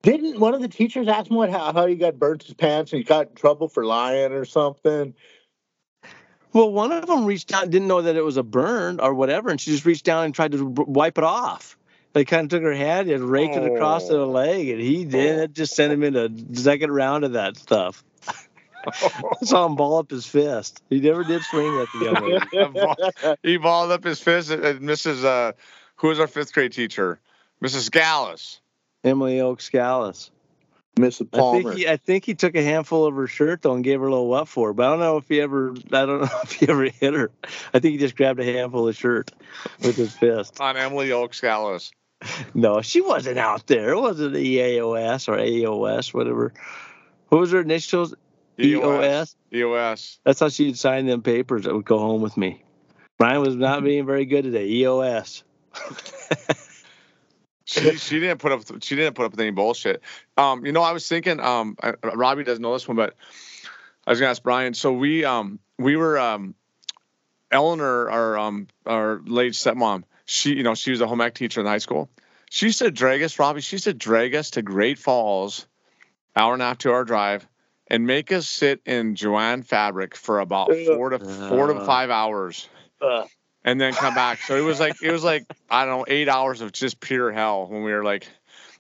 Didn't 0.02 0.38
one 0.40 0.54
of 0.54 0.60
the 0.60 0.68
teachers 0.68 1.08
ask 1.08 1.30
him 1.30 1.36
what 1.36 1.50
how, 1.50 1.72
how 1.72 1.86
he 1.86 1.94
got 1.94 2.18
burnt 2.18 2.42
his 2.42 2.54
pants 2.54 2.92
and 2.92 2.98
he 2.98 3.04
got 3.04 3.28
in 3.28 3.34
trouble 3.34 3.68
for 3.68 3.84
lying 3.84 4.32
or 4.32 4.44
something? 4.44 5.14
Well, 6.52 6.70
one 6.70 6.92
of 6.92 7.06
them 7.06 7.24
reached 7.24 7.52
out, 7.54 7.70
didn't 7.70 7.88
know 7.88 8.02
that 8.02 8.14
it 8.16 8.24
was 8.24 8.36
a 8.36 8.42
burn 8.42 9.00
or 9.00 9.14
whatever, 9.14 9.48
and 9.48 9.60
she 9.60 9.70
just 9.70 9.86
reached 9.86 10.04
down 10.04 10.24
and 10.26 10.34
tried 10.34 10.52
to 10.52 10.68
b- 10.68 10.84
wipe 10.86 11.16
it 11.16 11.24
off. 11.24 11.78
They 12.12 12.26
kind 12.26 12.44
of 12.44 12.50
took 12.50 12.62
her 12.62 12.74
hand 12.74 13.10
and 13.10 13.24
raked 13.30 13.56
it 13.56 13.64
across 13.64 14.08
the 14.08 14.18
Oh. 14.18 14.26
leg, 14.30 14.68
and 14.68 14.80
he 14.80 15.06
did. 15.06 15.38
It 15.38 15.52
just 15.54 15.74
sent 15.74 15.92
him 15.92 16.02
into 16.02 16.30
second 16.60 16.92
round 16.92 17.24
of 17.24 17.32
that 17.32 17.56
stuff. 17.56 18.04
I 18.28 18.34
saw 19.44 19.64
him 19.64 19.76
ball 19.76 19.98
up 19.98 20.10
his 20.10 20.26
fist. 20.26 20.82
He 20.90 21.00
never 21.00 21.24
did 21.24 21.42
swing 21.44 21.78
at 21.78 21.88
the 21.94 22.04
young 22.52 22.74
lady. 22.74 23.36
he 23.42 23.56
balled 23.56 23.90
up 23.92 24.04
his 24.04 24.20
fist 24.20 24.50
at, 24.50 24.60
at 24.60 24.80
Mrs. 24.80 25.24
Uh, 25.24 25.52
who 25.96 26.08
was 26.08 26.20
our 26.20 26.26
fifth 26.26 26.52
grade 26.52 26.72
teacher, 26.72 27.18
Mrs. 27.64 27.90
Gallus. 27.90 28.60
Emily 29.04 29.40
Oaks 29.40 29.68
Scallis. 29.68 30.30
Mrs. 30.96 31.28
I 31.32 31.38
Palmer. 31.38 31.62
think 31.62 31.78
he, 31.78 31.88
I 31.88 31.96
think 31.96 32.24
he 32.24 32.34
took 32.34 32.54
a 32.54 32.62
handful 32.62 33.06
of 33.06 33.14
her 33.14 33.26
shirt 33.26 33.62
though 33.62 33.74
and 33.74 33.82
gave 33.82 34.00
her 34.00 34.06
a 34.06 34.10
little 34.10 34.28
what 34.28 34.46
for. 34.46 34.74
But 34.74 34.86
I 34.86 34.90
don't 34.90 35.00
know 35.00 35.16
if 35.16 35.28
he 35.28 35.40
ever. 35.40 35.74
I 35.86 36.04
don't 36.04 36.20
know 36.20 36.28
if 36.42 36.52
he 36.52 36.68
ever 36.68 36.84
hit 36.84 37.14
her. 37.14 37.30
I 37.72 37.78
think 37.78 37.92
he 37.92 37.98
just 37.98 38.16
grabbed 38.16 38.40
a 38.40 38.44
handful 38.44 38.88
of 38.88 38.96
shirt 38.96 39.30
with 39.80 39.96
his 39.96 40.14
fist. 40.14 40.60
on 40.60 40.76
Emily 40.76 41.12
Oaks 41.12 41.40
Gallus. 41.40 41.92
No, 42.54 42.82
she 42.82 43.00
wasn't 43.00 43.38
out 43.38 43.66
there. 43.66 43.90
It 43.90 44.00
wasn't 44.00 44.34
EAOS 44.34 45.28
or 45.28 45.38
AOS, 45.38 46.14
whatever. 46.14 46.52
What 47.28 47.38
was 47.40 47.52
her 47.52 47.60
initials? 47.60 48.14
EOS. 48.60 49.34
EOS. 49.52 50.20
That's 50.24 50.38
how 50.38 50.48
she'd 50.48 50.78
sign 50.78 51.06
them 51.06 51.22
papers 51.22 51.64
that 51.64 51.74
would 51.74 51.84
go 51.84 51.98
home 51.98 52.20
with 52.20 52.36
me. 52.36 52.62
Brian 53.18 53.40
was 53.40 53.56
not 53.56 53.80
hmm. 53.80 53.86
being 53.86 54.06
very 54.06 54.24
good 54.24 54.42
today. 54.44 54.66
EOS. 54.66 55.42
She, 57.72 57.96
she 57.96 58.20
didn't 58.20 58.38
put 58.38 58.52
up 58.52 58.82
she 58.82 58.96
didn't 58.96 59.14
put 59.14 59.24
up 59.24 59.32
with 59.32 59.40
any 59.40 59.50
bullshit. 59.50 60.02
Um, 60.36 60.64
you 60.66 60.72
know, 60.72 60.82
I 60.82 60.92
was 60.92 61.08
thinking, 61.08 61.40
um, 61.40 61.76
I- 61.82 61.94
Robbie 62.14 62.44
doesn't 62.44 62.62
know 62.62 62.72
this 62.74 62.86
one, 62.86 62.96
but 62.96 63.14
I 64.06 64.10
was 64.10 64.20
gonna 64.20 64.30
ask 64.30 64.42
Brian. 64.42 64.74
So 64.74 64.92
we 64.92 65.24
um 65.24 65.58
we 65.78 65.96
were 65.96 66.18
um, 66.18 66.54
Eleanor, 67.50 68.10
our 68.10 68.38
um, 68.38 68.68
our 68.86 69.20
late 69.24 69.52
stepmom. 69.52 70.04
She, 70.24 70.54
you 70.54 70.62
know, 70.62 70.74
she 70.74 70.90
was 70.90 71.00
a 71.00 71.06
home 71.06 71.20
ec 71.20 71.34
teacher 71.34 71.60
in 71.60 71.66
high 71.66 71.78
school. 71.78 72.08
She 72.50 72.66
used 72.66 72.78
to 72.80 72.90
drag 72.90 73.22
us, 73.22 73.38
Robbie. 73.38 73.60
She 73.60 73.76
used 73.76 73.84
to 73.84 73.94
drag 73.94 74.34
us 74.34 74.50
to 74.50 74.62
Great 74.62 74.98
Falls, 74.98 75.66
hour 76.36 76.52
and 76.52 76.62
a 76.62 76.66
half 76.66 76.78
to 76.78 76.92
our 76.92 77.04
drive, 77.04 77.46
and 77.88 78.06
make 78.06 78.30
us 78.32 78.48
sit 78.48 78.80
in 78.86 79.14
Jo-Ann 79.16 79.62
fabric 79.62 80.14
for 80.14 80.40
about 80.40 80.68
four 80.96 81.10
to 81.10 81.18
four 81.48 81.66
to 81.68 81.80
five 81.86 82.10
hours, 82.10 82.68
Uh, 83.00 83.24
and 83.64 83.80
then 83.80 83.92
come 83.92 84.14
back. 84.14 84.40
So 84.42 84.56
it 84.56 84.62
was 84.62 84.80
like 84.80 85.02
it 85.02 85.12
was 85.12 85.24
like 85.24 85.44
I 85.70 85.84
don't 85.84 85.98
know 85.98 86.04
eight 86.08 86.28
hours 86.28 86.60
of 86.60 86.72
just 86.72 87.00
pure 87.00 87.32
hell 87.32 87.66
when 87.66 87.82
we 87.82 87.92
were 87.92 88.04
like 88.04 88.26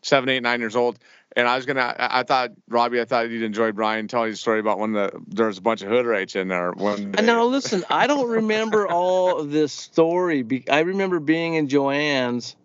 seven, 0.02 0.28
eight, 0.28 0.42
nine 0.42 0.60
years 0.60 0.76
old. 0.76 0.98
And 1.34 1.48
I 1.48 1.56
was 1.56 1.64
gonna, 1.64 1.80
I 1.80 2.20
I 2.20 2.22
thought 2.24 2.50
Robbie, 2.68 3.00
I 3.00 3.04
thought 3.04 3.30
you'd 3.30 3.42
enjoy 3.42 3.72
Brian 3.72 4.06
telling 4.06 4.28
you 4.28 4.34
a 4.34 4.36
story 4.36 4.60
about 4.60 4.78
when 4.78 4.92
the 4.92 5.10
there 5.28 5.46
was 5.46 5.58
a 5.58 5.62
bunch 5.62 5.82
of 5.82 5.88
Hutterites 5.88 6.36
in 6.36 6.48
there. 6.48 6.72
One 6.72 7.12
day. 7.12 7.22
Now 7.22 7.44
listen, 7.44 7.84
I 7.88 8.06
don't 8.06 8.28
remember 8.28 8.86
all 8.90 9.38
of 9.38 9.50
this 9.50 9.72
story. 9.72 10.64
I 10.70 10.80
remember 10.80 11.20
being 11.20 11.54
in 11.54 11.68
Jo-Ann's. 11.68 12.56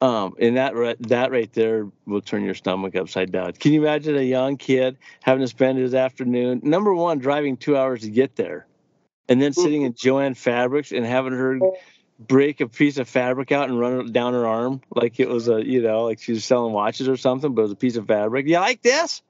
Um, 0.00 0.34
and 0.40 0.56
that 0.56 0.74
right, 0.74 0.96
that 1.08 1.30
right 1.30 1.52
there 1.52 1.88
will 2.06 2.22
turn 2.22 2.42
your 2.42 2.56
stomach 2.56 2.96
upside 2.96 3.30
down. 3.30 3.52
Can 3.52 3.72
you 3.72 3.82
imagine 3.82 4.16
a 4.16 4.22
young 4.22 4.56
kid 4.56 4.98
having 5.22 5.42
to 5.42 5.46
spend 5.46 5.78
his 5.78 5.94
afternoon, 5.94 6.60
number 6.64 6.92
one, 6.92 7.20
driving 7.20 7.56
two 7.56 7.76
hours 7.76 8.00
to 8.00 8.10
get 8.10 8.34
there, 8.34 8.66
and 9.32 9.40
then 9.40 9.54
sitting 9.54 9.80
mm-hmm. 9.80 9.86
in 9.86 9.94
Jo-Ann 9.94 10.34
Fabrics 10.34 10.92
and 10.92 11.06
having 11.06 11.32
her 11.32 11.58
break 12.18 12.60
a 12.60 12.68
piece 12.68 12.98
of 12.98 13.08
fabric 13.08 13.50
out 13.50 13.70
and 13.70 13.80
run 13.80 13.98
it 13.98 14.12
down 14.12 14.34
her 14.34 14.46
arm 14.46 14.82
like 14.94 15.18
it 15.18 15.26
was 15.26 15.48
a, 15.48 15.66
you 15.66 15.80
know, 15.80 16.04
like 16.04 16.20
she 16.20 16.32
was 16.32 16.44
selling 16.44 16.74
watches 16.74 17.08
or 17.08 17.16
something, 17.16 17.54
but 17.54 17.62
it 17.62 17.64
was 17.64 17.72
a 17.72 17.76
piece 17.76 17.96
of 17.96 18.06
fabric. 18.06 18.46
You 18.46 18.58
like 18.58 18.82
this? 18.82 19.22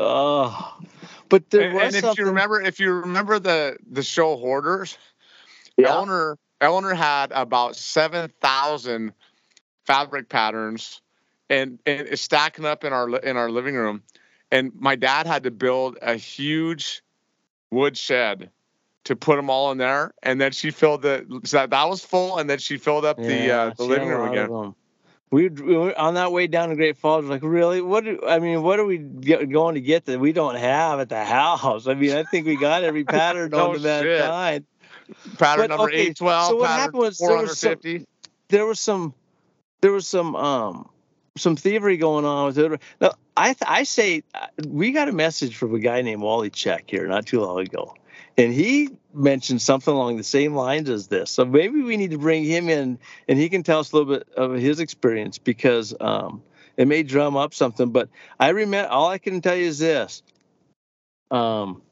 Oh, 0.00 0.76
but 1.28 1.48
there 1.50 1.68
and, 1.68 1.74
was 1.74 1.84
and 1.84 1.94
if 1.94 2.00
something. 2.00 2.24
you 2.24 2.28
remember, 2.28 2.60
if 2.60 2.80
you 2.80 2.92
remember 2.92 3.38
the 3.38 3.76
the 3.88 4.02
show 4.02 4.36
Hoarders, 4.36 4.98
yeah. 5.76 5.90
Eleanor 5.90 6.38
Eleanor 6.60 6.94
had 6.94 7.30
about 7.30 7.76
seven 7.76 8.32
thousand 8.40 9.12
fabric 9.84 10.28
patterns, 10.28 11.00
and 11.48 11.78
and 11.86 12.08
it's 12.08 12.20
stacking 12.20 12.64
up 12.64 12.82
in 12.82 12.92
our 12.92 13.16
in 13.16 13.36
our 13.36 13.48
living 13.48 13.76
room, 13.76 14.02
and 14.50 14.72
my 14.74 14.96
dad 14.96 15.28
had 15.28 15.44
to 15.44 15.52
build 15.52 15.98
a 16.02 16.16
huge 16.16 17.02
wood 17.70 17.96
shed 17.96 18.50
to 19.06 19.16
put 19.16 19.36
them 19.36 19.50
all 19.50 19.72
in 19.72 19.78
there, 19.78 20.12
and 20.22 20.40
then 20.40 20.52
she 20.52 20.70
filled 20.70 21.02
the 21.02 21.24
so 21.44 21.56
that, 21.58 21.70
that 21.70 21.88
was 21.88 22.04
full, 22.04 22.38
and 22.38 22.48
then 22.48 22.58
she 22.58 22.76
filled 22.76 23.04
up 23.04 23.16
the 23.16 23.50
uh, 23.50 23.70
the 23.76 23.84
living 23.84 24.08
room 24.08 24.28
again. 24.30 24.74
We, 25.32 25.48
we 25.48 25.76
were 25.76 25.98
on 25.98 26.14
that 26.14 26.30
way 26.30 26.46
down 26.46 26.68
to 26.68 26.76
Great 26.76 26.96
Falls. 26.96 27.24
Like, 27.24 27.42
really? 27.42 27.80
What? 27.80 28.04
Do, 28.04 28.20
I 28.26 28.38
mean, 28.38 28.62
what 28.62 28.78
are 28.78 28.84
we 28.84 28.98
get, 28.98 29.50
going 29.50 29.74
to 29.74 29.80
get 29.80 30.04
that 30.04 30.20
we 30.20 30.32
don't 30.32 30.54
have 30.54 31.00
at 31.00 31.08
the 31.08 31.24
house? 31.24 31.88
I 31.88 31.94
mean, 31.94 32.16
I 32.16 32.22
think 32.22 32.46
we 32.46 32.56
got 32.56 32.84
every 32.84 33.02
pattern 33.18 33.50
No 33.50 33.72
on 33.72 33.82
that 33.82 34.02
shit. 34.02 34.20
Pattern 35.38 35.64
But, 35.64 35.70
number 35.70 35.84
okay, 35.84 35.96
eight 35.96 36.16
twelve. 36.16 36.50
so 36.50 36.56
what 36.56 36.70
happened 36.70 36.98
was 36.98 37.18
there 37.18 37.36
was 37.36 37.58
some- 37.58 38.06
There 38.48 38.66
was 38.66 38.78
some, 38.78 39.14
there 39.80 39.90
was 39.92 40.06
some, 40.06 40.36
um, 40.36 40.88
some 41.36 41.56
thievery 41.56 41.96
going 41.96 42.24
on 42.24 42.46
with 42.46 42.58
it. 42.58 42.80
Now, 43.00 43.12
I 43.36 43.46
th- 43.48 43.62
I 43.66 43.82
say 43.82 44.22
uh, 44.34 44.46
we 44.68 44.92
got 44.92 45.08
a 45.08 45.12
message 45.12 45.56
from 45.56 45.74
a 45.74 45.80
guy 45.80 46.02
named 46.02 46.22
Wally 46.22 46.50
Check 46.50 46.84
here 46.88 47.06
not 47.08 47.26
too 47.26 47.40
long 47.40 47.58
ago, 47.60 47.94
and 48.38 48.52
he 48.52 48.90
mentioned 49.14 49.62
something 49.62 49.92
along 49.92 50.16
the 50.18 50.24
same 50.24 50.54
lines 50.54 50.90
as 50.90 51.08
this. 51.08 51.30
So 51.30 51.44
maybe 51.44 51.82
we 51.82 51.96
need 51.96 52.10
to 52.10 52.18
bring 52.18 52.44
him 52.44 52.68
in, 52.68 52.98
and 53.28 53.38
he 53.38 53.48
can 53.48 53.62
tell 53.62 53.78
us 53.80 53.92
a 53.92 53.96
little 53.96 54.14
bit 54.14 54.28
of 54.36 54.52
his 54.54 54.78
experience 54.80 55.38
because 55.38 55.94
um, 56.00 56.42
it 56.76 56.86
may 56.86 57.02
drum 57.02 57.36
up 57.36 57.54
something. 57.54 57.90
But 57.90 58.08
I 58.38 58.50
remember 58.50 58.90
all 58.90 59.08
I 59.08 59.18
can 59.18 59.40
tell 59.40 59.56
you 59.56 59.66
is 59.66 59.78
this: 59.78 60.22
um, 61.30 61.82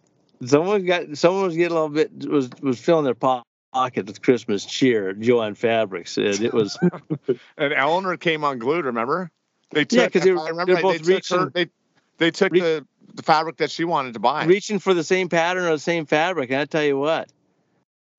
someone 0.45 0.85
got 0.85 1.17
someone 1.17 1.45
was 1.45 1.57
getting 1.57 1.73
a 1.73 1.75
little 1.75 1.89
bit 1.89 2.29
was 2.29 2.51
was 2.63 2.79
filling 2.79 3.05
their 3.05 3.15
po- 3.15 3.43
pocket 3.73 4.07
with 4.07 4.23
Christmas 4.23 4.65
cheer 4.65 5.11
at 5.11 5.21
Jo-Ann 5.21 5.55
Fabrics, 5.55 6.17
and 6.17 6.41
it 6.43 6.53
was 6.53 6.79
And 7.59 7.73
Eleanor 7.73 8.17
came 8.17 8.45
unglued. 8.45 8.85
Remember? 8.85 9.31
They 9.71 9.85
took. 9.85 9.99
Yeah, 9.99 10.09
'cause 10.11 10.23
they 10.23 10.33
were- 10.33 10.41
I 10.41 10.51
remember 10.51 10.75
they're 10.75 10.83
they, 10.83 10.99
both 10.99 11.07
they 11.07 11.21
took 11.21 11.41
her- 11.41 11.51
they 11.51 11.71
they 12.19 12.31
took 12.31 12.53
re- 12.53 12.61
the 12.61 12.87
the 13.15 13.23
fabric 13.23 13.57
that 13.59 13.71
she 13.71 13.85
wanted 13.85 14.15
to 14.15 14.21
buy. 14.21 14.45
reaching 14.45 14.79
for 14.79 14.93
the 14.93 15.05
same 15.05 15.29
pattern 15.29 15.65
or 15.65 15.71
the 15.71 15.79
same 15.79 16.07
fabric. 16.07 16.51
And 16.51 16.61
I 16.61 16.65
tell 16.67 16.85
you 16.85 16.99
what, 16.99 17.31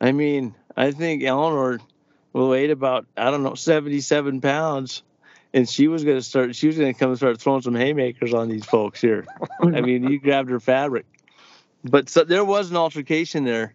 I 0.01 0.11
mean, 0.11 0.55
I 0.75 0.91
think 0.91 1.23
Eleanor 1.23 1.79
will 2.33 2.49
weighed 2.49 2.71
about 2.71 3.05
I 3.15 3.31
don't 3.31 3.43
know 3.43 3.55
seventy 3.55 4.01
seven 4.01 4.41
pounds. 4.41 5.03
And 5.53 5.69
she 5.69 5.87
was 5.87 6.03
going 6.03 6.17
to 6.17 6.21
start. 6.21 6.53
She 6.53 6.67
was 6.67 6.77
going 6.77 6.93
to 6.93 6.99
come 6.99 7.11
and 7.11 7.17
start 7.17 7.39
throwing 7.39 7.61
some 7.61 7.75
haymakers 7.75 8.33
on 8.33 8.49
these 8.49 8.65
folks 8.65 8.99
here. 8.99 9.25
I 9.61 9.79
mean, 9.79 10.03
you 10.03 10.19
grabbed 10.19 10.49
her 10.49 10.59
fabric, 10.59 11.05
but 11.81 12.09
so 12.09 12.25
there 12.25 12.43
was 12.43 12.71
an 12.71 12.75
altercation 12.75 13.45
there, 13.45 13.73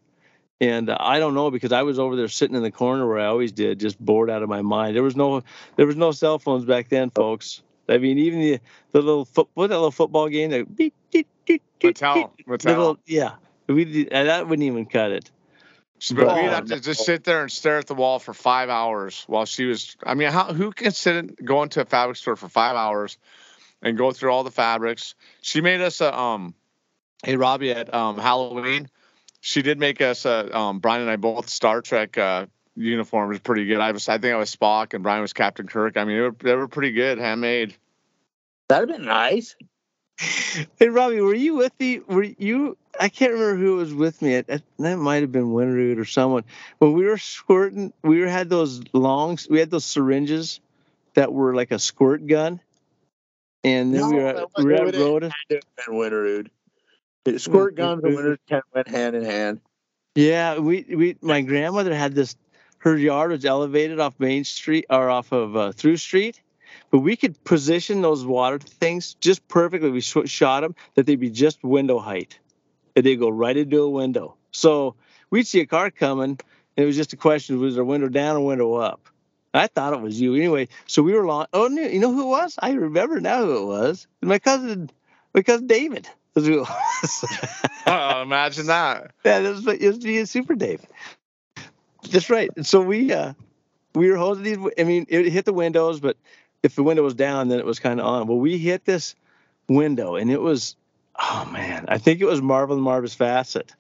and 0.61 0.91
uh, 0.91 0.99
I 1.01 1.21
don't 1.21 1.33
know 1.33 1.51
because 1.51 1.73
I 1.73 1.81
was 1.81 1.99
over 1.99 2.17
there 2.17 2.29
sitting 2.29 2.55
in 2.55 2.63
the 2.63 2.71
corner 2.71 3.09
where 3.09 3.19
I 3.19 3.25
always 3.25 3.53
did, 3.53 3.81
just 3.81 3.99
bored 3.99 4.29
out 4.29 4.43
of 4.43 4.49
my 4.51 4.61
mind. 4.61 4.95
There 4.95 5.03
was 5.03 5.17
no, 5.17 5.43
there 5.77 5.87
was 5.87 5.97
no 5.97 6.13
cell 6.13 6.39
phones 6.39 6.67
back 6.67 6.91
then, 6.91 7.09
folks. 7.09 7.63
I 7.91 7.99
mean, 7.99 8.19
even 8.19 8.41
the 8.41 8.61
the 8.93 9.01
little 9.03 9.25
foot, 9.25 9.49
what 9.55 9.69
that 9.69 9.77
little 9.77 9.91
football 9.91 10.29
game, 10.29 10.51
that 10.51 10.75
beep, 10.75 10.95
beep, 11.11 11.29
beep, 11.45 11.63
beep, 11.79 11.97
Mattel, 11.97 12.31
beep, 12.37 12.47
Mattel. 12.47 12.65
little, 12.67 12.99
yeah, 13.07 13.33
we 13.67 13.85
did- 13.85 14.13
uh, 14.13 14.25
that 14.25 14.49
wouldn't 14.49 14.67
even 14.67 14.87
cut 14.87 15.11
it. 15.11 15.31
But 16.13 16.29
Oh, 16.29 16.35
we'd 16.35 16.45
have 16.45 16.65
to 16.67 16.81
just 16.81 17.05
sit 17.05 17.25
there 17.25 17.43
and 17.43 17.53
stare 17.53 17.77
at 17.79 17.87
the 17.87 17.95
wall 17.95 18.19
for 18.19 18.33
five 18.33 18.71
hours 18.71 19.25
while 19.27 19.45
she 19.45 19.67
was. 19.67 19.97
I 20.03 20.15
mean, 20.15 20.31
how 20.31 20.53
who 20.53 20.73
can 20.73 20.93
sit 20.93 21.15
and 21.17 21.37
go 21.45 21.63
into 21.63 21.83
a 21.83 21.85
fabric 21.85 22.17
store 22.17 22.37
for 22.37 22.49
five 22.49 22.75
hours 22.75 23.19
and 23.83 23.99
go 23.99 24.11
through 24.11 24.31
all 24.31 24.43
the 24.43 24.51
fabrics? 24.51 25.15
She 25.43 25.61
made 25.61 25.83
us 25.83 26.01
a 26.01 26.17
um, 26.19 26.55
hey 27.23 27.37
Robbie 27.37 27.73
at 27.73 27.93
um 27.93 28.17
Halloween. 28.17 28.89
She 29.43 29.61
did 29.61 29.79
make 29.79 30.01
us 30.01 30.25
a 30.25 30.57
um 30.57 30.79
Brian 30.79 31.03
and 31.03 31.11
I 31.11 31.17
both 31.17 31.51
Star 31.51 31.83
Trek 31.83 32.17
uh 32.17 32.47
uniforms 32.77 33.39
pretty 33.41 33.67
good. 33.67 33.79
I 33.81 33.93
was 33.93 34.09
I 34.09 34.19
think 34.19 34.35
I 34.35 34.37
was 34.37 34.55
Spock 34.55 34.95
and 34.95 35.03
Brian 35.03 35.21
was 35.23 35.33
Captain 35.33 35.67
Kirk. 35.67 35.97
I 35.97 36.05
mean, 36.05 36.17
they 36.17 36.23
were 36.23 36.37
they 36.39 36.55
were 36.55 36.69
pretty 36.69 36.93
good, 36.93 37.19
handmade. 37.19 37.75
That'd 38.69 38.89
have 38.91 38.99
been 38.99 39.07
nice. 39.07 39.57
Hey 40.79 40.89
Robbie, 40.89 41.21
were 41.23 41.35
you 41.35 41.55
with 41.55 41.73
the? 41.79 42.01
Were 42.01 42.23
you? 42.23 42.77
I 42.99 43.09
can't 43.09 43.33
remember 43.33 43.57
who 43.57 43.77
was 43.77 43.95
with 43.95 44.21
me. 44.21 44.35
It, 44.35 44.47
it- 44.49 44.63
that 44.79 44.97
might 44.97 45.23
have 45.23 45.33
been 45.33 45.47
Winroot 45.47 45.99
or 45.99 46.05
someone. 46.05 46.45
When 46.79 46.93
we 46.93 47.07
were 47.07 47.17
squirting, 47.17 47.93
we 48.03 48.21
were, 48.21 48.27
had 48.27 48.51
those 48.51 48.83
longs. 48.93 49.49
We 49.49 49.61
had 49.61 49.71
those 49.71 49.87
syringes 49.87 50.61
that 51.15 51.33
were 51.33 51.55
like 51.55 51.71
a 51.71 51.79
squirt 51.79 52.27
gun, 52.27 52.61
and 53.65 53.95
then 53.95 54.11
we 54.11 54.17
were 54.17 54.27
at, 54.27 54.47
we 54.59 54.65
were 54.65 54.73
it 54.73 54.79
at 54.81 54.85
would've 54.85 55.01
Rhoda. 55.01 55.31
And 55.49 55.63
Winterud. 55.89 56.49
Squirt 57.39 57.77
guns 57.77 58.05
and 58.05 58.15
Winterud 58.15 58.39
kind 58.49 58.63
of 58.63 58.75
went 58.75 58.89
hand 58.89 59.17
in 59.17 59.25
hand. 59.25 59.61
Yeah, 60.15 60.59
we 60.59 60.85
we 60.89 61.17
my 61.23 61.41
grandmother 61.41 61.95
had 61.95 62.15
this. 62.15 62.37
Her 62.81 62.97
yard 62.97 63.31
was 63.31 63.45
elevated 63.45 64.01
off 64.01 64.15
Main 64.19 64.45
Street 64.45 64.87
or 64.91 65.09
off 65.11 65.33
of 65.33 65.55
uh, 65.57 65.73
Through 65.73 65.99
Street, 65.99 66.41
but 66.91 67.01
we 67.01 67.15
could 67.17 67.43
position 67.45 68.01
those 68.03 68.25
water 68.25 68.59
things 68.59 69.15
just 69.21 69.47
perfectly. 69.49 69.91
We 69.91 70.01
sh- 70.01 70.17
shot 70.27 70.63
them 70.63 70.75
that 70.95 71.05
they'd 71.07 71.17
be 71.21 71.31
just 71.31 71.63
window 71.63 71.99
height, 71.99 72.39
and 72.97 73.05
they'd 73.05 73.17
go 73.17 73.29
right 73.29 73.57
into 73.57 73.83
a 73.83 73.89
window. 73.91 74.35
So 74.51 74.95
we'd 75.31 75.47
see 75.47 75.61
a 75.61 75.67
car 75.67 75.91
coming, 75.91 76.31
and 76.31 76.39
it 76.77 76.87
was 76.87 76.97
just 76.97 77.13
a 77.13 77.17
question: 77.17 77.61
was 77.61 77.75
there 77.75 77.85
window 77.85 78.09
down 78.09 78.37
or 78.37 78.47
window 78.47 78.75
up? 78.75 79.07
I 79.53 79.67
thought 79.67 79.93
it 79.93 80.01
was 80.01 80.21
you 80.21 80.35
anyway. 80.35 80.69
So 80.87 81.03
we 81.03 81.13
were 81.13 81.27
long. 81.27 81.47
Oh, 81.53 81.67
no, 81.67 81.83
you 81.83 81.99
know 82.01 82.13
who 82.15 82.23
it 82.23 82.31
was? 82.31 82.55
I 82.61 82.71
remember 82.73 83.21
now 83.21 83.45
who 83.45 83.59
it 83.63 83.67
was. 83.67 84.07
My 84.23 84.39
cousin, 84.39 84.91
my 85.35 85.43
cousin 85.43 85.67
David. 85.67 86.09
was 86.35 86.47
who 86.47 86.63
it 86.63 86.69
was. 87.03 87.25
Uh, 87.85 88.21
imagine 88.25 88.67
that. 88.69 89.11
Yeah, 89.25 89.41
this 89.41 89.65
was, 89.65 89.77
it 89.77 89.87
was 89.87 90.05
me 90.05 90.19
and 90.19 90.29
Super 90.29 90.55
Dave. 90.55 90.81
That's 92.09 92.31
right. 92.31 92.51
And 92.57 92.67
so 92.67 92.81
we 92.81 93.13
uh 93.13 93.35
we 93.95 94.11
were 94.11 94.17
holding 94.17 94.45
these. 94.45 94.59
I 94.79 94.85
mean, 94.85 95.07
it 95.09 95.27
hit 95.27 95.45
the 95.45 95.53
windows, 95.53 96.01
but 96.01 96.17
if 96.63 96.75
the 96.75 96.83
window 96.83 97.03
was 97.03 97.15
down, 97.15 97.49
then 97.49 97.59
it 97.59 97.67
was 97.67 97.79
kind 97.79 98.01
of 98.01 98.07
on. 98.07 98.27
Well, 98.27 98.39
we 98.39 98.59
hit 98.59 98.85
this 98.85 99.15
window, 99.69 100.17
and 100.17 100.31
it 100.31 100.41
was 100.41 100.77
oh 101.21 101.49
man, 101.53 101.85
I 101.89 101.99
think 101.99 102.21
it 102.21 102.27
was 102.27 102.43
Marvin 102.43 102.81
Marvis 102.81 103.15
Fassett. 103.15 103.73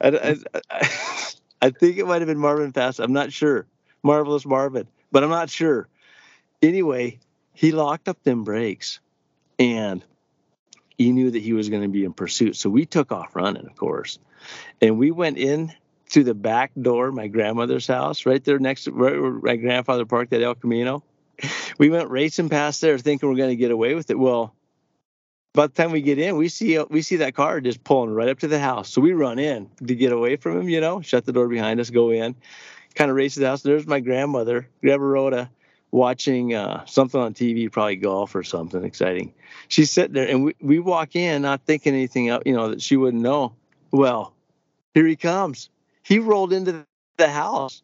I, 0.00 0.08
I, 0.08 0.36
I, 0.70 0.88
I 1.62 1.70
think 1.70 1.96
it 1.96 2.06
might 2.06 2.20
have 2.20 2.28
been 2.28 2.38
Marvin 2.38 2.72
Fassett. 2.72 3.04
I'm 3.04 3.12
not 3.12 3.32
sure. 3.32 3.66
Marvelous 4.02 4.44
Marvin, 4.44 4.86
but 5.10 5.24
I'm 5.24 5.30
not 5.30 5.48
sure. 5.48 5.88
Anyway, 6.60 7.18
he 7.54 7.72
locked 7.72 8.06
up 8.06 8.22
them 8.22 8.44
brakes, 8.44 9.00
and 9.58 10.04
he 10.98 11.10
knew 11.10 11.30
that 11.30 11.42
he 11.42 11.54
was 11.54 11.70
going 11.70 11.82
to 11.82 11.88
be 11.88 12.04
in 12.04 12.12
pursuit. 12.12 12.56
So 12.56 12.68
we 12.68 12.84
took 12.84 13.12
off 13.12 13.34
running, 13.34 13.66
of 13.66 13.76
course, 13.76 14.18
and 14.82 14.98
we 14.98 15.10
went 15.10 15.38
in 15.38 15.72
to 16.10 16.24
the 16.24 16.34
back 16.34 16.72
door, 16.80 17.12
my 17.12 17.28
grandmother's 17.28 17.86
house, 17.86 18.26
right 18.26 18.42
there 18.44 18.58
next 18.58 18.84
to 18.84 18.92
right 18.92 19.20
where 19.20 19.32
my 19.32 19.56
grandfather 19.56 20.04
parked 20.06 20.32
at 20.32 20.42
El 20.42 20.54
Camino. 20.54 21.02
We 21.76 21.90
went 21.90 22.10
racing 22.10 22.50
past 22.50 22.80
there, 22.80 22.96
thinking 22.98 23.28
we're 23.28 23.34
going 23.34 23.50
to 23.50 23.56
get 23.56 23.72
away 23.72 23.96
with 23.96 24.08
it. 24.08 24.18
Well, 24.18 24.54
by 25.52 25.66
the 25.66 25.72
time 25.72 25.90
we 25.90 26.02
get 26.02 26.20
in, 26.20 26.36
we 26.36 26.48
see 26.48 26.78
we 26.90 27.02
see 27.02 27.16
that 27.16 27.34
car 27.34 27.60
just 27.60 27.82
pulling 27.82 28.14
right 28.14 28.28
up 28.28 28.38
to 28.40 28.48
the 28.48 28.60
house. 28.60 28.88
So 28.90 29.00
we 29.00 29.12
run 29.12 29.40
in 29.40 29.68
to 29.84 29.94
get 29.96 30.12
away 30.12 30.36
from 30.36 30.60
him, 30.60 30.68
you 30.68 30.80
know, 30.80 31.00
shut 31.00 31.24
the 31.24 31.32
door 31.32 31.48
behind 31.48 31.80
us, 31.80 31.90
go 31.90 32.10
in, 32.10 32.36
kind 32.94 33.10
of 33.10 33.16
race 33.16 33.34
to 33.34 33.40
the 33.40 33.48
house. 33.48 33.62
There's 33.62 33.86
my 33.86 34.00
grandmother, 34.00 34.68
Grandma 34.82 35.04
Rhoda, 35.04 35.50
watching 35.90 36.54
uh, 36.54 36.84
something 36.86 37.20
on 37.20 37.34
TV, 37.34 37.70
probably 37.70 37.96
golf 37.96 38.34
or 38.34 38.42
something 38.42 38.84
exciting. 38.84 39.32
She's 39.68 39.92
sitting 39.92 40.14
there, 40.14 40.28
and 40.28 40.44
we, 40.44 40.56
we 40.60 40.78
walk 40.80 41.14
in, 41.14 41.42
not 41.42 41.62
thinking 41.64 41.94
anything, 41.94 42.28
else, 42.28 42.42
you 42.46 42.54
know, 42.54 42.70
that 42.70 42.82
she 42.82 42.96
wouldn't 42.96 43.22
know. 43.22 43.54
Well, 43.92 44.34
Here 44.92 45.06
he 45.06 45.14
comes. 45.16 45.70
He 46.04 46.20
rolled 46.20 46.52
into 46.52 46.86
the 47.16 47.28
house 47.28 47.82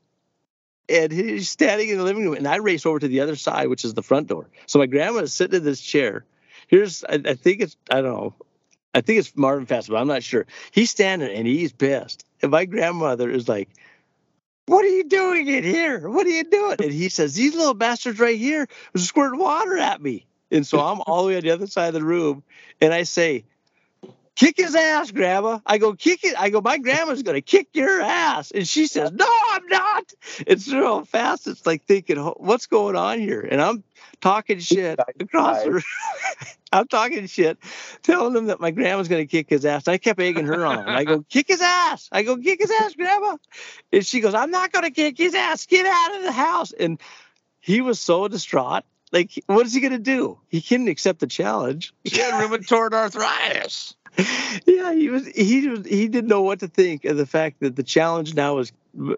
and 0.89 1.11
he's 1.11 1.51
standing 1.51 1.89
in 1.89 1.99
the 1.99 2.05
living 2.05 2.25
room. 2.25 2.35
And 2.35 2.47
I 2.47 2.57
race 2.57 2.87
over 2.87 2.99
to 2.99 3.09
the 3.09 3.21
other 3.21 3.35
side, 3.35 3.69
which 3.69 3.85
is 3.85 3.95
the 3.95 4.03
front 4.03 4.29
door. 4.29 4.49
So 4.67 4.79
my 4.79 4.87
grandma 4.87 5.21
is 5.21 5.33
sitting 5.33 5.59
in 5.59 5.65
this 5.65 5.81
chair. 5.81 6.25
Here's, 6.69 7.03
I, 7.05 7.21
I 7.25 7.35
think 7.35 7.61
it's, 7.61 7.77
I 7.91 8.03
don't 8.03 8.15
know, 8.15 8.35
I 8.95 9.01
think 9.01 9.19
it's 9.19 9.37
Marvin 9.37 9.67
Fast, 9.67 9.89
but 9.89 9.97
I'm 9.97 10.07
not 10.07 10.23
sure. 10.23 10.47
He's 10.71 10.91
standing 10.91 11.31
and 11.35 11.47
he's 11.47 11.73
pissed. 11.73 12.25
And 12.43 12.51
my 12.51 12.67
grandmother 12.67 13.31
is 13.31 13.49
like, 13.49 13.71
what 14.67 14.85
are 14.85 14.89
you 14.89 15.05
doing 15.05 15.49
in 15.49 15.65
here? 15.65 16.09
What 16.09 16.27
are 16.27 16.31
you 16.31 16.45
doing? 16.45 16.77
And 16.81 16.93
he 16.93 17.09
says, 17.09 17.35
These 17.35 17.57
little 17.57 17.75
bastards 17.75 18.21
right 18.21 18.39
here 18.39 18.69
are 18.95 18.99
squirting 19.01 19.41
water 19.41 19.77
at 19.77 20.01
me. 20.01 20.27
And 20.53 20.65
so 20.67 20.79
I'm 20.79 21.01
all 21.07 21.25
the 21.25 21.31
way 21.31 21.37
on 21.37 21.43
the 21.43 21.51
other 21.51 21.67
side 21.67 21.89
of 21.89 21.95
the 21.95 22.05
room. 22.05 22.45
And 22.81 22.95
I 22.95 23.03
say, 23.03 23.45
kick 24.37 24.57
his 24.57 24.75
ass, 24.75 25.11
grandma. 25.11 25.61
I 25.67 25.79
go, 25.79 25.95
kick 25.95 26.25
it. 26.25 26.35
I 26.39 26.51
go, 26.51 26.61
my 26.61 26.79
grandma's 26.79 27.23
going 27.23 27.37
to 27.37 27.43
kick 27.43 27.69
your 27.75 28.01
ass. 28.01 28.51
And 28.51 28.67
she 28.67 28.87
says, 28.87 29.13
no, 29.13 29.27
I'm 29.51 29.67
not. 29.67 30.13
It's 30.47 30.73
real 30.73 31.05
fast. 31.05 31.47
It's 31.47 31.67
like 31.67 31.85
thinking, 31.85 32.17
what's 32.19 32.67
going 32.67 32.97
on 32.97 33.19
here? 33.19 33.41
And 33.41 33.61
I'm 33.61 33.85
talking 34.21 34.59
shit 34.59 34.99
across 35.19 35.63
the 35.65 35.73
room. 35.73 35.83
I'm 36.73 36.87
talking 36.87 37.27
shit, 37.27 37.59
telling 38.03 38.33
them 38.33 38.47
that 38.47 38.61
my 38.61 38.71
grandma's 38.71 39.09
going 39.09 39.23
to 39.23 39.31
kick 39.31 39.51
his 39.51 39.65
ass. 39.65 39.89
I 39.89 39.99
kept 39.99 40.21
egging 40.21 40.47
her 40.47 40.65
on. 40.65 40.89
I 40.89 41.05
go, 41.05 41.25
kick 41.29 41.49
his 41.49 41.61
ass. 41.61 42.09
I 42.13 42.23
go, 42.23 42.37
kick 42.37 42.61
his 42.61 42.71
ass, 42.71 42.95
grandma. 42.95 43.37
And 43.93 44.07
she 44.07 44.21
goes, 44.21 44.35
I'm 44.35 44.53
not 44.53 44.71
going 44.71 44.85
to 44.85 44.93
kick 44.93 45.19
his 45.19 45.35
ass. 45.35 45.67
Get 45.67 45.85
out 45.85 46.17
of 46.17 46.23
the 46.23 46.33
house. 46.33 46.73
And 46.73 47.01
he 47.59 47.81
was 47.81 47.99
so 47.99 48.29
distraught. 48.29 48.85
Like, 49.13 49.43
what 49.47 49.67
is 49.67 49.75
he 49.75 49.81
going 49.81 49.93
to 49.93 49.99
do? 49.99 50.39
He 50.49 50.63
couldn't 50.63 50.87
accept 50.87 51.19
the 51.19 51.27
challenge. 51.27 51.93
She 52.07 52.21
had 52.21 52.35
rheumatoid 52.35 52.93
arthritis. 52.93 53.97
yeah, 54.67 54.93
he 54.93 55.09
was. 55.09 55.27
He 55.29 55.69
was. 55.69 55.87
He 55.87 56.09
didn't 56.09 56.29
know 56.29 56.43
what 56.43 56.61
to 56.61 56.69
think 56.69 57.05
of 57.05 57.17
the 57.17 57.27
fact 57.27 57.61
that 57.61 57.77
the 57.77 57.83
challenge 57.83 58.35
now 58.35 58.57
was 58.57 58.73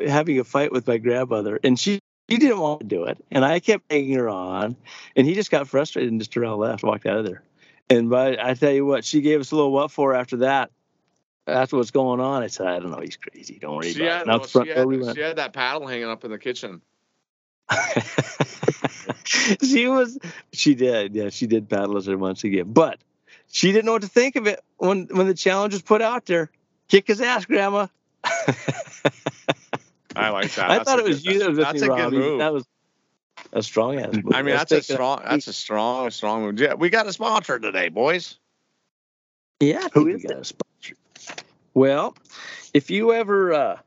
having 0.06 0.38
a 0.38 0.44
fight 0.44 0.72
with 0.72 0.86
my 0.86 0.98
grandmother, 0.98 1.58
and 1.62 1.78
she 1.78 1.98
he 2.28 2.36
didn't 2.36 2.60
want 2.60 2.80
to 2.80 2.86
do 2.86 3.04
it, 3.04 3.22
and 3.30 3.44
I 3.44 3.60
kept 3.60 3.84
egging 3.90 4.14
her 4.14 4.28
on, 4.28 4.76
and 5.16 5.26
he 5.26 5.34
just 5.34 5.50
got 5.50 5.68
frustrated 5.68 6.10
and 6.10 6.20
just 6.20 6.36
around 6.36 6.58
left, 6.58 6.82
walked 6.82 7.06
out 7.06 7.18
of 7.18 7.24
there. 7.24 7.42
And 7.90 8.10
but 8.10 8.38
I 8.38 8.54
tell 8.54 8.72
you 8.72 8.86
what, 8.86 9.04
she 9.04 9.20
gave 9.20 9.40
us 9.40 9.50
a 9.50 9.56
little 9.56 9.72
what 9.72 9.90
for 9.90 10.14
after 10.14 10.38
that. 10.38 10.70
That's 11.46 11.72
what's 11.72 11.90
going 11.90 12.20
on, 12.20 12.42
I 12.42 12.46
said, 12.46 12.68
I 12.68 12.78
don't 12.78 12.92
know, 12.92 13.00
he's 13.00 13.16
crazy. 13.16 13.58
Don't 13.60 13.74
worry 13.74 13.92
she 13.92 14.06
about 14.06 14.28
had, 14.28 14.34
it. 14.34 14.54
well, 14.54 14.64
she, 14.64 14.70
had, 14.70 14.86
we 14.86 15.12
she 15.12 15.20
had 15.20 15.36
that 15.36 15.52
paddle 15.52 15.88
hanging 15.88 16.04
up 16.04 16.24
in 16.24 16.30
the 16.30 16.38
kitchen. 16.38 16.80
she 19.24 19.88
was, 19.88 20.18
she 20.52 20.76
did, 20.76 21.14
yeah, 21.16 21.30
she 21.30 21.48
did 21.48 21.68
paddle 21.68 21.96
us 21.96 22.06
there 22.06 22.16
once 22.16 22.44
again, 22.44 22.72
but 22.72 23.00
she 23.52 23.70
didn't 23.70 23.84
know 23.84 23.92
what 23.92 24.02
to 24.02 24.08
think 24.08 24.34
of 24.36 24.46
it 24.48 24.60
when 24.78 25.06
when 25.12 25.28
the 25.28 25.34
challenge 25.34 25.74
was 25.74 25.82
put 25.82 26.02
out 26.02 26.24
there. 26.26 26.50
Kick 26.88 27.06
his 27.06 27.20
ass, 27.20 27.44
Grandma. 27.44 27.86
I 30.16 30.28
like 30.30 30.52
that. 30.54 30.70
I 30.70 30.82
thought 30.82 30.98
it 30.98 31.04
was 31.04 31.22
good, 31.22 31.32
you 31.34 31.38
that 31.40 31.48
was 31.50 31.58
That's 31.58 31.80
me, 31.80 31.88
a 31.88 31.90
good 31.96 32.12
move. 32.12 32.38
That 32.38 32.52
was 32.52 32.64
a 33.52 33.62
strong 33.62 33.98
ass 33.98 34.12
move. 34.14 34.32
I 34.34 34.42
mean, 34.42 34.54
Let's 34.54 34.70
that's 34.70 34.72
a 34.72 34.74
take 34.76 34.90
it- 34.90 34.94
strong. 34.94 35.22
That's 35.24 35.46
a 35.46 35.52
strong, 35.52 36.10
strong 36.10 36.42
move. 36.42 36.58
Yeah, 36.58 36.74
we 36.74 36.90
got 36.90 37.06
a 37.06 37.12
sponsor 37.12 37.58
today, 37.58 37.88
boys. 37.88 38.38
Yeah, 39.60 39.78
I 39.78 39.82
Who 39.82 39.88
think 39.90 40.06
we 40.06 40.14
is 40.14 40.22
got 40.24 40.38
a 40.38 40.44
sponsor. 40.44 40.96
Well, 41.74 42.16
if 42.74 42.90
you 42.90 43.12
ever, 43.12 43.52
uh, 43.52 43.78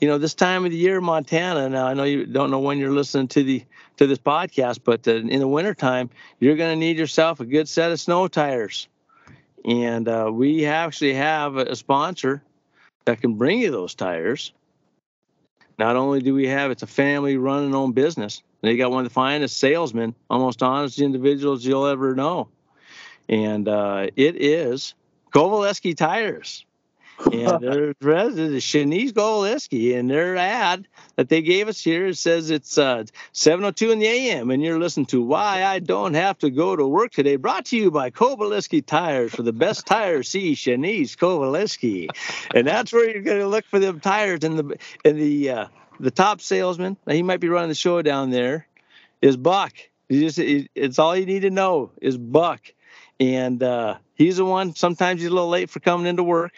you 0.00 0.08
know, 0.08 0.18
this 0.18 0.34
time 0.34 0.64
of 0.64 0.70
the 0.70 0.76
year, 0.76 1.00
Montana. 1.00 1.68
Now 1.68 1.86
I 1.86 1.94
know 1.94 2.04
you 2.04 2.26
don't 2.26 2.50
know 2.50 2.60
when 2.60 2.78
you're 2.78 2.92
listening 2.92 3.28
to 3.28 3.42
the 3.42 3.64
to 3.96 4.06
this 4.06 4.18
podcast, 4.18 4.80
but 4.84 5.06
uh, 5.08 5.14
in 5.14 5.40
the 5.40 5.48
wintertime, 5.48 6.10
you're 6.38 6.56
going 6.56 6.70
to 6.72 6.76
need 6.76 6.98
yourself 6.98 7.40
a 7.40 7.46
good 7.46 7.68
set 7.68 7.92
of 7.92 8.00
snow 8.00 8.28
tires, 8.28 8.88
and 9.64 10.08
uh, 10.08 10.30
we 10.32 10.66
actually 10.66 11.14
have 11.14 11.56
a 11.56 11.74
sponsor 11.76 12.42
that 13.04 13.20
can 13.20 13.34
bring 13.34 13.60
you 13.60 13.70
those 13.70 13.94
tires. 13.94 14.52
Not 15.78 15.96
only 15.96 16.20
do 16.20 16.34
we 16.34 16.48
have 16.48 16.70
it's 16.70 16.82
a 16.82 16.86
family 16.86 17.36
run 17.36 17.64
and 17.64 17.74
owned 17.74 17.94
business. 17.94 18.42
They 18.62 18.76
got 18.76 18.90
one 18.90 19.04
of 19.04 19.10
the 19.10 19.14
finest 19.14 19.58
salesmen, 19.58 20.14
almost 20.28 20.62
honest 20.62 20.98
individuals 20.98 21.64
you'll 21.64 21.86
ever 21.86 22.14
know. 22.14 22.48
And 23.28 23.68
uh, 23.68 24.08
it 24.16 24.42
is 24.42 24.94
Kovaleski 25.32 25.96
Tires. 25.96 26.64
And 27.32 27.60
their 27.60 27.94
president 27.94 28.54
is 28.54 28.62
Shanice 28.62 29.12
Kovaleski. 29.12 29.98
And 29.98 30.10
their 30.10 30.36
ad 30.36 30.86
that 31.16 31.28
they 31.28 31.42
gave 31.42 31.68
us 31.68 31.82
here 31.82 32.12
says 32.12 32.50
it's 32.50 32.78
uh, 32.78 33.04
7.02 33.32 33.92
in 33.92 33.98
the 33.98 34.06
a.m. 34.06 34.50
And 34.50 34.62
you're 34.62 34.78
listening 34.78 35.06
to 35.06 35.22
Why 35.22 35.64
I 35.64 35.78
Don't 35.78 36.14
Have 36.14 36.38
to 36.38 36.50
Go 36.50 36.76
to 36.76 36.86
Work 36.86 37.12
Today, 37.12 37.36
brought 37.36 37.66
to 37.66 37.76
you 37.76 37.90
by 37.90 38.10
Kovaleski 38.10 38.84
Tires. 38.84 39.32
For 39.32 39.42
the 39.42 39.52
best 39.52 39.86
tires, 39.86 40.28
see 40.28 40.54
Shanice 40.54 41.16
Kovaleski. 41.16 42.08
And 42.54 42.66
that's 42.66 42.92
where 42.92 43.10
you're 43.10 43.22
going 43.22 43.40
to 43.40 43.48
look 43.48 43.64
for 43.66 43.78
them 43.78 44.00
tires. 44.00 44.44
And 44.44 44.58
the, 44.58 44.78
and 45.04 45.18
the, 45.18 45.50
uh, 45.50 45.66
the 46.00 46.10
top 46.10 46.40
salesman, 46.40 46.96
now 47.06 47.14
he 47.14 47.22
might 47.22 47.40
be 47.40 47.48
running 47.48 47.68
the 47.68 47.74
show 47.74 48.02
down 48.02 48.30
there, 48.30 48.66
is 49.22 49.36
Buck. 49.36 49.72
You 50.08 50.20
just, 50.20 50.38
it's 50.38 50.98
all 50.98 51.16
you 51.16 51.26
need 51.26 51.40
to 51.40 51.50
know 51.50 51.90
is 52.00 52.16
Buck. 52.16 52.60
And 53.18 53.62
uh, 53.62 53.96
he's 54.14 54.36
the 54.36 54.44
one, 54.44 54.74
sometimes 54.74 55.20
he's 55.20 55.30
a 55.30 55.34
little 55.34 55.48
late 55.48 55.70
for 55.70 55.80
coming 55.80 56.06
into 56.06 56.22
work. 56.22 56.52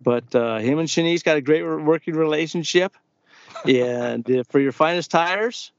But 0.00 0.34
uh, 0.34 0.58
him 0.58 0.78
and 0.78 0.88
Shanice 0.88 1.24
got 1.24 1.36
a 1.36 1.40
great 1.40 1.62
working 1.62 2.14
relationship. 2.14 2.96
And 3.64 4.30
uh, 4.30 4.44
for 4.48 4.60
your 4.60 4.72
finest 4.72 5.10
tires, 5.10 5.72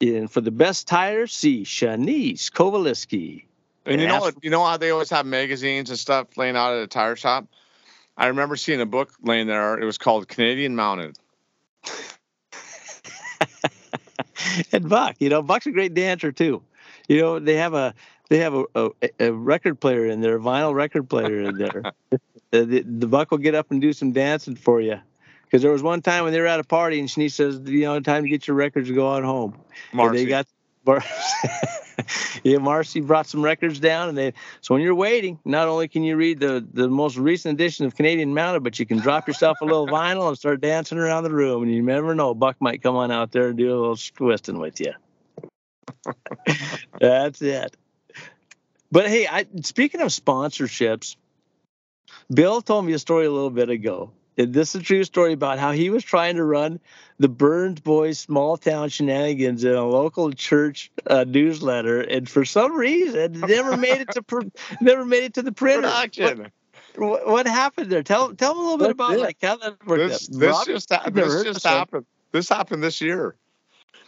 and 0.00 0.30
for 0.30 0.40
the 0.40 0.50
best 0.50 0.88
tires, 0.88 1.32
see 1.32 1.62
Shanice 1.62 2.50
Kovaleski. 2.50 3.44
And 3.86 4.00
you 4.00 4.06
know 4.06 4.20
what? 4.20 4.34
You 4.42 4.50
know 4.50 4.64
how 4.64 4.76
they 4.76 4.90
always 4.90 5.10
have 5.10 5.26
magazines 5.26 5.90
and 5.90 5.98
stuff 5.98 6.36
laying 6.36 6.56
out 6.56 6.74
at 6.74 6.82
a 6.82 6.86
tire 6.86 7.16
shop. 7.16 7.46
I 8.16 8.26
remember 8.26 8.56
seeing 8.56 8.80
a 8.80 8.86
book 8.86 9.12
laying 9.22 9.46
there. 9.46 9.78
It 9.78 9.84
was 9.84 9.96
called 9.96 10.28
Canadian 10.28 10.76
Mounted. 10.76 11.16
and 14.72 14.88
Buck, 14.88 15.16
you 15.20 15.28
know, 15.28 15.42
Buck's 15.42 15.66
a 15.66 15.70
great 15.70 15.94
dancer 15.94 16.32
too. 16.32 16.62
You 17.08 17.20
know, 17.20 17.38
they 17.38 17.54
have 17.54 17.74
a 17.74 17.94
they 18.28 18.38
have 18.38 18.54
a, 18.54 18.64
a, 18.74 18.90
a 19.20 19.32
record 19.32 19.80
player 19.80 20.06
in 20.06 20.20
there, 20.20 20.36
a 20.36 20.40
vinyl 20.40 20.74
record 20.74 21.08
player 21.08 21.42
in 21.42 21.58
there. 21.58 21.92
the, 22.50 22.64
the, 22.64 22.80
the 22.82 23.06
Buck 23.06 23.30
will 23.30 23.38
get 23.38 23.54
up 23.54 23.70
and 23.70 23.80
do 23.80 23.92
some 23.92 24.12
dancing 24.12 24.56
for 24.56 24.80
you. 24.80 24.98
Because 25.44 25.62
there 25.62 25.72
was 25.72 25.82
one 25.82 26.02
time 26.02 26.24
when 26.24 26.32
they 26.32 26.40
were 26.40 26.46
at 26.46 26.60
a 26.60 26.64
party 26.64 27.00
and 27.00 27.08
Shanice 27.08 27.32
says, 27.32 27.60
you 27.64 27.82
know, 27.82 27.98
time 28.00 28.22
to 28.22 28.28
get 28.28 28.46
your 28.46 28.56
records 28.56 28.88
to 28.88 28.94
go 28.94 29.08
on 29.08 29.24
home. 29.24 29.54
And 29.54 29.96
Marcy. 29.96 30.24
they 30.24 30.26
got 30.26 30.46
Mar- 30.86 31.04
yeah, 32.42 32.58
Marcy 32.58 33.00
brought 33.00 33.26
some 33.26 33.42
records 33.42 33.78
down, 33.78 34.08
and 34.08 34.16
they. 34.16 34.32
So 34.60 34.74
when 34.74 34.82
you're 34.82 34.94
waiting, 34.94 35.38
not 35.44 35.68
only 35.68 35.86
can 35.88 36.02
you 36.02 36.16
read 36.16 36.40
the 36.40 36.66
the 36.72 36.88
most 36.88 37.16
recent 37.18 37.54
edition 37.54 37.84
of 37.84 37.94
Canadian 37.94 38.32
Mounted, 38.32 38.62
but 38.62 38.78
you 38.78 38.86
can 38.86 38.98
drop 38.98 39.28
yourself 39.28 39.58
a 39.60 39.64
little 39.64 39.86
vinyl 39.98 40.28
and 40.28 40.38
start 40.38 40.60
dancing 40.60 40.96
around 40.96 41.24
the 41.24 41.30
room, 41.30 41.62
and 41.62 41.72
you 41.72 41.82
never 41.82 42.14
know, 42.14 42.34
Buck 42.34 42.56
might 42.60 42.82
come 42.82 42.96
on 42.96 43.10
out 43.10 43.32
there 43.32 43.48
and 43.48 43.58
do 43.58 43.68
a 43.68 43.76
little 43.78 43.96
twisting 43.96 44.58
with 44.58 44.80
you. 44.80 44.92
That's 47.00 47.42
it. 47.42 47.76
But 48.90 49.08
hey, 49.08 49.26
I 49.26 49.46
speaking 49.62 50.00
of 50.00 50.08
sponsorships, 50.08 51.16
Bill 52.32 52.62
told 52.62 52.84
me 52.84 52.92
a 52.92 52.98
story 52.98 53.26
a 53.26 53.30
little 53.30 53.50
bit 53.50 53.70
ago. 53.70 54.12
And 54.38 54.54
this 54.54 54.76
is 54.76 54.82
a 54.82 54.84
true 54.84 55.02
story 55.02 55.32
about 55.32 55.58
how 55.58 55.72
he 55.72 55.90
was 55.90 56.04
trying 56.04 56.36
to 56.36 56.44
run 56.44 56.78
the 57.18 57.28
Burns 57.28 57.80
Boyz 57.80 58.18
small 58.18 58.56
town 58.56 58.88
shenanigans 58.88 59.64
in 59.64 59.74
a 59.74 59.84
local 59.84 60.30
church 60.32 60.92
uh, 61.08 61.24
newsletter, 61.26 62.00
and 62.00 62.28
for 62.28 62.44
some 62.44 62.76
reason, 62.76 63.40
never 63.40 63.76
made 63.76 64.00
it 64.00 64.12
to 64.12 64.22
pr- 64.22 64.42
never 64.80 65.04
made 65.04 65.24
it 65.24 65.34
to 65.34 65.42
the 65.42 65.50
printer. 65.50 65.88
What, 65.88 66.14
Production. 66.14 66.52
what, 66.94 67.26
what 67.26 67.46
happened 67.48 67.90
there? 67.90 68.04
Tell 68.04 68.32
tell 68.32 68.54
them 68.54 68.60
a 68.60 68.62
little 68.62 68.78
bit 68.78 68.90
about 68.90 69.14
it. 69.14 69.20
like 69.20 69.38
how 69.42 69.56
that 69.56 69.84
worked. 69.84 70.08
This 70.08 70.28
this 70.28 70.52
Rob, 70.52 70.66
just 70.66 70.92
ha- 70.92 71.10
this 71.10 71.42
just 71.42 71.66
happened. 71.66 72.06
This 72.30 72.48
happened 72.48 72.84
this 72.84 73.00
year. 73.00 73.34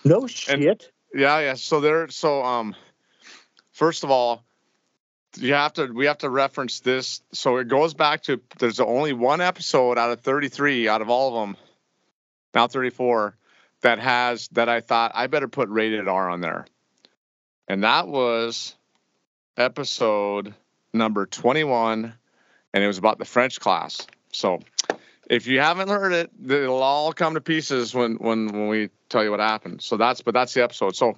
No 0.04 0.28
shit. 0.28 0.92
Yeah, 1.12 1.40
yeah. 1.40 1.54
So 1.54 1.80
there. 1.80 2.08
So 2.08 2.44
um, 2.44 2.76
first 3.72 4.04
of 4.04 4.12
all, 4.12 4.44
you 5.36 5.54
have 5.54 5.74
to 5.74 5.86
we 5.86 6.06
have 6.06 6.18
to 6.18 6.30
reference 6.30 6.80
this. 6.80 7.22
So 7.32 7.58
it 7.58 7.68
goes 7.68 7.94
back 7.94 8.24
to 8.24 8.40
there's 8.58 8.80
only 8.80 9.12
one 9.12 9.40
episode 9.40 9.98
out 9.98 10.10
of 10.10 10.20
33 10.20 10.88
out 10.88 11.02
of 11.02 11.10
all 11.10 11.28
of 11.28 11.48
them, 11.48 11.56
now 12.54 12.66
34, 12.66 13.36
that 13.82 13.98
has 13.98 14.48
that 14.48 14.68
I 14.68 14.80
thought 14.80 15.12
I 15.14 15.26
better 15.26 15.48
put 15.48 15.68
rated 15.68 16.08
R 16.08 16.30
on 16.30 16.40
there, 16.40 16.66
and 17.68 17.84
that 17.84 18.08
was 18.08 18.74
episode 19.56 20.54
number 20.92 21.26
21, 21.26 22.12
and 22.72 22.84
it 22.84 22.86
was 22.86 22.98
about 22.98 23.18
the 23.18 23.24
French 23.24 23.60
class. 23.60 24.06
So 24.32 24.60
if 25.28 25.46
you 25.46 25.60
haven't 25.60 25.88
heard 25.88 26.12
it, 26.12 26.30
it'll 26.44 26.82
all 26.82 27.12
come 27.12 27.34
to 27.34 27.40
pieces 27.40 27.94
when 27.94 28.16
when 28.16 28.48
when 28.48 28.68
we 28.68 28.90
tell 29.08 29.22
you 29.22 29.30
what 29.30 29.40
happened. 29.40 29.82
So 29.82 29.96
that's 29.96 30.22
but 30.22 30.34
that's 30.34 30.54
the 30.54 30.64
episode. 30.64 30.96
So 30.96 31.16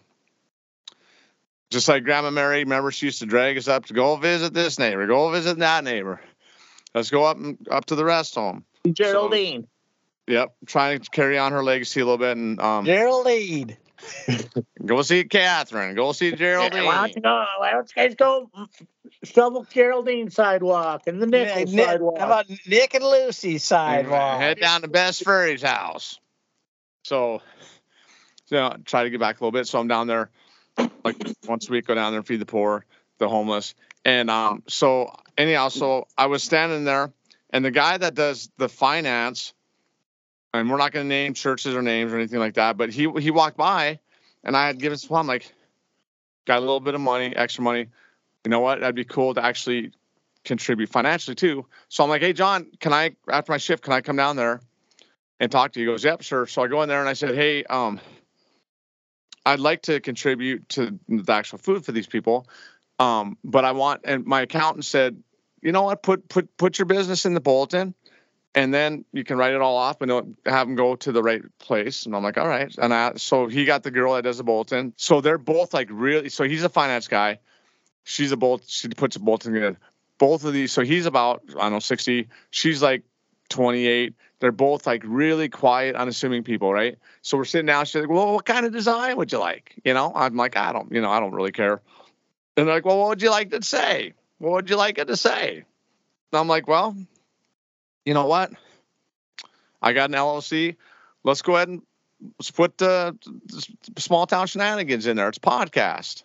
just 1.72 1.88
like 1.88 2.04
Grandma 2.04 2.30
Mary, 2.30 2.58
remember 2.58 2.92
she 2.92 3.06
used 3.06 3.20
to 3.20 3.26
drag 3.26 3.56
us 3.56 3.66
up 3.66 3.86
to 3.86 3.94
go 3.94 4.16
visit 4.16 4.52
this 4.52 4.78
neighbor, 4.78 5.06
go 5.06 5.30
visit 5.30 5.58
that 5.58 5.82
neighbor. 5.82 6.20
Let's 6.94 7.10
go 7.10 7.24
up 7.24 7.38
and 7.38 7.58
up 7.70 7.86
to 7.86 7.94
the 7.94 8.04
rest 8.04 8.34
home. 8.34 8.64
Geraldine. 8.92 9.66
Yep, 10.28 10.54
trying 10.66 11.00
to 11.00 11.10
carry 11.10 11.38
on 11.38 11.52
her 11.52 11.64
legacy 11.64 12.00
a 12.00 12.04
little 12.04 12.18
bit. 12.18 12.36
And 12.36 12.60
um, 12.60 12.84
Geraldine. 12.84 13.76
go 14.84 15.02
see 15.02 15.24
Catherine. 15.24 15.94
Go 15.94 16.12
see 16.12 16.32
Geraldine. 16.32 16.84
Why 16.84 16.96
don't 16.96 17.16
you 17.16 17.22
go? 17.22 17.44
Why 17.58 17.70
don't 17.72 17.90
you 17.96 18.02
guys 18.02 18.14
go 18.14 18.50
shovel 19.24 19.64
Geraldine 19.64 20.30
sidewalk 20.30 21.02
and 21.06 21.22
the 21.22 21.26
Nickel 21.26 21.72
Nick- 21.72 21.86
sidewalk? 21.86 22.18
how 22.18 22.26
about 22.26 22.46
Nick 22.66 22.94
and 22.94 23.04
Lucy 23.04 23.58
sidewalk? 23.58 24.40
Head 24.40 24.60
down 24.60 24.82
to 24.82 24.88
Best 24.88 25.24
Furry's 25.24 25.62
house. 25.62 26.18
So, 27.04 27.40
you 28.48 28.58
know, 28.58 28.76
try 28.84 29.04
to 29.04 29.10
get 29.10 29.20
back 29.20 29.40
a 29.40 29.44
little 29.44 29.52
bit. 29.52 29.66
So 29.66 29.80
I'm 29.80 29.88
down 29.88 30.06
there 30.06 30.30
like 31.04 31.16
once 31.46 31.68
a 31.68 31.72
week, 31.72 31.86
go 31.86 31.94
down 31.94 32.12
there 32.12 32.18
and 32.18 32.26
feed 32.26 32.40
the 32.40 32.46
poor, 32.46 32.84
the 33.18 33.28
homeless. 33.28 33.74
And 34.04 34.30
um, 34.30 34.62
so 34.68 35.14
anyhow, 35.36 35.68
so 35.68 36.06
I 36.16 36.26
was 36.26 36.42
standing 36.42 36.84
there, 36.84 37.12
and 37.50 37.64
the 37.64 37.70
guy 37.70 37.98
that 37.98 38.14
does 38.14 38.50
the 38.56 38.68
finance, 38.68 39.52
and 40.54 40.70
we're 40.70 40.76
not 40.76 40.92
going 40.92 41.04
to 41.04 41.08
name 41.08 41.34
churches 41.34 41.74
or 41.74 41.82
names 41.82 42.12
or 42.12 42.16
anything 42.16 42.38
like 42.38 42.54
that, 42.54 42.76
but 42.76 42.90
he 42.90 43.10
he 43.18 43.30
walked 43.30 43.56
by, 43.56 44.00
and 44.44 44.56
I 44.56 44.66
had 44.66 44.78
given 44.78 44.98
some. 44.98 45.16
I'm 45.16 45.26
like, 45.26 45.52
got 46.46 46.58
a 46.58 46.60
little 46.60 46.80
bit 46.80 46.94
of 46.94 47.00
money, 47.00 47.34
extra 47.34 47.62
money. 47.62 47.86
You 48.44 48.50
know 48.50 48.60
what? 48.60 48.80
That'd 48.80 48.96
be 48.96 49.04
cool 49.04 49.34
to 49.34 49.44
actually 49.44 49.92
contribute 50.44 50.88
financially 50.88 51.34
too. 51.34 51.66
So 51.88 52.02
I'm 52.02 52.10
like, 52.10 52.22
hey 52.22 52.32
John, 52.32 52.66
can 52.80 52.92
I 52.92 53.14
after 53.30 53.52
my 53.52 53.58
shift, 53.58 53.84
can 53.84 53.92
I 53.92 54.00
come 54.00 54.16
down 54.16 54.36
there 54.36 54.60
and 55.38 55.50
talk 55.50 55.72
to 55.72 55.80
you? 55.80 55.86
He 55.86 55.92
goes, 55.92 56.04
yep, 56.04 56.22
sure. 56.22 56.46
So 56.46 56.62
I 56.62 56.66
go 56.66 56.82
in 56.82 56.88
there 56.88 57.00
and 57.00 57.08
I 57.08 57.12
said, 57.12 57.34
hey, 57.34 57.64
um, 57.64 58.00
I'd 59.44 59.60
like 59.60 59.82
to 59.82 60.00
contribute 60.00 60.68
to 60.70 60.98
the 61.08 61.32
actual 61.32 61.58
food 61.58 61.84
for 61.84 61.92
these 61.92 62.06
people, 62.06 62.46
um, 62.98 63.36
but 63.42 63.64
I 63.64 63.72
want. 63.72 64.02
And 64.04 64.24
my 64.24 64.42
accountant 64.42 64.84
said, 64.84 65.22
you 65.60 65.72
know 65.72 65.82
what? 65.82 66.02
Put 66.02 66.28
put 66.28 66.56
put 66.56 66.78
your 66.78 66.86
business 66.86 67.26
in 67.26 67.34
the 67.34 67.40
bulletin, 67.40 67.94
and 68.54 68.72
then 68.72 69.04
you 69.12 69.24
can 69.24 69.38
write 69.38 69.54
it 69.54 69.60
all 69.60 69.76
off 69.76 70.00
and 70.00 70.36
have 70.46 70.66
them 70.66 70.76
go 70.76 70.96
to 70.96 71.12
the 71.12 71.22
right 71.22 71.42
place. 71.58 72.06
And 72.06 72.14
I'm 72.14 72.22
like, 72.22 72.38
all 72.38 72.48
right. 72.48 72.72
And 72.78 72.94
I 72.94 73.14
so 73.16 73.48
he 73.48 73.64
got 73.64 73.82
the 73.82 73.90
girl 73.90 74.14
that 74.14 74.22
does 74.22 74.38
the 74.38 74.44
bulletin. 74.44 74.92
So 74.96 75.20
they're 75.20 75.38
both 75.38 75.74
like 75.74 75.88
really. 75.90 76.28
So 76.28 76.44
he's 76.44 76.64
a 76.64 76.68
finance 76.68 77.08
guy. 77.08 77.40
She's 78.04 78.32
a 78.32 78.36
bolt. 78.36 78.64
She 78.66 78.88
puts 78.88 79.16
a 79.16 79.20
in. 79.20 79.76
Both 80.18 80.44
of 80.44 80.52
these. 80.52 80.72
So 80.72 80.82
he's 80.82 81.06
about 81.06 81.42
I 81.56 81.62
don't 81.62 81.72
know 81.72 81.78
sixty. 81.78 82.28
She's 82.50 82.82
like 82.82 83.02
28. 83.52 84.14
They're 84.40 84.52
both 84.52 84.86
like 84.86 85.02
really 85.06 85.48
quiet, 85.48 85.94
unassuming 85.94 86.42
people, 86.42 86.72
right? 86.72 86.98
So 87.22 87.36
we're 87.36 87.44
sitting 87.44 87.66
down. 87.66 87.84
She's 87.84 88.00
like, 88.00 88.10
"Well, 88.10 88.34
what 88.34 88.44
kind 88.44 88.66
of 88.66 88.72
design 88.72 89.16
would 89.16 89.30
you 89.30 89.38
like?" 89.38 89.80
You 89.84 89.94
know, 89.94 90.12
I'm 90.14 90.36
like, 90.36 90.56
"I 90.56 90.72
don't, 90.72 90.90
you 90.90 91.00
know, 91.00 91.10
I 91.10 91.20
don't 91.20 91.32
really 91.32 91.52
care." 91.52 91.80
And 92.56 92.66
they're 92.66 92.74
like, 92.74 92.84
"Well, 92.84 92.98
what 92.98 93.10
would 93.10 93.22
you 93.22 93.30
like 93.30 93.50
to 93.50 93.62
say? 93.62 94.14
What 94.38 94.52
would 94.52 94.70
you 94.70 94.76
like 94.76 94.98
it 94.98 95.06
to 95.06 95.16
say?" 95.16 95.64
And 96.32 96.40
I'm 96.40 96.48
like, 96.48 96.66
"Well, 96.66 96.96
you 98.04 98.14
know 98.14 98.26
what? 98.26 98.50
I 99.80 99.92
got 99.92 100.10
an 100.10 100.16
LLC. 100.16 100.76
Let's 101.24 101.42
go 101.42 101.56
ahead 101.56 101.68
and 101.68 101.82
let's 102.38 102.50
put 102.50 102.78
the 102.78 103.16
small 103.98 104.26
town 104.26 104.46
shenanigans 104.46 105.06
in 105.06 105.16
there. 105.16 105.28
It's 105.28 105.38
podcast. 105.38 106.24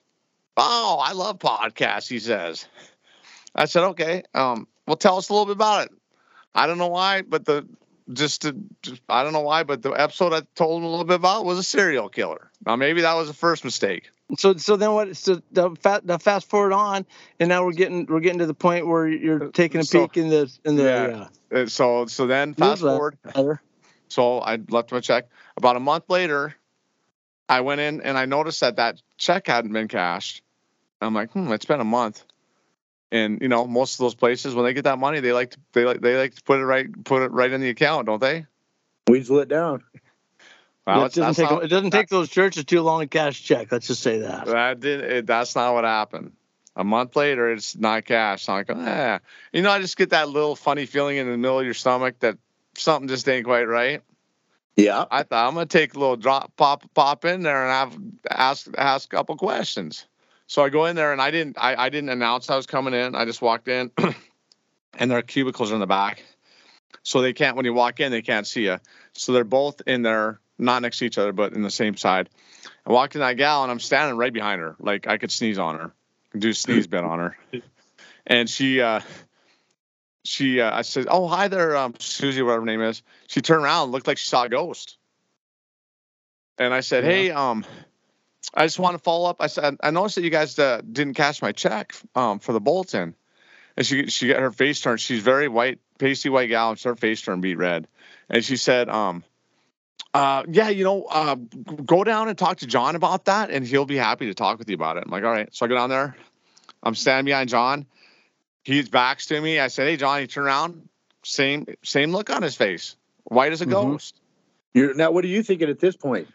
Oh, 0.56 1.00
I 1.02 1.14
love 1.14 1.40
podcasts. 1.40 2.08
He 2.08 2.20
says. 2.20 2.68
I 3.56 3.66
said, 3.66 3.84
okay. 3.84 4.24
Um, 4.34 4.68
well, 4.86 4.98
tell 4.98 5.18
us 5.18 5.30
a 5.30 5.34
little 5.34 5.46
bit 5.46 5.56
about 5.56 5.86
it. 5.86 5.92
I 6.56 6.68
don't 6.68 6.78
know 6.78 6.88
why, 6.88 7.22
but 7.22 7.46
the 7.46 7.68
just 8.14 8.44
to 8.44 8.56
just, 8.82 9.02
I 9.10 9.24
don't 9.24 9.34
know 9.34 9.42
why, 9.42 9.64
but 9.64 9.82
the 9.82 9.92
episode 9.92 10.34
I 10.34 10.42
told 10.56 10.80
him 10.82 10.86
a 10.86 10.90
little 10.90 11.06
bit 11.06 11.16
about 11.18 11.44
was 11.46 11.58
a 11.60 11.64
serial 11.64 12.08
killer. 12.10 12.50
Now 12.66 12.76
maybe 12.76 13.02
that 13.02 13.14
was 13.16 13.28
the 13.28 13.34
first 13.34 13.66
mistake. 13.66 14.10
So 14.38 14.56
so 14.58 14.76
then 14.76 14.94
what? 14.94 15.16
So 15.16 15.42
the, 15.52 15.76
fa- 15.82 16.02
the 16.04 16.20
fast 16.20 16.50
forward 16.50 16.74
on, 16.74 17.06
and 17.40 17.48
now 17.50 17.64
we're 17.66 17.72
getting 17.74 18.06
we're 18.08 18.20
getting 18.20 18.40
to 18.40 18.46
the 18.46 18.54
point 18.54 18.88
where 18.88 19.08
you're 19.08 19.50
taking 19.52 19.82
a 19.82 19.84
So- 19.84 20.08
peek 20.08 20.18
in 20.18 20.30
the 20.30 20.52
in 20.66 20.76
the 20.76 20.84
Yeah. 21.52 21.60
Uh, 21.62 21.66
So 21.68 22.06
so 22.08 22.28
then 22.28 22.54
fast 22.54 22.82
forward. 22.82 23.18
uh, 23.34 23.56
So 24.10 24.40
I 24.40 24.58
left 24.70 24.92
a 24.92 25.02
check. 25.02 25.26
About 25.56 25.76
a 25.76 25.80
month 25.80 26.06
later, 26.10 26.56
I 27.50 27.62
went 27.62 27.80
in 27.82 28.02
and 28.02 28.18
I 28.18 28.26
noticed 28.26 28.60
that 28.62 28.76
that 28.78 29.02
check 29.18 29.48
hadn't 29.48 29.72
been 29.74 29.88
cashed. 29.88 30.42
I'm 31.02 31.14
like, 31.14 31.32
hmm, 31.32 31.52
it's 31.54 31.66
been 31.66 31.80
a 31.80 31.86
month. 31.86 32.24
And 33.12 33.42
you 33.42 33.48
know, 33.48 33.66
most 33.66 33.96
of 33.96 34.00
those 34.00 34.16
places 34.16 34.54
when 34.54 34.66
they 34.66 34.74
get 34.74 34.84
that 34.84 35.00
money, 35.00 35.20
they 35.20 35.32
like 35.32 35.52
to 35.52 35.60
they 35.74 35.86
like 35.86 36.02
they 36.02 36.18
like 36.18 36.36
to 36.36 36.44
put 36.44 36.60
it 36.60 36.66
right 36.66 36.88
put 37.06 37.22
it 37.22 37.32
right 37.32 37.52
in 37.52 37.62
the 37.62 37.70
account, 37.70 38.08
don't 38.08 38.20
they? 38.20 38.46
Weasel 39.08 39.40
it 39.40 39.48
down. 39.48 39.84
Well, 40.86 41.06
it 41.06 41.14
doesn't 41.14 41.36
take 41.36 41.52
not, 41.52 41.64
it 41.64 41.68
doesn't 41.68 41.92
take 41.92 42.08
those 42.08 42.30
churches 42.30 42.64
too 42.64 42.82
long 42.82 43.02
to 43.02 43.08
cash 43.08 43.44
check. 43.44 43.72
Let's 43.72 43.88
just 43.88 44.02
say 44.02 44.20
that. 44.20 44.46
that 44.46 44.80
did 44.80 45.02
it, 45.02 45.28
that's 45.28 45.56
not 45.56 45.74
what 45.74 45.84
happened. 45.84 46.32
A 46.78 46.84
month 46.84 47.16
later, 47.16 47.52
it's 47.52 47.76
not 47.76 48.06
cash. 48.06 48.48
I'm 48.48 48.56
like, 48.56 48.70
ah, 48.70 49.20
you 49.52 49.62
know, 49.62 49.72
I 49.72 49.80
just 49.82 49.98
get 49.98 50.12
that 50.12 50.30
little 50.30 50.56
funny 50.56 50.86
feeling 50.86 51.18
in 51.18 51.30
the 51.30 51.38
middle 51.38 51.60
of 51.60 51.66
your 51.66 51.74
stomach 51.74 52.20
that 52.20 52.38
something 52.78 53.08
just 53.08 53.28
ain't 53.28 53.46
quite 53.46 53.66
right. 53.66 54.02
Yeah. 54.76 55.06
I 55.10 55.24
thought 55.24 55.48
I'm 55.48 55.56
gonna 55.56 55.66
take 55.66 55.96
a 55.96 56.00
little 56.00 56.18
drop, 56.18 56.56
pop, 56.56 56.84
pop 56.94 57.26
in 57.26 57.42
there 57.42 57.68
and 57.68 57.72
have 57.72 58.02
ask 58.30 58.68
ask 58.78 59.12
a 59.12 59.16
couple 59.16 59.36
questions. 59.36 60.06
So 60.48 60.64
I 60.64 60.70
go 60.70 60.86
in 60.86 60.96
there 60.96 61.12
and 61.12 61.22
I 61.22 61.32
didn't 61.32 61.58
I, 61.60 61.76
I 61.76 61.90
didn't 61.90 62.10
announce 62.10 62.50
I 62.50 62.56
was 62.56 62.66
coming 62.66 62.94
in. 62.94 63.16
I 63.16 63.26
just 63.26 63.42
walked 63.42 63.68
in, 63.68 63.92
and 64.98 65.12
their 65.12 65.22
cubicles 65.22 65.72
are 65.72 65.76
in 65.76 65.80
the 65.82 65.88
back, 65.88 66.24
so 67.04 67.22
they 67.22 67.34
can't 67.34 67.56
when 67.56 67.66
you 67.66 67.74
walk 67.74 68.00
in 68.00 68.12
they 68.12 68.22
can't 68.22 68.48
see 68.48 68.64
you. 68.64 68.78
So 69.14 69.34
they're 69.34 69.44
both 69.44 69.82
in 69.86 70.02
there, 70.02 70.40
not 70.58 70.82
next 70.82 71.00
to 71.00 71.06
each 71.06 71.18
other, 71.18 71.34
but 71.34 71.54
in 71.54 71.62
the 71.62 71.70
same 71.70 71.98
side. 71.98 72.30
I 72.86 72.92
walked 72.92 73.16
in 73.16 73.22
that 73.22 73.34
gal 73.34 73.64
and 73.64 73.72
I'm 73.72 73.80
standing 73.80 74.18
right 74.18 74.34
behind 74.34 74.62
her, 74.62 74.76
like 74.80 75.08
I 75.08 75.18
could 75.18 75.32
sneeze 75.32 75.60
on 75.60 75.78
her, 75.80 75.92
do 76.38 76.50
a 76.50 76.54
sneeze 76.54 76.88
bit 76.88 77.04
on 77.04 77.20
her, 77.20 77.38
and 78.28 78.50
she. 78.50 78.82
uh 78.82 79.02
she 80.24 80.60
uh, 80.60 80.76
I 80.78 80.82
said, 80.82 81.08
"Oh, 81.10 81.28
hi 81.28 81.48
there, 81.48 81.78
um, 81.78 81.94
Susie, 82.00 82.42
whatever 82.42 82.62
her 82.62 82.66
name 82.66 82.82
is." 82.82 83.02
She 83.28 83.40
turned 83.42 83.64
around, 83.64 83.92
looked 83.92 84.08
like 84.08 84.18
she 84.18 84.28
saw 84.28 84.44
a 84.44 84.50
ghost. 84.50 84.98
And 86.58 86.74
I 86.74 86.82
said, 86.82 87.06
Yeah. 87.06 87.10
"Hey, 87.10 87.32
um, 87.32 87.66
I 88.54 88.66
just 88.66 88.80
want 88.80 88.98
to 88.98 89.04
follow 89.04 89.30
up." 89.30 89.38
I 89.40 89.48
said, 89.48 89.78
"I 89.82 89.92
noticed 89.92 90.16
that 90.16 90.24
you 90.24 90.30
guys 90.30 90.58
uh, 90.58 90.82
didn't 90.90 91.16
cash 91.16 91.42
my 91.42 91.52
check 91.52 91.94
um, 92.16 92.40
for 92.40 92.54
the 92.54 92.60
bulletin." 92.62 93.16
And 93.76 93.86
she 93.86 94.08
she 94.08 94.28
got 94.30 94.40
her 94.40 94.52
face 94.52 94.82
turned. 94.82 95.00
She's 95.00 95.22
very 95.22 95.48
white, 95.48 95.80
pasty 96.00 96.30
white 96.30 96.50
gal, 96.50 96.72
and 96.72 96.80
her 96.82 96.96
face 96.96 97.22
turned 97.22 97.42
beet 97.42 97.58
red. 97.58 97.88
And 98.30 98.44
she 98.44 98.58
said, 98.58 98.90
um, 98.90 99.24
uh, 100.14 100.44
"Yeah, 100.50 100.70
you 100.70 100.84
know, 100.84 101.04
uh, 101.04 101.36
go 101.36 102.04
down 102.04 102.28
and 102.28 102.38
talk 102.38 102.58
to 102.58 102.68
John 102.68 102.96
about 102.96 103.26
that, 103.26 103.52
and 103.52 103.66
he'll 103.66 103.86
be 103.86 103.98
happy 103.98 104.26
to 104.28 104.34
talk 104.34 104.58
with 104.58 104.70
you 104.70 104.76
about 104.76 104.98
it." 104.98 105.04
I'm 105.06 105.12
like, 105.12 105.24
"All 105.24 105.32
right." 105.32 105.54
So 105.54 105.66
I 105.66 105.70
go 105.70 105.76
down 105.76 105.90
there. 105.90 106.16
I'm 106.82 106.96
standing 106.96 107.26
behind 107.26 107.50
John. 107.50 107.86
He's 108.64 108.90
backs 108.90 109.28
to 109.28 109.40
me. 109.40 109.60
I 109.60 109.68
said, 109.68 109.88
"Hey, 109.88 109.98
John." 109.98 110.22
He 110.22 110.28
turned 110.28 110.48
around. 110.48 110.90
Same 111.24 111.68
same 111.84 112.12
look 112.12 112.30
on 112.30 112.42
his 112.42 112.56
face, 112.56 112.96
white 113.26 113.52
as 113.52 113.62
a 113.62 113.66
Mhm. 113.66 113.72
ghost. 113.72 114.20
You're 114.74 114.94
now. 114.94 115.12
What 115.12 115.24
are 115.24 115.28
you 115.28 115.44
thinking 115.44 115.70
at 115.70 115.80
this 115.80 115.96
point? 115.96 116.28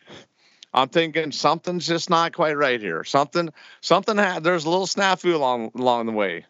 I'm 0.75 0.89
thinking 0.89 1.33
something's 1.33 1.87
just 1.87 2.09
not 2.09 2.33
quite 2.35 2.57
right 2.57 2.81
here. 2.81 3.05
Something, 3.05 3.51
something. 3.81 4.16
Had, 4.16 4.43
there's 4.43 4.64
a 4.64 4.70
little 4.70 4.87
snafu 4.87 5.35
along 5.35 5.73
along 5.75 6.07
the 6.07 6.12
way. 6.12 6.47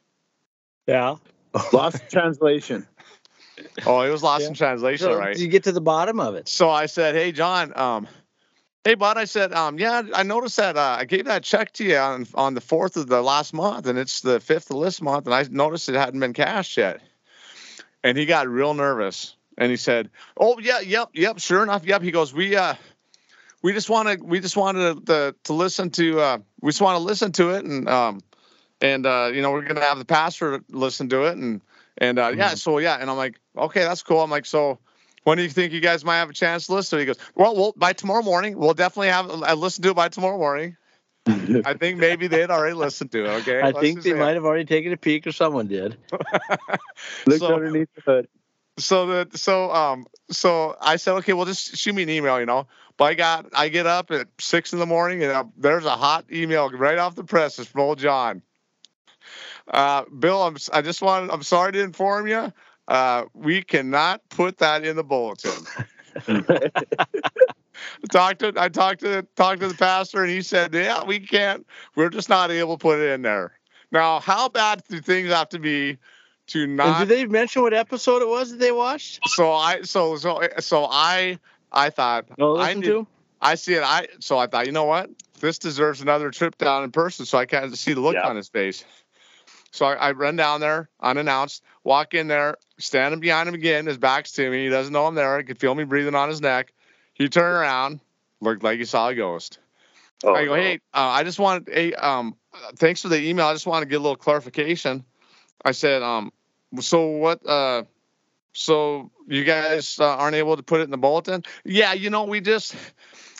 Yeah. 0.87 1.16
Lost 1.73 2.09
translation. 2.11 2.87
Oh, 3.87 4.01
it 4.01 4.11
was 4.11 4.23
lost 4.23 4.43
Yeah. 4.43 4.49
in 4.49 4.55
translation, 4.55 5.07
So 5.07 5.18
right? 5.18 5.37
you 5.37 5.47
get 5.47 5.64
to 5.64 5.73
the 5.73 5.81
bottom 5.81 6.18
of 6.18 6.35
it. 6.35 6.49
So 6.49 6.70
I 6.70 6.87
said, 6.87 7.14
"Hey, 7.14 7.33
John. 7.33 7.77
Um, 7.79 8.09
hey, 8.85 8.95
bud. 8.95 9.18
I 9.18 9.25
said, 9.25 9.53
um, 9.53 9.79
yeah, 9.79 10.03
I 10.14 10.23
noticed 10.23 10.57
that 10.57 10.77
uh, 10.77 10.97
I 10.99 11.05
gave 11.05 11.27
that 11.27 11.43
check 11.43 11.73
to 11.75 11.85
you 11.85 11.97
on 11.97 12.27
on 12.35 12.55
the 12.55 12.61
fourth 12.62 12.97
of 12.97 13.09
the 13.09 13.20
last 13.23 13.53
month, 13.53 13.87
and 13.87 13.99
it's 13.99 14.23
the 14.23 14.41
fifth 14.41 14.70
of 14.70 14.81
this 14.83 15.03
month, 15.03 15.27
and 15.27 15.35
I 15.35 15.45
noticed 15.51 15.89
it 15.89 15.95
hadn't 15.95 16.20
been 16.20 16.33
cashed 16.33 16.77
yet." 16.79 17.01
And 18.03 18.16
he 18.16 18.25
got 18.25 18.49
real 18.49 18.73
nervous, 18.75 19.37
and 19.59 19.70
he 19.70 19.77
said, 19.77 20.11
"Oh, 20.37 20.59
yeah, 20.59 20.81
yep, 20.81 21.11
yep, 21.12 21.39
sure 21.39 21.62
enough, 21.62 21.85
yep." 21.85 22.03
He 22.03 22.11
goes, 22.11 22.33
"We 22.33 22.57
uh." 22.57 22.75
We 23.63 23.73
just 23.73 23.89
want 23.89 24.09
to. 24.09 24.25
We 24.25 24.41
just 24.41 24.57
wanted 24.57 25.07
to, 25.07 25.35
to 25.45 25.53
listen 25.53 25.91
to. 25.91 26.21
Uh, 26.21 26.39
we 26.61 26.71
just 26.71 26.81
want 26.81 26.97
to 26.97 27.03
listen 27.03 27.33
to 27.33 27.51
it, 27.51 27.65
and 27.65 27.89
um, 27.89 28.21
and 28.81 29.07
uh, 29.07 29.31
you 29.33 29.41
know 29.41 29.53
we're 29.53 29.63
gonna 29.63 29.81
have 29.81 29.99
the 29.99 30.05
pastor 30.05 30.63
listen 30.71 31.09
to 31.11 31.25
it, 31.25 31.37
and 31.37 31.61
and 31.99 32.19
uh, 32.19 32.33
yeah, 32.37 32.55
so 32.55 32.79
yeah, 32.79 32.97
and 33.01 33.09
I'm 33.09 33.17
like, 33.17 33.39
okay, 33.57 33.81
that's 33.85 34.03
cool. 34.03 34.21
I'm 34.21 34.31
like, 34.31 34.47
so 34.47 34.79
when 35.25 35.37
do 35.37 35.45
you 35.45 35.49
think 35.49 35.73
you 35.73 35.81
guys 35.81 36.05
might 36.05 36.17
have 36.19 36.31
a 36.31 36.35
chance 36.35 36.67
to 36.67 36.75
listen 36.75 36.97
to? 36.99 37.01
He 37.01 37.07
goes, 37.07 37.19
well, 37.37 37.55
well, 37.55 37.73
by 37.77 37.93
tomorrow 37.93 38.23
morning, 38.23 38.59
we'll 38.59 38.75
definitely 38.75 39.09
have 39.09 39.31
I 39.43 39.53
listen 39.55 39.83
to 39.85 39.91
it 39.91 39.97
by 39.97 40.09
tomorrow 40.09 40.39
morning. 40.39 40.77
I 41.27 41.75
think 41.75 41.99
maybe 41.99 42.27
they'd 42.27 42.51
already 42.51 42.75
listened 42.75 43.13
to 43.13 43.25
it. 43.25 43.29
Okay, 43.43 43.61
I 43.61 43.67
Let's 43.67 43.79
think 43.79 44.03
they 44.03 44.15
might 44.15 44.35
have 44.35 44.45
already 44.45 44.65
taken 44.65 44.93
a 44.93 44.97
peek, 44.97 45.25
or 45.25 45.31
someone 45.33 45.69
did. 45.69 45.97
Looked 47.27 47.39
So- 47.41 47.55
underneath 47.55 47.89
the 47.95 48.01
hood. 48.05 48.29
So 48.79 49.07
that 49.07 49.37
so 49.37 49.70
um 49.73 50.07
so 50.31 50.77
I 50.81 50.97
said 50.97 51.14
okay 51.16 51.33
well 51.33 51.45
just 51.47 51.77
shoot 51.77 51.95
me 51.95 52.03
an 52.03 52.11
email 52.11 52.41
you 52.41 52.47
know 52.47 52.66
but 52.97 53.05
I 53.05 53.14
got 53.14 53.47
I 53.53 53.68
get 53.68 53.87
up 53.87 54.11
at 54.11 54.29
six 54.39 54.73
in 54.73 54.79
the 54.79 54.87
morning 54.87 55.23
and 55.23 55.33
uh, 55.33 55.45
there's 55.57 55.85
a 55.85 55.97
hot 55.97 56.25
email 56.33 56.70
right 56.70 56.99
off 56.99 57.14
the 57.14 57.25
presses 57.25 57.66
from 57.66 57.81
old 57.83 57.99
John. 57.99 58.43
Uh, 59.68 60.05
Bill, 60.18 60.43
I'm 60.43 60.57
I 60.73 60.83
just 60.83 61.03
wanted 61.03 61.31
I'm 61.31 61.43
sorry 61.43 61.73
to 61.73 61.81
inform 61.81 62.27
you. 62.27 62.53
Uh, 62.89 63.25
we 63.35 63.62
cannot 63.62 64.29
put 64.29 64.59
that 64.59 64.85
in 64.85 64.97
the 64.97 65.05
bulletin. 65.05 65.53
talked 68.11 68.41
to 68.41 68.53
I 68.57 68.68
talked 68.68 69.01
to 69.01 69.27
talked 69.37 69.61
to 69.61 69.68
the 69.68 69.75
pastor 69.75 70.23
and 70.23 70.31
he 70.31 70.43
said 70.43 70.75
yeah 70.75 71.03
we 71.05 71.18
can't 71.20 71.66
we're 71.95 72.11
just 72.11 72.29
not 72.29 72.51
able 72.51 72.77
to 72.77 72.83
put 72.83 72.99
it 72.99 73.11
in 73.12 73.23
there. 73.23 73.53
Now 73.91 74.20
how 74.20 74.49
bad 74.49 74.83
do 74.89 75.01
things 75.01 75.31
have 75.31 75.49
to 75.51 75.59
be 75.59 75.99
to 76.53 76.64
And 76.64 76.98
did 76.98 77.09
they 77.09 77.26
mention 77.26 77.62
what 77.62 77.74
episode 77.74 78.22
it 78.22 78.28
was 78.28 78.50
that 78.50 78.59
they 78.59 78.72
watched? 78.72 79.28
so 79.28 79.53
I 79.53 79.82
so 79.82 80.16
so 80.16 80.40
so 80.59 80.86
I 80.90 81.38
I 81.72 81.90
thought 81.90 82.26
No, 82.38 82.57
I 82.57 82.74
listen 82.74 82.82
to. 82.82 83.07
I 83.40 83.55
see 83.57 83.74
it. 83.74 83.82
I 83.82 84.07
so 84.20 84.38
I 84.38 84.46
thought, 84.46 84.66
you 84.66 84.72
know 84.72 84.84
what? 84.84 85.11
This 85.40 85.59
deserves 85.59 86.00
another 86.00 86.30
trip 86.30 86.57
down 86.59 86.84
in 86.84 86.92
person, 86.92 87.26
so 87.26 87.38
I 87.38 87.46
can 87.46 87.74
see 87.74 87.94
the 87.94 88.00
look 88.00 88.14
Yeah. 88.14 88.28
on 88.28 88.36
his 88.36 88.48
face. 88.48 88.84
So 89.72 89.86
I, 89.86 89.94
I 89.94 90.12
run 90.12 90.36
down 90.36 90.61
there 90.61 90.90
unannounced, 91.00 91.62
walk 91.82 92.14
in 92.14 92.28
there, 92.28 92.59
standing 92.78 93.20
behind 93.20 93.48
him 93.48 93.55
again. 93.55 93.86
His 93.86 93.96
back's 93.98 94.32
to 94.32 94.50
me. 94.50 94.64
He 94.64 94.68
doesn't 94.68 94.92
know 94.92 95.07
I'm 95.07 95.14
there. 95.14 95.38
He 95.38 95.44
could 95.44 95.59
feel 95.59 95.74
me 95.74 95.84
breathing 95.84 96.14
on 96.14 96.28
his 96.28 96.40
neck. 96.42 96.72
He 97.14 97.28
turned 97.28 97.57
around, 97.57 98.00
looked 98.40 98.62
like 98.62 98.78
he 98.78 98.84
saw 98.84 99.09
a 99.09 99.14
ghost. 99.14 99.59
Oh, 100.24 100.34
I 100.34 100.44
go, 100.44 100.55
no. 100.55 100.61
hey, 100.62 100.74
uh, 100.94 100.98
I 101.09 101.24
just 101.24 101.38
want, 101.38 101.68
hey, 101.72 101.94
um, 101.94 102.36
thanks 102.76 103.00
for 103.03 103.09
the 103.09 103.18
email. 103.20 103.46
I 103.46 103.55
just 103.55 103.66
want 103.66 103.82
to 103.82 103.88
get 103.88 103.96
a 103.96 104.03
little 104.03 104.14
clarification. 104.16 105.05
I 105.64 105.72
said, 105.72 106.03
um, 106.03 106.32
so 106.81 107.07
what? 107.07 107.47
Uh, 107.47 107.85
so 108.53 109.11
you 109.27 109.45
guys 109.45 109.99
uh, 109.99 110.16
aren't 110.16 110.37
able 110.37 110.57
to 110.57 110.62
put 110.62 110.81
it 110.81 110.85
in 110.85 110.91
the 110.91 110.99
bulletin? 110.99 111.43
Yeah, 111.64 111.93
you 111.93 112.11
know, 112.11 112.25
we 112.25 112.41
just 112.41 112.75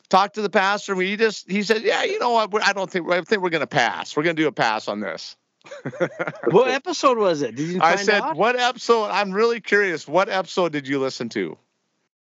talked 0.09 0.35
to 0.35 0.43
the 0.43 0.51
pastor. 0.51 0.95
We 0.95 1.17
just, 1.17 1.51
he 1.51 1.63
said, 1.63 1.83
yeah, 1.83 2.05
you 2.05 2.19
know 2.19 2.31
what? 2.31 2.51
We're, 2.51 2.61
I 2.63 2.73
don't 2.73 2.91
think, 2.91 3.11
I 3.11 3.21
think 3.23 3.43
we're 3.43 3.51
gonna 3.51 3.67
pass. 3.67 4.17
We're 4.17 4.23
gonna 4.23 4.35
do 4.35 4.49
a 4.49 4.53
pass 4.53 4.89
on 4.89 5.01
this. 5.01 5.37
What 6.51 6.69
episode 6.69 7.19
was 7.19 7.41
it? 7.43 7.55
Did 7.55 7.69
you 7.69 7.81
I 7.81 7.97
said, 7.97 8.21
out? 8.21 8.37
what 8.37 8.57
episode? 8.57 9.07
I'm 9.07 9.31
really 9.33 9.61
curious. 9.61 10.09
What 10.09 10.29
episode 10.29 10.73
did 10.73 10.89
you 10.89 10.99
listen 10.99 11.29
to? 11.31 11.57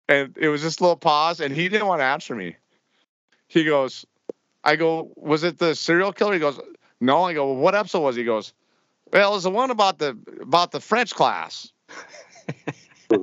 And 0.07 0.37
it 0.37 0.49
was 0.49 0.61
this 0.61 0.79
little 0.79 0.95
pause, 0.95 1.39
and 1.39 1.53
he 1.53 1.67
didn't 1.67 1.87
want 1.87 1.99
to 1.99 2.05
answer 2.05 2.35
me. 2.35 2.57
He 3.47 3.63
goes, 3.63 4.05
I 4.63 4.75
go, 4.75 5.11
was 5.15 5.43
it 5.43 5.57
the 5.57 5.75
serial 5.75 6.13
killer? 6.13 6.33
He 6.33 6.39
goes, 6.39 6.59
no. 6.99 7.23
I 7.23 7.33
go, 7.33 7.47
well, 7.47 7.55
what 7.55 7.75
episode 7.75 8.01
was? 8.01 8.17
it?" 8.17 8.21
He 8.21 8.25
goes, 8.25 8.53
well, 9.13 9.31
it 9.31 9.35
was 9.35 9.43
the 9.43 9.51
one 9.51 9.71
about 9.71 9.99
the 9.99 10.17
about 10.41 10.71
the 10.71 10.79
French 10.81 11.13
class. 11.13 11.71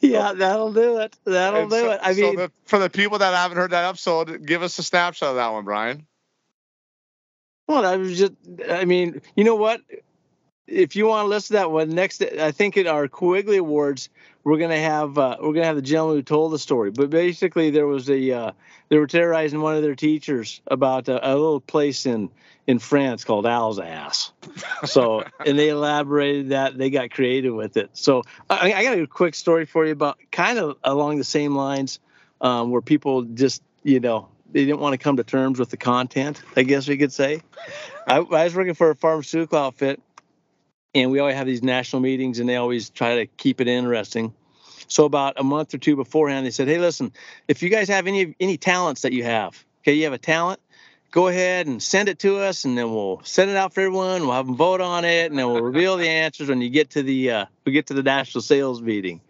yeah, 0.00 0.32
that'll 0.32 0.72
do 0.72 0.98
it. 0.98 1.16
That'll 1.24 1.62
And 1.62 1.70
do 1.70 1.76
so- 1.80 1.90
it. 1.92 2.00
I 2.02 2.12
so 2.14 2.20
mean, 2.20 2.36
the, 2.36 2.52
for 2.64 2.78
the 2.78 2.90
people 2.90 3.18
that 3.18 3.34
haven't 3.34 3.56
heard 3.56 3.70
that 3.70 3.84
episode, 3.88 4.44
give 4.46 4.62
us 4.62 4.78
a 4.78 4.82
snapshot 4.82 5.30
of 5.30 5.36
that 5.36 5.52
one, 5.52 5.64
Brian. 5.64 6.06
well, 7.68 7.84
I 7.86 7.96
was 7.96 8.18
just, 8.18 8.32
I 8.68 8.84
mean, 8.84 9.20
you 9.36 9.44
know 9.44 9.56
what? 9.56 9.80
If 10.66 10.96
you 10.96 11.06
want 11.06 11.24
to 11.26 11.28
listen 11.28 11.54
to 11.54 11.60
that 11.60 11.70
one 11.70 11.90
next, 11.90 12.22
I 12.22 12.50
think 12.50 12.76
at 12.76 12.86
our 12.88 13.06
Quigley 13.06 13.58
Awards, 13.58 14.08
we're 14.46 14.58
gonna 14.58 14.78
have 14.78 15.18
uh, 15.18 15.38
we're 15.40 15.54
gonna 15.54 15.66
have 15.66 15.74
the 15.74 15.82
gentleman 15.82 16.18
who 16.18 16.22
told 16.22 16.52
the 16.52 16.58
story. 16.60 16.92
But 16.92 17.10
basically, 17.10 17.70
there 17.70 17.86
was 17.86 18.08
a 18.08 18.30
uh, 18.30 18.52
they 18.88 18.96
were 18.96 19.08
terrorizing 19.08 19.60
one 19.60 19.74
of 19.74 19.82
their 19.82 19.96
teachers 19.96 20.60
about 20.68 21.08
a, 21.08 21.32
a 21.32 21.34
little 21.34 21.58
place 21.58 22.06
in 22.06 22.30
in 22.64 22.78
France 22.78 23.24
called 23.24 23.44
Alsace. 23.44 24.30
So, 24.84 25.24
and 25.44 25.58
they 25.58 25.70
elaborated 25.70 26.50
that 26.50 26.78
they 26.78 26.90
got 26.90 27.10
creative 27.10 27.54
with 27.56 27.76
it. 27.76 27.90
So, 27.94 28.22
I, 28.48 28.72
I 28.72 28.84
got 28.84 28.96
a 28.96 29.06
quick 29.08 29.34
story 29.34 29.66
for 29.66 29.84
you 29.84 29.90
about 29.90 30.16
kind 30.30 30.60
of 30.60 30.76
along 30.84 31.18
the 31.18 31.24
same 31.24 31.56
lines, 31.56 31.98
um, 32.40 32.70
where 32.70 32.82
people 32.82 33.22
just 33.22 33.62
you 33.82 33.98
know 33.98 34.28
they 34.52 34.64
didn't 34.64 34.78
want 34.78 34.92
to 34.92 34.98
come 34.98 35.16
to 35.16 35.24
terms 35.24 35.58
with 35.58 35.70
the 35.70 35.76
content. 35.76 36.40
I 36.56 36.62
guess 36.62 36.86
we 36.86 36.96
could 36.98 37.12
say. 37.12 37.42
I, 38.06 38.18
I 38.18 38.44
was 38.44 38.54
working 38.54 38.74
for 38.74 38.90
a 38.90 38.94
pharmaceutical 38.94 39.58
outfit, 39.58 40.00
and 40.96 41.10
we 41.10 41.18
always 41.18 41.36
have 41.36 41.46
these 41.46 41.62
national 41.62 42.00
meetings, 42.00 42.38
and 42.38 42.48
they 42.48 42.56
always 42.56 42.90
try 42.90 43.16
to 43.16 43.26
keep 43.26 43.60
it 43.60 43.68
interesting. 43.68 44.32
So 44.88 45.04
about 45.04 45.34
a 45.36 45.44
month 45.44 45.74
or 45.74 45.78
two 45.78 45.96
beforehand, 45.96 46.46
they 46.46 46.50
said, 46.50 46.68
"Hey, 46.68 46.78
listen, 46.78 47.12
if 47.48 47.62
you 47.62 47.68
guys 47.68 47.88
have 47.88 48.06
any 48.06 48.34
any 48.40 48.56
talents 48.56 49.02
that 49.02 49.12
you 49.12 49.24
have, 49.24 49.62
okay, 49.82 49.94
you 49.94 50.04
have 50.04 50.12
a 50.12 50.18
talent, 50.18 50.60
go 51.10 51.28
ahead 51.28 51.66
and 51.66 51.82
send 51.82 52.08
it 52.08 52.18
to 52.20 52.38
us, 52.38 52.64
and 52.64 52.78
then 52.78 52.92
we'll 52.92 53.20
send 53.24 53.50
it 53.50 53.56
out 53.56 53.74
for 53.74 53.80
everyone. 53.80 54.22
We'll 54.22 54.32
have 54.32 54.46
them 54.46 54.56
vote 54.56 54.80
on 54.80 55.04
it, 55.04 55.30
and 55.30 55.38
then 55.38 55.46
we'll 55.46 55.62
reveal 55.62 55.96
the 55.96 56.08
answers 56.08 56.48
when 56.48 56.60
you 56.60 56.70
get 56.70 56.90
to 56.90 57.02
the 57.02 57.30
uh, 57.30 57.46
we 57.64 57.72
get 57.72 57.86
to 57.88 57.94
the 57.94 58.02
national 58.02 58.42
sales 58.42 58.80
meeting." 58.80 59.20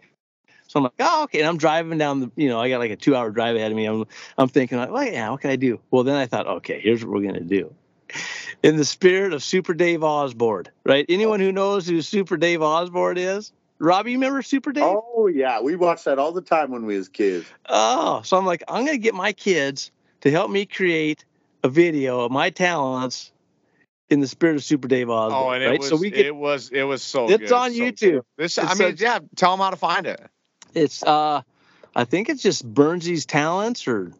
So 0.67 0.79
I'm 0.79 0.83
like, 0.83 0.93
"Oh, 0.99 1.23
okay." 1.23 1.39
And 1.39 1.47
I'm 1.47 1.57
driving 1.57 1.97
down 1.97 2.19
the, 2.21 2.31
you 2.35 2.49
know, 2.49 2.59
I 2.61 2.69
got 2.69 2.79
like 2.79 2.91
a 2.91 2.95
two 2.95 3.15
hour 3.15 3.31
drive 3.31 3.55
ahead 3.55 3.71
of 3.71 3.75
me. 3.75 3.85
I'm 3.85 4.05
I'm 4.37 4.47
thinking, 4.47 4.77
like, 4.77 4.91
well, 4.91 5.03
yeah, 5.03 5.29
what 5.31 5.41
can 5.41 5.49
I 5.49 5.55
do? 5.57 5.79
Well, 5.91 6.03
then 6.03 6.15
I 6.15 6.27
thought, 6.27 6.47
okay, 6.47 6.79
here's 6.79 7.03
what 7.03 7.13
we're 7.13 7.25
gonna 7.25 7.41
do. 7.41 7.73
In 8.63 8.77
the 8.77 8.85
spirit 8.85 9.33
of 9.33 9.43
Super 9.43 9.73
Dave 9.73 10.03
Osborne, 10.03 10.65
right? 10.83 11.05
Anyone 11.09 11.39
who 11.39 11.51
knows 11.51 11.87
who 11.87 12.01
Super 12.01 12.37
Dave 12.37 12.61
Osborne 12.61 13.17
is, 13.17 13.51
Robbie, 13.79 14.11
you 14.11 14.17
remember 14.17 14.41
Super 14.41 14.71
Dave? 14.71 14.83
Oh 14.85 15.27
yeah, 15.27 15.61
we 15.61 15.75
watched 15.75 16.05
that 16.05 16.17
all 16.17 16.31
the 16.31 16.41
time 16.41 16.71
when 16.71 16.85
we 16.85 16.97
was 16.97 17.09
kids. 17.09 17.45
Oh, 17.69 18.21
so 18.23 18.37
I'm 18.37 18.45
like, 18.45 18.63
I'm 18.67 18.85
gonna 18.85 18.97
get 18.97 19.13
my 19.13 19.33
kids 19.33 19.91
to 20.21 20.31
help 20.31 20.49
me 20.49 20.65
create 20.65 21.25
a 21.63 21.69
video 21.69 22.21
of 22.21 22.31
my 22.31 22.49
talents 22.49 23.31
in 24.09 24.19
the 24.19 24.27
spirit 24.27 24.55
of 24.55 24.63
Super 24.63 24.87
Dave 24.87 25.09
Osborne. 25.09 25.43
Oh, 25.43 25.51
and 25.51 25.63
right? 25.65 25.75
it 25.75 25.79
was 25.79 25.89
so 25.89 25.97
we 25.97 26.09
get 26.09 26.25
it 26.25 26.35
was 26.35 26.69
it 26.69 26.83
was 26.83 27.03
so. 27.03 27.29
it's 27.29 27.37
good, 27.37 27.51
on 27.51 27.71
so 27.71 27.79
YouTube. 27.79 28.11
good. 28.11 28.21
This, 28.37 28.57
It 28.57 28.63
I 28.63 28.69
mean, 28.69 28.77
says- 28.77 29.01
yeah. 29.01 29.19
Tell 29.35 29.51
them 29.51 29.59
how 29.59 29.69
to 29.69 29.75
find 29.75 30.07
it. 30.07 30.21
It's 30.73 31.03
uh, 31.03 31.41
I 31.95 32.03
think 32.05 32.29
it's 32.29 32.41
just 32.41 32.65
Burnsy's 32.71 33.25
talents 33.25 33.87
or 33.87 34.11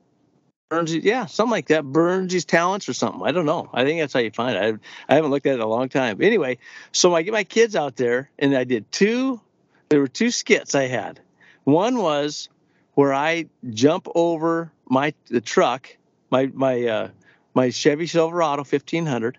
Burnsy, 0.70 1.02
yeah, 1.02 1.28
something 1.28 1.52
like 1.52 1.68
that. 1.68 1.86
Burnsy's 1.86 2.44
talents 2.44 2.90
or 2.90 2.94
something. 2.94 3.22
I 3.24 3.32
don't 3.32 3.46
know. 3.46 3.70
I 3.74 3.86
think 3.86 4.02
that's 4.02 4.12
how 4.12 4.20
you 4.20 4.32
find 4.32 4.58
it. 4.58 4.82
I, 5.08 5.14
I 5.14 5.16
haven't 5.16 5.32
looked 5.32 5.46
at 5.46 5.54
it 5.54 5.56
in 5.56 5.62
a 5.62 5.68
long 5.68 5.88
time. 5.88 6.22
Anyway, 6.22 6.58
so 6.92 7.16
I 7.16 7.22
get 7.22 7.32
my 7.32 7.46
kids 7.46 7.74
out 7.74 7.96
there, 7.96 8.30
and 8.38 8.56
I 8.56 8.66
did 8.66 8.92
two. 8.92 9.40
There 9.88 10.02
were 10.02 10.10
two 10.10 10.30
skits 10.30 10.76
I 10.76 10.88
had. 10.88 11.22
One 11.64 12.00
was 12.00 12.50
where 12.96 13.14
I 13.14 13.46
jump 13.70 14.10
over 14.14 14.72
my 14.90 15.14
the 15.30 15.40
truck, 15.40 15.96
my 16.32 16.48
my 16.54 16.84
uh, 16.84 17.10
my 17.54 17.70
Chevy 17.70 18.08
Silverado 18.08 18.64
1500, 18.64 19.38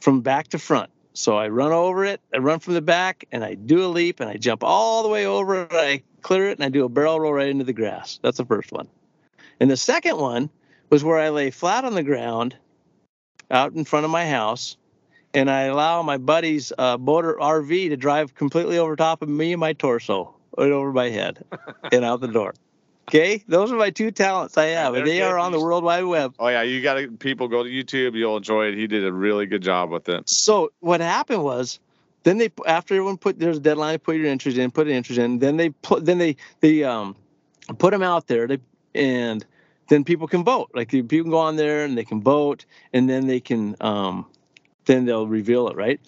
from 0.00 0.20
back 0.20 0.48
to 0.48 0.58
front. 0.58 0.90
So 1.14 1.36
I 1.36 1.48
run 1.48 1.72
over 1.72 2.04
it, 2.04 2.20
I 2.32 2.38
run 2.38 2.60
from 2.60 2.74
the 2.74 2.82
back, 2.82 3.24
and 3.32 3.44
I 3.44 3.54
do 3.54 3.84
a 3.84 3.88
leap, 3.88 4.20
and 4.20 4.30
I 4.30 4.36
jump 4.36 4.62
all 4.62 5.02
the 5.02 5.08
way 5.08 5.26
over 5.26 5.62
it. 5.62 5.72
I 5.72 6.04
clear 6.22 6.48
it, 6.48 6.58
and 6.58 6.64
I 6.64 6.68
do 6.68 6.84
a 6.84 6.88
barrel 6.88 7.18
roll 7.18 7.32
right 7.32 7.48
into 7.48 7.64
the 7.64 7.72
grass. 7.72 8.20
That's 8.22 8.38
the 8.38 8.44
first 8.44 8.70
one. 8.70 8.86
And 9.58 9.68
the 9.68 9.76
second 9.76 10.16
one 10.16 10.48
was 10.90 11.04
where 11.04 11.18
I 11.18 11.30
lay 11.30 11.50
flat 11.50 11.84
on 11.84 11.94
the 11.94 12.02
ground 12.02 12.56
out 13.50 13.72
in 13.72 13.84
front 13.84 14.04
of 14.04 14.10
my 14.10 14.26
house, 14.26 14.76
and 15.32 15.50
I 15.50 15.62
allow 15.62 16.02
my 16.02 16.18
buddy's 16.18 16.72
uh, 16.76 16.98
motor 16.98 17.36
RV 17.40 17.88
to 17.88 17.96
drive 17.96 18.34
completely 18.34 18.78
over 18.78 18.96
top 18.96 19.22
of 19.22 19.28
me 19.28 19.52
and 19.52 19.60
my 19.60 19.72
torso, 19.72 20.34
right 20.58 20.70
over 20.70 20.92
my 20.92 21.08
head, 21.08 21.44
and 21.92 22.04
out 22.04 22.20
the 22.20 22.28
door. 22.28 22.54
Okay, 23.08 23.42
those 23.48 23.72
are 23.72 23.76
my 23.76 23.90
two 23.90 24.12
talents 24.12 24.56
I 24.56 24.66
have, 24.66 24.94
and 24.94 25.04
good. 25.04 25.22
are 25.22 25.36
on 25.36 25.50
the 25.50 25.60
World 25.60 25.82
Wide 25.82 26.04
Web. 26.04 26.34
Oh 26.38 26.46
yeah, 26.46 26.62
you 26.62 26.80
got 26.80 26.94
to 26.94 27.10
people 27.10 27.48
go 27.48 27.64
to 27.64 27.68
YouTube. 27.68 28.14
You'll 28.14 28.36
enjoy 28.36 28.66
it. 28.66 28.74
He 28.74 28.86
did 28.86 29.04
a 29.04 29.12
really 29.12 29.46
good 29.46 29.62
job 29.62 29.90
with 29.90 30.08
it. 30.08 30.28
So 30.28 30.70
what 30.78 31.00
happened 31.00 31.42
was, 31.42 31.80
then 32.22 32.38
they 32.38 32.52
after 32.66 32.94
everyone 32.94 33.16
put 33.16 33.38
there's 33.40 33.56
a 33.56 33.60
deadline 33.60 33.94
to 33.94 33.98
put 33.98 34.14
your 34.14 34.26
entries 34.26 34.58
in, 34.58 34.70
put 34.70 34.86
an 34.86 34.92
entries 34.92 35.18
in. 35.18 35.40
Then 35.40 35.56
they 35.56 35.70
put 35.70 36.04
then 36.04 36.18
they 36.18 36.36
they 36.60 36.84
um 36.84 37.16
put 37.78 37.90
them 37.90 38.04
out 38.04 38.28
there. 38.28 38.46
They 38.46 38.58
and 38.94 39.44
then 39.90 40.04
people 40.04 40.28
can 40.28 40.44
vote. 40.44 40.70
Like 40.72 40.88
people 40.88 41.24
can 41.24 41.30
go 41.30 41.38
on 41.38 41.56
there 41.56 41.84
and 41.84 41.98
they 41.98 42.04
can 42.04 42.22
vote, 42.22 42.64
and 42.92 43.10
then 43.10 43.26
they 43.26 43.40
can 43.40 43.76
um 43.80 44.26
then 44.86 45.04
they'll 45.04 45.26
reveal 45.26 45.68
it, 45.68 45.76
right? 45.76 46.00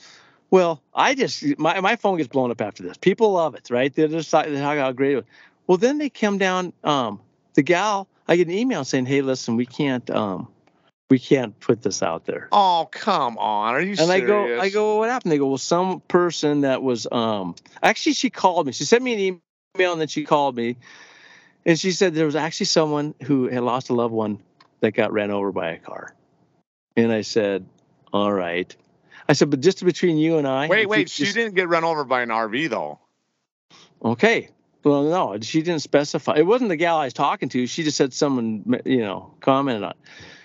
Well, 0.50 0.80
I 0.94 1.14
just 1.14 1.58
my 1.58 1.80
my 1.80 1.96
phone 1.96 2.16
gets 2.16 2.28
blown 2.28 2.50
up 2.50 2.60
after 2.60 2.82
this. 2.84 2.96
People 2.96 3.32
love 3.32 3.54
it, 3.54 3.68
right? 3.70 3.92
They're 3.92 4.08
just 4.08 4.32
like 4.32 4.48
they 4.48 4.58
talk 4.58 4.78
how 4.78 4.92
great 4.92 5.12
it 5.12 5.16
was. 5.16 5.24
Well, 5.66 5.78
then 5.78 5.98
they 5.98 6.08
come 6.08 6.38
down. 6.38 6.72
Um, 6.84 7.20
the 7.54 7.62
gal, 7.62 8.08
I 8.28 8.36
get 8.36 8.46
an 8.46 8.54
email 8.54 8.84
saying, 8.84 9.06
"Hey, 9.06 9.20
listen, 9.20 9.56
we 9.56 9.66
can't 9.66 10.08
um 10.10 10.48
we 11.10 11.18
can't 11.18 11.58
put 11.58 11.82
this 11.82 12.04
out 12.04 12.24
there." 12.24 12.48
Oh 12.52 12.88
come 12.90 13.36
on, 13.36 13.74
are 13.74 13.80
you 13.80 13.90
and 13.90 13.98
serious? 13.98 14.22
I 14.22 14.26
go, 14.26 14.60
I 14.60 14.68
go, 14.68 14.98
what 14.98 15.10
happened? 15.10 15.32
They 15.32 15.38
go, 15.38 15.48
well, 15.48 15.58
some 15.58 16.00
person 16.00 16.60
that 16.60 16.82
was, 16.82 17.08
um, 17.10 17.56
actually, 17.82 18.12
she 18.12 18.30
called 18.30 18.66
me. 18.66 18.72
She 18.72 18.84
sent 18.84 19.02
me 19.02 19.12
an 19.14 19.40
email 19.76 19.92
and 19.92 20.00
then 20.00 20.08
she 20.08 20.24
called 20.24 20.56
me, 20.56 20.76
and 21.64 21.78
she 21.78 21.92
said 21.92 22.14
there 22.14 22.26
was 22.26 22.36
actually 22.36 22.66
someone 22.66 23.14
who 23.22 23.48
had 23.48 23.62
lost 23.62 23.90
a 23.90 23.94
loved 23.94 24.14
one 24.14 24.38
that 24.80 24.92
got 24.92 25.12
ran 25.12 25.30
over 25.30 25.52
by 25.52 25.70
a 25.70 25.78
car. 25.78 26.14
And 26.96 27.12
I 27.12 27.22
said, 27.22 27.66
all 28.12 28.32
right. 28.32 28.74
I 29.28 29.32
said, 29.34 29.50
but 29.50 29.60
just 29.60 29.84
between 29.84 30.18
you 30.18 30.38
and 30.38 30.46
I. 30.46 30.66
Wait, 30.68 30.88
wait. 30.88 31.10
She 31.10 31.24
just- 31.24 31.34
didn't 31.36 31.54
get 31.54 31.68
run 31.68 31.84
over 31.84 32.04
by 32.04 32.22
an 32.22 32.28
RV 32.28 32.68
though. 32.70 32.98
Okay. 34.04 34.48
Well, 34.84 35.04
no, 35.04 35.38
she 35.40 35.62
didn't 35.62 35.82
specify. 35.82 36.34
It 36.36 36.46
wasn't 36.46 36.70
the 36.70 36.76
gal 36.76 36.96
I 36.96 37.04
was 37.04 37.12
talking 37.14 37.48
to. 37.50 37.66
She 37.68 37.84
just 37.84 37.96
said 37.96 38.12
someone, 38.12 38.80
you 38.84 38.98
know, 38.98 39.32
commented 39.40 39.84
on. 39.84 39.94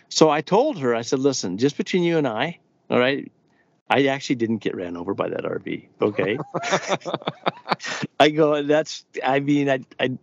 So 0.10 0.30
I 0.30 0.42
told 0.42 0.78
her, 0.78 0.94
I 0.96 1.02
said, 1.02 1.20
listen, 1.20 1.58
just 1.58 1.76
between 1.76 2.04
you 2.04 2.20
and 2.20 2.28
I, 2.28 2.60
all 2.90 3.00
right, 3.00 3.32
I 3.90 4.06
actually 4.08 4.36
didn't 4.36 4.58
get 4.60 4.76
ran 4.76 4.96
over 4.96 5.16
by 5.16 5.30
that 5.30 5.44
RV. 5.44 5.88
Okay. 6.02 6.38
I 8.20 8.30
go, 8.30 8.62
that's, 8.62 9.06
I 9.24 9.40
mean, 9.40 9.70
I, 9.70 9.80
I, 10.00 10.18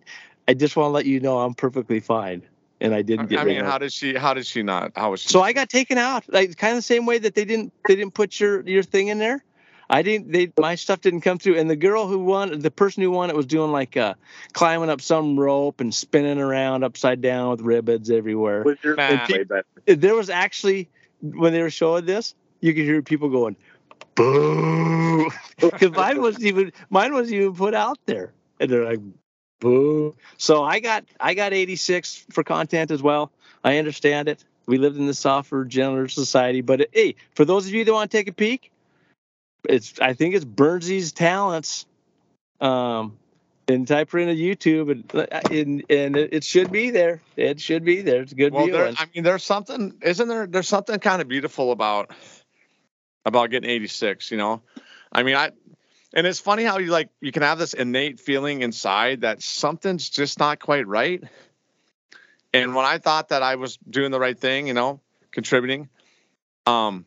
I 0.47 0.55
just 0.55 0.77
want 0.77 0.89
to 0.89 0.93
let 0.93 1.07
you 1.07 1.21
know 1.21 1.41
I'm 1.41 1.55
perfectly 1.55 2.01
fine. 2.01 2.43
And 2.81 2.95
I 2.95 3.03
didn't 3.03 3.27
get 3.29 3.39
I 3.39 3.45
mean, 3.45 3.65
how 3.65 3.79
did 3.79 3.93
she? 3.93 4.15
How 4.15 4.35
did 4.35 4.47
she 4.47 4.63
not? 4.63 4.93
How 4.97 5.13
was 5.13 5.21
she? 5.21 5.29
So 5.29 5.41
I 5.41 5.53
got 5.53 5.69
taken 5.69 5.97
out, 5.97 6.25
like 6.29 6.57
kind 6.57 6.73
of 6.73 6.79
the 6.79 6.83
same 6.83 7.07
way 7.07 7.19
that 7.19 7.35
they 7.35 7.45
didn't 7.45 7.73
they 7.87 7.95
didn't 7.95 8.15
put 8.15 8.39
your 8.39 8.63
your 8.69 8.83
thing 8.83 9.09
in 9.09 9.19
there. 9.19 9.43
I 9.89 10.03
didn't. 10.03 10.33
They 10.33 10.53
my 10.59 10.75
stuff 10.75 11.01
didn't 11.01 11.21
come 11.21 11.39
through, 11.39 11.57
and 11.59 11.71
the 11.71 11.77
girl 11.77 12.07
who 12.09 12.19
won, 12.19 12.59
the 12.59 12.71
person 12.71 13.03
who 13.03 13.11
won 13.11 13.31
it, 13.31 13.37
was 13.37 13.47
doing 13.47 13.71
like 13.71 13.97
uh, 13.97 14.15
climbing 14.53 14.91
up 14.91 15.01
some 15.01 15.39
rope 15.39 15.81
and 15.81 15.95
spinning 15.95 16.39
around 16.39 16.85
upside 16.85 17.21
down 17.21 17.51
with 17.51 17.61
ribbons 17.61 18.11
everywhere. 18.11 18.65
Was 18.65 18.77
your 18.83 18.97
Nah. 18.97 19.27
way 19.31 19.45
better? 19.45 19.65
There 19.87 20.15
was 20.15 20.31
actually 20.31 20.91
when 21.21 21.53
they 21.53 21.63
were 21.63 21.71
showing 21.71 22.07
this, 22.07 22.35
you 22.61 22.75
could 22.75 22.85
hear 22.85 23.01
people 23.03 23.29
going, 23.29 23.57
"Boo!" 24.15 25.31
Because 25.61 25.93
mine 25.93 26.21
wasn't 26.21 26.45
even 26.45 26.73
mine 26.91 27.13
wasn't 27.13 27.37
even 27.37 27.55
put 27.55 27.75
out 27.75 27.99
there, 28.07 28.33
and 28.61 28.71
they're 28.71 28.85
like, 28.85 29.01
Boo. 29.65 30.15
So 30.37 30.63
I 30.63 30.81
got 30.81 31.05
I 31.19 31.33
got 31.33 31.55
86 31.55 32.27
for 32.31 32.45
content 32.45 32.91
as 32.91 33.03
well. 33.03 33.33
I 33.65 33.79
understand 33.79 34.29
it. 34.29 34.45
We 34.67 34.79
lived 34.79 34.99
in 34.99 35.07
the 35.07 35.15
software 35.15 35.65
gentler 35.65 36.09
society, 36.09 36.61
but 36.61 36.89
hey, 36.93 37.17
for 37.35 37.45
those 37.45 37.67
of 37.67 37.73
you 37.73 37.85
that 37.85 37.93
want 37.93 38.11
to 38.11 38.17
take 38.17 38.29
a 38.29 38.33
peek, 38.33 38.71
it's 39.69 39.99
I 40.01 40.13
think 40.13 40.35
it's 40.35 40.45
Burnsy's 40.45 41.13
talents. 41.13 41.87
Um, 42.61 43.19
and 43.67 43.89
type 43.89 44.11
her 44.11 44.19
into 44.19 44.35
YouTube, 44.35 44.91
and 44.91 45.51
and, 45.51 45.85
and 45.89 46.17
it 46.17 46.45
should 46.45 46.71
be 46.71 46.91
there. 46.91 47.23
It 47.37 47.61
should 47.61 47.85
be 47.85 48.03
there. 48.03 48.21
It's 48.21 48.33
a 48.33 48.35
good 48.35 48.53
Well, 48.53 48.67
there, 48.67 48.93
I 48.97 49.07
mean, 49.15 49.25
there's 49.25 49.43
something, 49.43 49.95
isn't 50.03 50.29
there? 50.29 50.47
There's 50.47 50.69
something 50.69 50.99
kind 51.01 51.23
of 51.23 51.29
beautiful 51.29 51.73
about 51.73 52.11
about 53.25 53.51
getting 53.51 53.71
86. 53.71 54.31
You 54.31 54.37
know, 54.37 54.63
I 55.11 55.23
mean, 55.23 55.37
I 55.37 55.51
and 56.15 56.27
it's 56.27 56.39
funny 56.39 56.65
how 56.65 56.79
you 56.79 56.91
like 56.91 57.11
you 57.21 57.33
can 57.33 57.43
have 57.43 57.59
this 57.59 57.75
innate 57.75 58.21
feeling 58.21 58.63
inside 58.63 59.23
that 59.23 59.43
something's 59.43 60.09
just 60.09 60.39
not 60.39 60.61
quite 60.61 60.87
right. 60.87 61.23
And 62.53 62.75
when 62.75 62.85
I 62.85 62.99
thought 62.99 63.31
that 63.31 63.43
I 63.43 63.57
was 63.57 63.79
doing 63.91 64.13
the 64.13 64.21
right 64.21 64.39
thing, 64.39 64.69
you 64.69 64.75
know, 64.75 65.01
contributing, 65.33 65.89
um, 66.67 67.05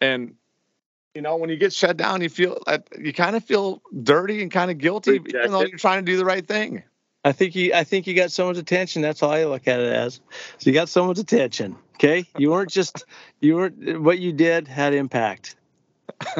and 0.00 0.36
you 1.14 1.22
know, 1.22 1.36
when 1.36 1.50
you 1.50 1.56
get 1.56 1.72
shut 1.72 1.96
down, 1.96 2.22
you 2.22 2.28
feel 2.28 2.58
that 2.66 2.88
you 2.98 3.12
kind 3.12 3.34
of 3.36 3.44
feel 3.44 3.82
dirty 4.02 4.40
and 4.40 4.50
kind 4.50 4.70
of 4.70 4.78
guilty, 4.78 5.20
even 5.26 5.50
though 5.50 5.62
you're 5.62 5.78
trying 5.78 6.04
to 6.04 6.10
do 6.10 6.16
the 6.16 6.24
right 6.24 6.46
thing. 6.46 6.84
I 7.24 7.32
think 7.32 7.54
you 7.54 7.72
I 7.74 7.84
think 7.84 8.06
you 8.06 8.14
got 8.14 8.30
someone's 8.30 8.58
attention. 8.58 9.02
That's 9.02 9.22
all 9.22 9.30
I 9.30 9.44
look 9.44 9.66
at 9.66 9.80
it 9.80 9.92
as. 9.92 10.20
So 10.58 10.70
you 10.70 10.72
got 10.72 10.88
someone's 10.88 11.18
attention. 11.18 11.76
Okay. 11.94 12.26
You 12.38 12.50
weren't 12.50 12.70
just 12.70 13.04
you 13.40 13.56
weren't 13.56 14.00
what 14.00 14.18
you 14.18 14.32
did 14.32 14.68
had 14.68 14.94
impact. 14.94 15.56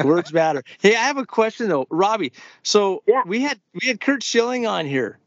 Words 0.03 0.33
matter. 0.33 0.63
Hey, 0.79 0.95
I 0.95 1.03
have 1.03 1.17
a 1.17 1.25
question 1.25 1.69
though, 1.69 1.87
Robbie. 1.89 2.33
So 2.63 3.03
Yeah. 3.07 3.23
we 3.25 3.41
had 3.41 3.59
we 3.73 3.87
had 3.87 3.99
Kurt 3.99 4.23
Schilling 4.23 4.67
on 4.67 4.85
here. 4.85 5.19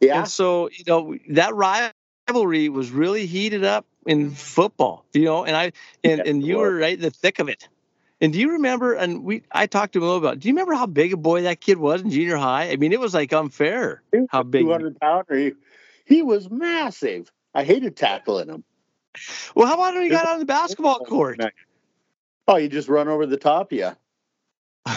Yeah. 0.00 0.20
And 0.20 0.28
so, 0.28 0.70
you 0.70 0.84
know, 0.86 1.16
that 1.30 1.54
rivalry 1.54 2.68
was 2.68 2.90
really 2.90 3.26
heated 3.26 3.64
up 3.64 3.86
in 4.06 4.30
football, 4.30 5.04
you 5.12 5.24
know, 5.24 5.44
and 5.44 5.56
I 5.56 5.72
and, 6.02 6.18
Yeah, 6.18 6.22
and 6.26 6.44
you 6.44 6.58
were 6.58 6.76
right 6.76 6.94
in 6.94 7.02
the 7.02 7.10
thick 7.10 7.38
of 7.38 7.48
it. 7.48 7.68
And 8.22 8.32
do 8.32 8.38
you 8.38 8.52
remember 8.52 8.94
and 8.94 9.24
we 9.24 9.42
I 9.50 9.66
talked 9.66 9.94
to 9.94 9.98
him 9.98 10.04
a 10.04 10.06
little 10.06 10.18
about 10.26 10.40
do 10.40 10.48
you 10.48 10.54
remember 10.54 10.74
how 10.74 10.86
big 10.86 11.12
a 11.12 11.16
boy 11.16 11.42
that 11.42 11.60
kid 11.60 11.78
was 11.78 12.02
in 12.02 12.10
junior 12.10 12.36
high? 12.36 12.70
I 12.70 12.76
mean, 12.76 12.92
it 12.92 13.00
was 13.00 13.14
like 13.14 13.32
unfair 13.32 14.02
how 14.30 14.42
big 14.42 14.64
Two 14.64 14.72
hundred 14.72 14.98
pounder. 15.00 15.36
He, 15.36 15.52
he 16.04 16.22
was 16.22 16.50
massive. 16.50 17.30
I 17.54 17.64
hated 17.64 17.96
tackling 17.96 18.48
him. 18.48 18.64
Well, 19.54 19.66
how 19.66 19.74
about 19.74 19.94
when 19.94 20.04
he 20.04 20.08
got 20.08 20.26
on 20.26 20.38
the 20.38 20.44
basketball 20.44 20.98
court? 21.06 21.40
Oh, 22.48 22.56
you 22.56 22.68
just 22.68 22.88
run 22.88 23.08
over 23.08 23.26
the 23.26 23.36
top, 23.36 23.72
yeah. 23.72 23.94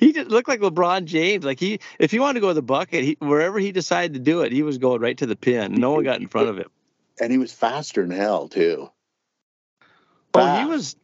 he 0.00 0.12
just 0.12 0.30
looked 0.30 0.48
like 0.48 0.60
LeBron 0.60 1.04
James. 1.04 1.44
Like 1.44 1.60
he, 1.60 1.80
if 1.98 2.10
he 2.10 2.18
wanted 2.18 2.34
to 2.34 2.40
go 2.40 2.48
to 2.48 2.54
the 2.54 2.62
bucket, 2.62 3.04
he, 3.04 3.16
wherever 3.20 3.58
he 3.58 3.70
decided 3.70 4.14
to 4.14 4.20
do 4.20 4.40
it, 4.40 4.52
he 4.52 4.62
was 4.62 4.78
going 4.78 5.00
right 5.00 5.16
to 5.18 5.26
the 5.26 5.36
pin. 5.36 5.74
No 5.74 5.92
one 5.92 6.04
got 6.04 6.20
in 6.20 6.28
front 6.28 6.48
of 6.48 6.58
him. 6.58 6.68
And 7.22 7.30
he 7.30 7.36
was 7.36 7.52
faster 7.52 8.00
than 8.00 8.16
hell 8.16 8.48
too. 8.48 8.90
Oh, 10.32 10.58
he 10.58 10.64
was, 10.64 10.96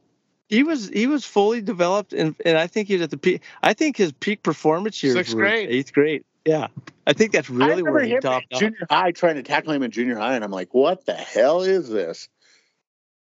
he 0.49 0.62
was, 0.62 0.88
he 0.88 1.07
was 1.07 1.26
fully 1.26 1.61
developed, 1.61 2.14
and 2.14 2.34
and 2.42 2.57
I 2.57 2.68
think 2.68 2.88
he 2.88 2.94
was 2.94 3.03
at 3.03 3.11
the 3.11 3.18
peak. 3.18 3.42
I 3.62 3.74
think 3.74 3.99
his 3.99 4.12
peak 4.12 4.42
performance 4.42 5.03
years 5.03 5.14
Sixth 5.14 5.34
were 5.34 5.42
grade. 5.42 5.68
eighth 5.68 5.92
grade. 5.92 6.24
Yeah, 6.47 6.68
I 7.07 7.12
think 7.12 7.32
that's 7.32 7.51
really 7.51 7.82
remember 7.82 7.92
where 7.92 8.05
he 8.05 8.12
him 8.12 8.22
topped 8.22 8.47
in 8.49 8.57
off. 8.57 8.61
junior 8.61 8.86
high 8.88 9.12
trying 9.12 9.34
to 9.34 9.42
tackle 9.42 9.72
him 9.72 9.82
in 9.82 9.90
junior 9.90 10.16
high, 10.16 10.36
and 10.36 10.42
I'm 10.44 10.51
like, 10.51 10.72
what 10.72 11.05
the 11.05 11.12
hell 11.12 11.61
is 11.61 11.90
this? 11.90 12.30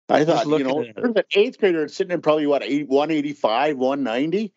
I 0.09 0.23
thought, 0.23 0.47
you 0.47 0.63
know, 0.63 0.85
there's 0.95 1.15
an 1.15 1.23
eighth 1.35 1.59
grader 1.59 1.87
sitting 1.87 2.13
in 2.13 2.21
probably 2.21 2.47
what 2.47 2.63
eight, 2.63 2.87
185, 2.87 3.77
190, 3.77 4.53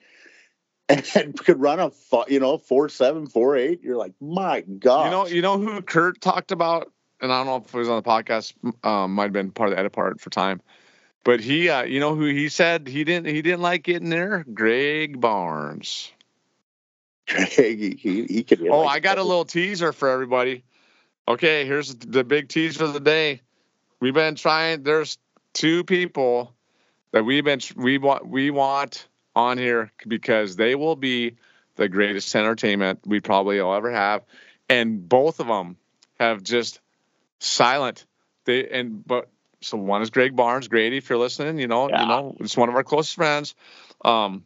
and 1.15 1.39
could 1.39 1.61
run 1.61 1.81
a 1.81 1.91
you 2.29 2.41
know 2.41 2.59
four 2.59 2.89
seven, 2.89 3.27
four 3.27 3.57
eight. 3.57 3.83
You're 3.83 3.97
like, 3.97 4.13
my 4.21 4.61
god, 4.61 5.05
You 5.05 5.11
know, 5.11 5.27
you 5.27 5.43
know 5.43 5.59
who 5.59 5.83
Kurt 5.83 6.21
talked 6.21 6.53
about, 6.53 6.93
and 7.21 7.33
I 7.33 7.39
don't 7.39 7.47
know 7.47 7.57
if 7.57 7.75
it 7.75 7.79
was 7.79 7.89
on 7.89 7.97
the 7.97 8.09
podcast. 8.09 8.55
Um, 8.85 9.15
might 9.15 9.25
have 9.25 9.33
been 9.33 9.51
part 9.51 9.71
of 9.71 9.75
the 9.75 9.81
edit 9.81 9.93
part 9.93 10.21
for 10.21 10.31
time, 10.31 10.61
but 11.25 11.41
he, 11.41 11.69
uh, 11.69 11.83
you 11.83 11.99
know 11.99 12.15
who 12.15 12.27
he 12.27 12.49
said 12.49 12.87
he 12.87 13.03
didn't 13.03 13.27
he 13.27 13.43
didn't 13.43 13.63
like 13.63 13.83
getting 13.83 14.09
there. 14.09 14.45
Greg 14.55 15.21
Barnes. 15.21 16.13
he, 17.27 17.97
he, 17.99 18.25
he 18.25 18.43
could. 18.45 18.67
Oh, 18.69 18.83
like 18.83 18.97
I 18.97 19.01
got 19.01 19.19
a 19.19 19.23
little 19.23 19.45
teaser 19.45 19.93
for 19.93 20.09
everybody. 20.09 20.65
Okay, 21.29 21.65
here's 21.67 21.95
the 21.95 22.25
big 22.25 22.49
teaser 22.49 22.85
of 22.85 22.93
the 22.93 23.01
day. 23.01 23.43
We've 24.01 24.15
been 24.15 24.35
trying. 24.35 24.83
There's 24.83 25.19
two 25.53 25.85
people 25.85 26.55
that 27.13 27.25
we've 27.25 27.45
been 27.45 27.61
we 27.77 27.99
want 27.99 28.27
we 28.27 28.51
want 28.51 29.09
on 29.35 29.59
here 29.59 29.93
because 30.07 30.57
they 30.57 30.75
will 30.75 30.97
be 30.97 31.37
the 31.77 31.89
greatest 31.89 32.35
entertainment 32.35 33.01
we 33.07 33.21
probably 33.21 33.61
will 33.61 33.75
ever 33.75 33.91
have, 33.91 34.23
and 34.69 35.09
both 35.09 35.41
of 35.41 35.47
them 35.47 35.77
have 36.19 36.43
just 36.43 36.81
silent. 37.39 38.07
They 38.45 38.69
and 38.69 39.07
but 39.07 39.29
so 39.61 39.77
one 39.77 40.03
is 40.03 40.11
Greg 40.11 40.35
Barnes, 40.37 40.69
Grady. 40.69 40.97
If 40.97 41.09
you're 41.11 41.19
listening, 41.19 41.59
you 41.59 41.69
know 41.69 41.89
Yeah. 41.89 42.03
you 42.03 42.09
know 42.09 42.37
it's 42.41 42.57
one 42.57 42.69
of 42.69 42.75
our 42.75 42.85
closest 42.85 43.17
friends. 43.17 43.55
Um, 44.05 44.45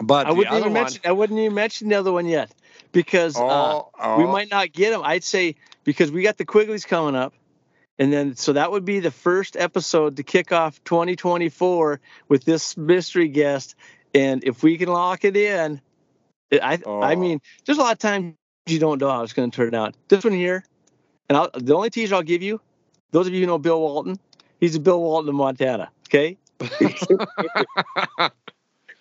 but 0.00 0.26
I 0.26 0.32
wouldn't 0.32 0.54
even 0.54 0.72
one, 0.72 0.82
mention. 0.82 1.02
I 1.04 1.12
wouldn't 1.12 1.38
even 1.38 1.54
mention 1.54 1.88
the 1.88 1.96
other 1.96 2.12
one 2.12 2.26
yet 2.26 2.52
because 2.92 3.36
uh, 3.36 3.40
oh, 3.42 3.90
we 4.18 4.24
oh. 4.24 4.32
might 4.32 4.50
not 4.50 4.72
get 4.72 4.90
them. 4.90 5.02
I'd 5.04 5.24
say 5.24 5.56
because 5.84 6.10
we 6.10 6.22
got 6.22 6.36
the 6.38 6.44
Quigley's 6.44 6.84
coming 6.84 7.14
up, 7.14 7.34
and 8.02 8.12
then 8.12 8.34
so 8.34 8.54
that 8.54 8.72
would 8.72 8.84
be 8.84 8.98
the 8.98 9.12
first 9.12 9.56
episode 9.56 10.16
to 10.16 10.24
kick 10.24 10.50
off 10.50 10.82
2024 10.82 12.00
with 12.28 12.44
this 12.44 12.76
mystery 12.76 13.28
guest. 13.28 13.76
And 14.12 14.42
if 14.42 14.64
we 14.64 14.76
can 14.76 14.88
lock 14.88 15.24
it 15.24 15.36
in, 15.36 15.80
I 16.52 16.58
I 16.74 16.82
Oh. 16.84 17.16
mean, 17.16 17.40
there's 17.64 17.78
a 17.78 17.80
lot 17.80 17.92
of 17.92 17.98
times 18.00 18.34
you 18.66 18.80
don't 18.80 19.00
know 19.00 19.08
how 19.08 19.22
it's 19.22 19.32
going 19.34 19.52
to 19.52 19.56
turn 19.56 19.72
out. 19.76 19.94
This 20.08 20.24
one 20.24 20.32
here, 20.32 20.64
and 21.28 21.38
I'll, 21.38 21.50
the 21.54 21.76
only 21.76 21.90
teaser 21.90 22.16
I'll 22.16 22.22
give 22.24 22.42
you, 22.42 22.60
those 23.12 23.28
of 23.28 23.34
you 23.34 23.40
who 23.40 23.46
know 23.46 23.58
Bill 23.58 23.80
Walton, 23.80 24.18
he's 24.58 24.74
a 24.74 24.80
Bill 24.80 25.00
Walton 25.00 25.28
of 25.28 25.36
Montana. 25.36 25.90
Okay, 26.08 26.38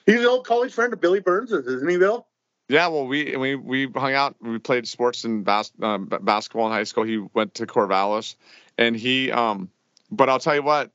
He's 0.06 0.20
an 0.20 0.26
old 0.26 0.46
college 0.46 0.74
friend 0.74 0.94
of 0.94 1.02
Billy 1.02 1.20
Burns, 1.22 1.52
isn't 1.52 1.90
he, 1.90 1.98
Bill? 1.98 2.28
Yeah, 2.70 2.88
well, 2.88 3.06
we 3.06 3.36
we 3.36 3.56
we 3.56 3.88
hung 3.94 4.14
out. 4.14 4.36
We 4.42 4.58
played 4.60 4.88
sports 4.88 5.26
and 5.26 5.44
bas- 5.44 5.74
uh, 5.82 5.98
basketball 5.98 6.68
in 6.68 6.72
high 6.72 6.84
school. 6.86 7.04
He 7.04 7.18
went 7.18 7.56
to 7.56 7.66
Corvallis, 7.68 8.36
and 8.82 8.96
he. 8.96 9.32
Um, 9.32 9.70
but 10.10 10.30
I'll 10.30 10.40
tell 10.40 10.56
you 10.56 10.64
what. 10.64 10.92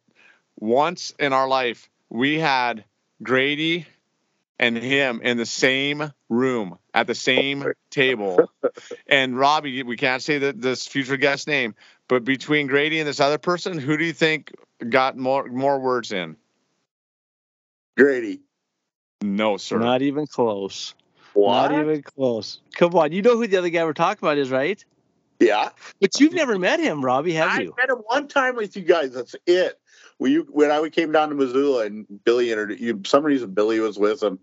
Once 0.58 1.12
in 1.18 1.32
our 1.32 1.46
life, 1.46 1.90
we 2.08 2.38
had 2.38 2.84
Grady 3.22 3.86
and 4.58 4.76
him 4.76 5.20
in 5.22 5.36
the 5.36 5.44
same 5.44 6.12
room 6.30 6.78
at 6.94 7.06
the 7.06 7.14
same 7.14 7.72
table. 7.90 8.50
And 9.06 9.38
Robbie, 9.38 9.82
we 9.82 9.98
can't 9.98 10.22
say 10.22 10.38
that 10.38 10.60
this 10.60 10.86
future 10.86 11.18
guest 11.18 11.46
name, 11.46 11.74
but 12.08 12.24
between 12.24 12.66
Grady 12.68 12.98
and 12.98 13.06
this 13.06 13.20
other 13.20 13.36
person, 13.36 13.78
who 13.78 13.98
do 13.98 14.04
you 14.04 14.14
think 14.14 14.52
got 14.88 15.16
more 15.16 15.46
more 15.46 15.78
words 15.78 16.12
in? 16.12 16.36
Grady. 17.98 18.40
No, 19.22 19.56
sir. 19.56 19.78
not 19.78 20.02
even 20.02 20.26
close. 20.26 20.94
What? 21.34 21.70
Not 21.70 21.80
even 21.80 22.02
close. 22.02 22.60
Come 22.74 22.94
on, 22.94 23.12
you 23.12 23.20
know 23.20 23.36
who 23.36 23.46
the 23.46 23.58
other 23.58 23.68
guy 23.68 23.84
we're 23.84 23.92
talking 23.92 24.26
about 24.26 24.38
is, 24.38 24.50
right? 24.50 24.82
Yeah. 25.38 25.70
But 26.00 26.18
you've 26.20 26.32
never 26.32 26.58
met 26.58 26.80
him, 26.80 27.04
Robbie, 27.04 27.34
have 27.34 27.58
I 27.58 27.62
you? 27.62 27.74
met 27.76 27.90
him 27.90 27.98
one 28.06 28.28
time 28.28 28.56
with 28.56 28.76
you 28.76 28.82
guys. 28.82 29.12
That's 29.12 29.34
it. 29.46 29.78
When 30.18 30.32
you 30.32 30.46
when 30.50 30.70
I 30.70 30.88
came 30.88 31.12
down 31.12 31.28
to 31.28 31.34
Missoula 31.34 31.84
and 31.86 32.06
Billy 32.24 32.50
introduced 32.50 32.80
you, 32.80 33.02
some 33.04 33.24
reason 33.24 33.50
Billy 33.52 33.80
was 33.80 33.98
with 33.98 34.22
him. 34.22 34.38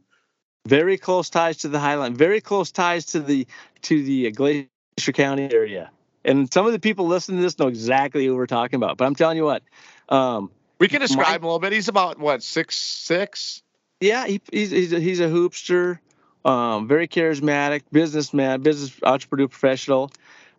Very 0.68 0.98
close 0.98 1.30
ties 1.30 1.58
to 1.58 1.68
the 1.68 1.80
Highland. 1.80 2.18
Very 2.18 2.42
close 2.42 2.72
ties 2.72 3.06
to 3.08 3.20
the 3.20 3.48
to 3.84 4.04
the 4.04 4.28
uh, 4.28 4.32
Glacier 4.32 5.12
County 5.14 5.50
area. 5.52 5.90
And 6.24 6.52
some 6.54 6.66
of 6.66 6.72
the 6.72 6.80
people 6.80 7.08
listening 7.08 7.40
to 7.40 7.44
this 7.44 7.58
know 7.60 7.68
exactly 7.68 8.26
who 8.26 8.36
we're 8.36 8.46
talking 8.48 8.78
about. 8.78 8.98
But 8.98 9.06
I'm 9.06 9.16
telling 9.16 9.36
you 9.36 9.44
what, 9.44 9.64
um, 10.10 10.52
we 10.80 10.88
can 10.88 11.02
describe 11.02 11.28
My- 11.28 11.36
him 11.36 11.44
a 11.44 11.48
little 11.48 11.60
bit. 11.60 11.74
He's 11.74 11.88
about 11.90 12.20
what 12.20 12.44
six 12.44 12.78
six. 12.78 13.62
yeah, 14.00 14.26
he, 14.28 14.42
he's 14.52 14.72
he's 14.72 14.94
a, 14.94 15.00
he's 15.00 15.20
a 15.20 15.28
hoopster, 15.28 16.00
um, 16.46 16.88
very 16.88 17.08
charismatic, 17.08 17.82
businessman, 17.92 18.62
business 18.62 18.98
entrepreneur, 19.04 19.48
professional, 19.48 20.12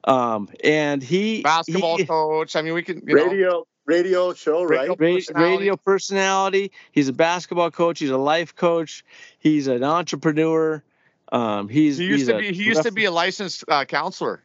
um, 0.05 0.49
and 0.63 1.03
he 1.03 1.43
basketball 1.43 1.97
he, 1.97 2.05
coach. 2.05 2.57
I 2.57 2.63
mean, 2.63 2.75
we 2.75 2.83
can 2.83 3.03
you 3.07 3.15
know, 3.15 3.27
radio 3.27 3.67
radio 3.87 4.35
show, 4.35 4.65
right? 4.65 4.89
Radio- 4.89 4.97
ra- 4.97 5.15
personality. 5.15 5.57
radio 5.57 5.77
personality. 5.77 6.73
He's 6.93 7.09
a 7.09 7.13
basketball 7.13 7.71
coach. 7.71 7.99
He's 7.99 8.11
a 8.11 8.19
life 8.19 8.55
coach. 8.55 9.05
He's 9.39 9.67
an 9.67 9.83
entrepreneur. 9.83 10.83
Um, 11.33 11.69
he's 11.69 11.97
he 11.99 12.05
used 12.05 12.21
he's 12.21 12.29
to 12.29 12.39
be 12.39 12.53
he 12.53 12.65
used 12.65 12.83
to 12.83 12.93
be 12.93 13.07
a 13.07 13.11
licensed 13.11 13.65
uh, 13.69 13.85
counselor. 13.85 14.43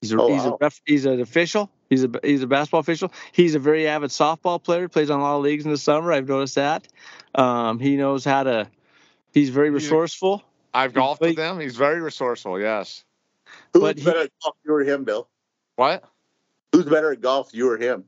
He's 0.00 0.12
a, 0.12 0.20
Oh, 0.20 0.32
he's 0.32 0.44
a 0.44 0.56
ref, 0.60 0.80
he's 0.84 1.04
an 1.06 1.20
official. 1.20 1.70
He's 1.88 2.04
a 2.04 2.10
he's 2.22 2.42
a 2.42 2.46
basketball 2.46 2.80
official. 2.80 3.12
He's 3.32 3.54
a 3.54 3.58
very 3.58 3.88
avid 3.88 4.10
softball 4.10 4.62
player. 4.62 4.88
Plays 4.88 5.10
on 5.10 5.20
a 5.20 5.22
lot 5.22 5.36
of 5.36 5.42
leagues 5.42 5.64
in 5.64 5.70
the 5.70 5.78
summer. 5.78 6.12
I've 6.12 6.28
noticed 6.28 6.54
that. 6.54 6.86
Um, 7.34 7.78
he 7.80 7.96
knows 7.96 8.24
how 8.24 8.44
to. 8.44 8.68
He's 9.32 9.50
very 9.50 9.70
resourceful. 9.70 10.42
I've 10.72 10.92
He 10.92 10.96
golfed 10.96 11.20
with 11.20 11.38
him. 11.38 11.58
He's 11.58 11.76
very 11.76 12.00
resourceful. 12.00 12.60
Yes. 12.60 13.04
Who's 13.72 13.82
but 13.82 13.98
he- 13.98 14.04
better 14.04 14.20
at 14.20 14.30
golf, 14.42 14.56
you 14.64 14.74
or 14.74 14.80
him, 14.82 15.04
Bill? 15.04 15.28
What? 15.76 16.04
Who's 16.72 16.84
better 16.84 17.12
at 17.12 17.20
golf, 17.20 17.50
you 17.52 17.70
or 17.70 17.76
him? 17.76 18.04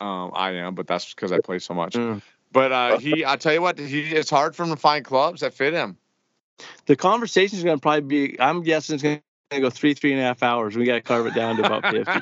Um, 0.00 0.32
I 0.34 0.52
am, 0.52 0.74
but 0.74 0.86
that's 0.86 1.14
because 1.14 1.32
I 1.32 1.40
play 1.40 1.58
so 1.58 1.74
much. 1.74 1.94
Mm. 1.94 2.20
But 2.52 2.72
uh, 2.72 2.98
he, 2.98 3.24
I 3.24 3.36
tell 3.36 3.52
you 3.52 3.62
what, 3.62 3.78
he 3.78 4.02
it's 4.02 4.30
hard 4.30 4.54
for 4.54 4.64
him 4.64 4.70
to 4.70 4.76
find 4.76 5.04
clubs 5.04 5.40
that 5.40 5.54
fit 5.54 5.72
him. 5.72 5.96
The 6.86 6.96
conversation 6.96 7.58
is 7.58 7.64
going 7.64 7.76
to 7.76 7.80
probably 7.80 8.02
be. 8.02 8.40
I'm 8.40 8.62
guessing 8.62 8.94
it's 8.94 9.02
going 9.02 9.20
to 9.50 9.60
go 9.60 9.70
three, 9.70 9.94
three 9.94 10.12
and 10.12 10.20
a 10.20 10.24
half 10.24 10.42
hours. 10.42 10.76
We 10.76 10.84
got 10.84 10.94
to 10.94 11.00
carve 11.00 11.26
it 11.26 11.34
down 11.34 11.56
to 11.56 11.66
about 11.66 11.82
50. 11.84 12.20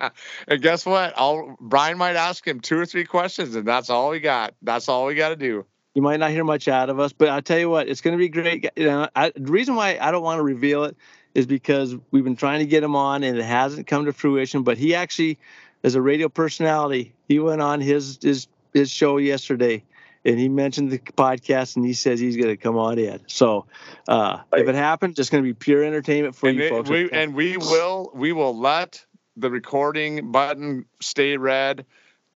and 0.48 0.62
guess 0.62 0.86
what? 0.86 1.14
I'll, 1.16 1.56
Brian 1.60 1.98
might 1.98 2.16
ask 2.16 2.46
him 2.46 2.60
two 2.60 2.78
or 2.78 2.86
three 2.86 3.04
questions, 3.04 3.54
and 3.54 3.66
that's 3.66 3.90
all 3.90 4.10
we 4.10 4.20
got. 4.20 4.54
That's 4.62 4.88
all 4.88 5.06
we 5.06 5.14
got 5.14 5.30
to 5.30 5.36
do. 5.36 5.66
You 5.94 6.02
might 6.02 6.20
not 6.20 6.30
hear 6.30 6.44
much 6.44 6.68
out 6.68 6.88
of 6.88 7.00
us, 7.00 7.12
but 7.12 7.28
I'll 7.28 7.42
tell 7.42 7.58
you 7.58 7.68
what, 7.68 7.88
it's 7.88 8.00
going 8.00 8.12
to 8.12 8.18
be 8.18 8.28
great. 8.28 8.70
You 8.76 8.86
know, 8.86 9.08
I, 9.16 9.32
the 9.34 9.50
reason 9.50 9.74
why 9.74 9.98
I 10.00 10.12
don't 10.12 10.22
want 10.22 10.38
to 10.38 10.44
reveal 10.44 10.84
it 10.84 10.96
is 11.34 11.46
because 11.46 11.94
we've 12.10 12.24
been 12.24 12.36
trying 12.36 12.60
to 12.60 12.66
get 12.66 12.82
him 12.82 12.96
on, 12.96 13.22
and 13.22 13.38
it 13.38 13.44
hasn't 13.44 13.86
come 13.86 14.04
to 14.06 14.12
fruition. 14.12 14.62
But 14.62 14.78
he 14.78 14.94
actually, 14.94 15.38
as 15.84 15.94
a 15.94 16.02
radio 16.02 16.28
personality, 16.28 17.14
he 17.28 17.38
went 17.38 17.60
on 17.60 17.80
his 17.80 18.18
his 18.22 18.48
his 18.72 18.90
show 18.90 19.16
yesterday 19.16 19.82
and 20.24 20.38
he 20.38 20.48
mentioned 20.48 20.90
the 20.90 20.98
podcast 20.98 21.76
and 21.76 21.84
he 21.84 21.92
says 21.92 22.20
he's 22.20 22.36
going 22.36 22.48
to 22.48 22.56
come 22.56 22.76
on 22.76 22.98
in. 22.98 23.20
So 23.26 23.66
uh, 24.06 24.40
if 24.52 24.68
it 24.68 24.74
happens, 24.74 25.18
it's 25.18 25.30
going 25.30 25.42
to 25.42 25.48
be 25.48 25.54
pure 25.54 25.82
entertainment 25.84 26.34
for 26.34 26.48
and 26.48 26.58
you 26.58 26.64
it, 26.64 26.68
folks. 26.70 26.90
We, 26.90 27.10
and 27.10 27.34
we 27.34 27.56
will 27.56 28.10
we 28.14 28.32
will 28.32 28.56
let 28.56 29.04
the 29.36 29.50
recording 29.50 30.30
button 30.30 30.86
stay 31.00 31.36
red 31.36 31.86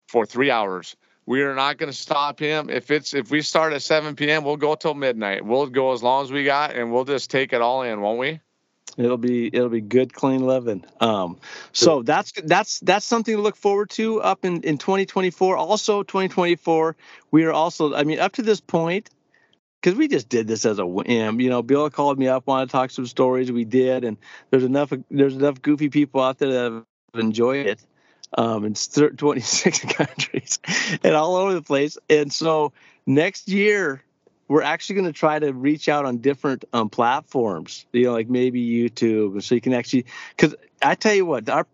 for 0.07 0.25
three 0.25 0.51
hours. 0.51 0.95
We 1.25 1.41
are 1.43 1.55
not 1.55 1.77
going 1.77 1.91
to 1.91 1.97
stop 1.97 2.39
him. 2.39 2.69
If 2.69 2.91
it's 2.91 3.13
if 3.13 3.31
we 3.31 3.41
start 3.41 3.73
at 3.73 3.81
7 3.81 4.15
p.m., 4.15 4.43
we'll 4.43 4.57
go 4.57 4.75
till 4.75 4.93
midnight. 4.93 5.45
We'll 5.45 5.67
go 5.67 5.93
as 5.93 6.03
long 6.03 6.23
as 6.23 6.31
we 6.31 6.43
got, 6.43 6.75
and 6.75 6.91
we'll 6.91 7.05
just 7.05 7.31
take 7.31 7.53
it 7.53 7.61
all 7.61 7.83
in, 7.83 8.01
won't 8.01 8.19
we? 8.19 8.39
It'll 8.97 9.17
be 9.17 9.47
it'll 9.47 9.69
be 9.69 9.81
good, 9.81 10.13
clean 10.13 10.45
living. 10.45 10.85
Um, 10.99 11.39
so 11.71 12.03
that's 12.03 12.31
that's 12.43 12.79
that's 12.81 13.05
something 13.05 13.35
to 13.35 13.41
look 13.41 13.55
forward 13.55 13.89
to 13.91 14.21
up 14.21 14.45
in 14.45 14.61
in 14.61 14.77
2024. 14.77 15.57
Also, 15.57 16.03
2024, 16.03 16.95
we 17.31 17.45
are 17.45 17.51
also. 17.51 17.95
I 17.95 18.03
mean, 18.03 18.19
up 18.19 18.33
to 18.33 18.43
this 18.43 18.61
point, 18.61 19.09
because 19.81 19.97
we 19.97 20.07
just 20.07 20.29
did 20.29 20.47
this 20.47 20.65
as 20.65 20.77
a 20.77 20.85
whim. 20.85 21.39
You 21.39 21.49
know, 21.49 21.63
Bill 21.63 21.89
called 21.89 22.19
me 22.19 22.27
up, 22.27 22.45
wanted 22.45 22.67
to 22.67 22.71
talk 22.71 22.91
some 22.91 23.07
stories. 23.07 23.51
We 23.51 23.65
did, 23.65 24.03
and 24.03 24.17
there's 24.51 24.63
enough 24.63 24.93
there's 25.09 25.35
enough 25.35 25.61
goofy 25.61 25.89
people 25.89 26.21
out 26.21 26.37
there 26.37 26.51
that 26.51 26.71
have 26.71 26.83
enjoyed 27.15 27.67
it. 27.67 27.81
Um, 28.35 28.65
in 28.65 28.73
26 28.73 29.79
countries 29.93 30.57
and 31.03 31.13
all 31.13 31.35
over 31.35 31.53
the 31.53 31.61
place. 31.61 31.99
And 32.09 32.33
so 32.33 32.73
next 33.05 33.47
year, 33.47 34.03
we're 34.47 34.61
actually 34.61 34.95
going 34.95 35.07
to 35.07 35.13
try 35.13 35.39
to 35.39 35.53
reach 35.53 35.89
out 35.89 36.05
on 36.05 36.17
different 36.17 36.65
um, 36.73 36.89
platforms, 36.89 37.85
you 37.91 38.03
know, 38.03 38.13
like 38.13 38.29
maybe 38.29 38.65
YouTube, 38.65 39.41
so 39.41 39.55
you 39.55 39.61
can 39.61 39.73
actually. 39.73 40.05
Because 40.35 40.55
I 40.81 40.95
tell 40.95 41.13
you 41.13 41.25
what, 41.25 41.49
our 41.49 41.65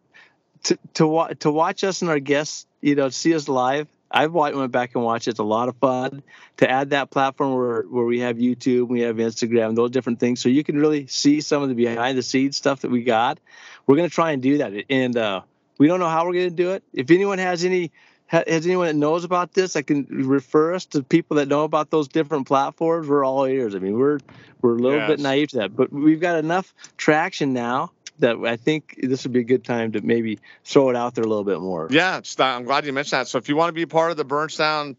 to 0.63 0.77
to 0.95 1.35
to 1.39 1.51
watch 1.51 1.83
us 1.83 2.01
and 2.01 2.09
our 2.09 2.19
guests, 2.19 2.67
you 2.81 2.95
know, 2.95 3.09
see 3.09 3.33
us 3.33 3.47
live. 3.47 3.87
I've 4.11 4.33
went 4.33 4.71
back 4.71 4.95
and 4.95 5.03
watched 5.03 5.27
it. 5.27 5.31
It's 5.31 5.39
a 5.39 5.43
lot 5.43 5.69
of 5.69 5.75
fun 5.77 6.23
to 6.57 6.69
add 6.69 6.91
that 6.91 7.11
platform 7.11 7.53
where 7.53 7.83
where 7.83 8.05
we 8.05 8.19
have 8.21 8.37
YouTube, 8.37 8.87
we 8.87 9.01
have 9.01 9.17
Instagram, 9.17 9.75
those 9.75 9.91
different 9.91 10.19
things, 10.19 10.39
so 10.39 10.49
you 10.49 10.63
can 10.63 10.77
really 10.77 11.07
see 11.07 11.41
some 11.41 11.61
of 11.61 11.69
the 11.69 11.75
behind 11.75 12.17
the 12.17 12.23
scenes 12.23 12.57
stuff 12.57 12.81
that 12.81 12.91
we 12.91 13.03
got. 13.03 13.39
We're 13.85 13.97
going 13.97 14.09
to 14.09 14.13
try 14.13 14.31
and 14.31 14.41
do 14.41 14.59
that, 14.59 14.73
and 14.89 15.15
uh, 15.15 15.41
we 15.77 15.87
don't 15.87 15.99
know 15.99 16.09
how 16.09 16.25
we're 16.25 16.33
going 16.33 16.49
to 16.49 16.55
do 16.55 16.71
it. 16.71 16.83
If 16.93 17.11
anyone 17.11 17.37
has 17.37 17.63
any 17.63 17.91
has 18.29 18.65
anyone 18.65 18.87
that 18.87 18.95
knows 18.95 19.23
about 19.23 19.53
this 19.53 19.73
that 19.73 19.83
can 19.83 20.05
refer 20.09 20.75
us 20.75 20.85
to 20.85 21.01
people 21.01 21.37
that 21.37 21.47
know 21.47 21.63
about 21.63 21.89
those 21.89 22.07
different 22.07 22.47
platforms? 22.47 23.07
We're 23.07 23.25
all 23.25 23.45
ears. 23.45 23.75
I 23.75 23.79
mean 23.79 23.97
we're 23.97 24.19
we're 24.61 24.73
a 24.73 24.79
little 24.79 24.99
yes. 24.99 25.09
bit 25.09 25.19
naive 25.19 25.49
to 25.49 25.57
that 25.57 25.75
but 25.75 25.91
we've 25.91 26.19
got 26.19 26.37
enough 26.37 26.73
traction 26.97 27.53
now 27.53 27.91
that 28.19 28.35
i 28.45 28.57
think 28.57 28.99
this 29.01 29.23
would 29.23 29.31
be 29.31 29.39
a 29.39 29.43
good 29.43 29.63
time 29.63 29.93
to 29.93 30.01
maybe 30.01 30.39
throw 30.65 30.89
it 30.89 30.95
out 30.95 31.15
there 31.15 31.23
a 31.23 31.27
little 31.27 31.43
bit 31.43 31.59
more. 31.59 31.87
Yeah 31.89 32.21
i'm 32.39 32.65
glad 32.65 32.85
you 32.85 32.93
mentioned 32.93 33.21
that. 33.21 33.27
So 33.27 33.37
if 33.37 33.49
you 33.49 33.55
want 33.55 33.69
to 33.69 33.73
be 33.73 33.85
part 33.85 34.11
of 34.11 34.17
the 34.17 34.25
burnstown 34.25 34.95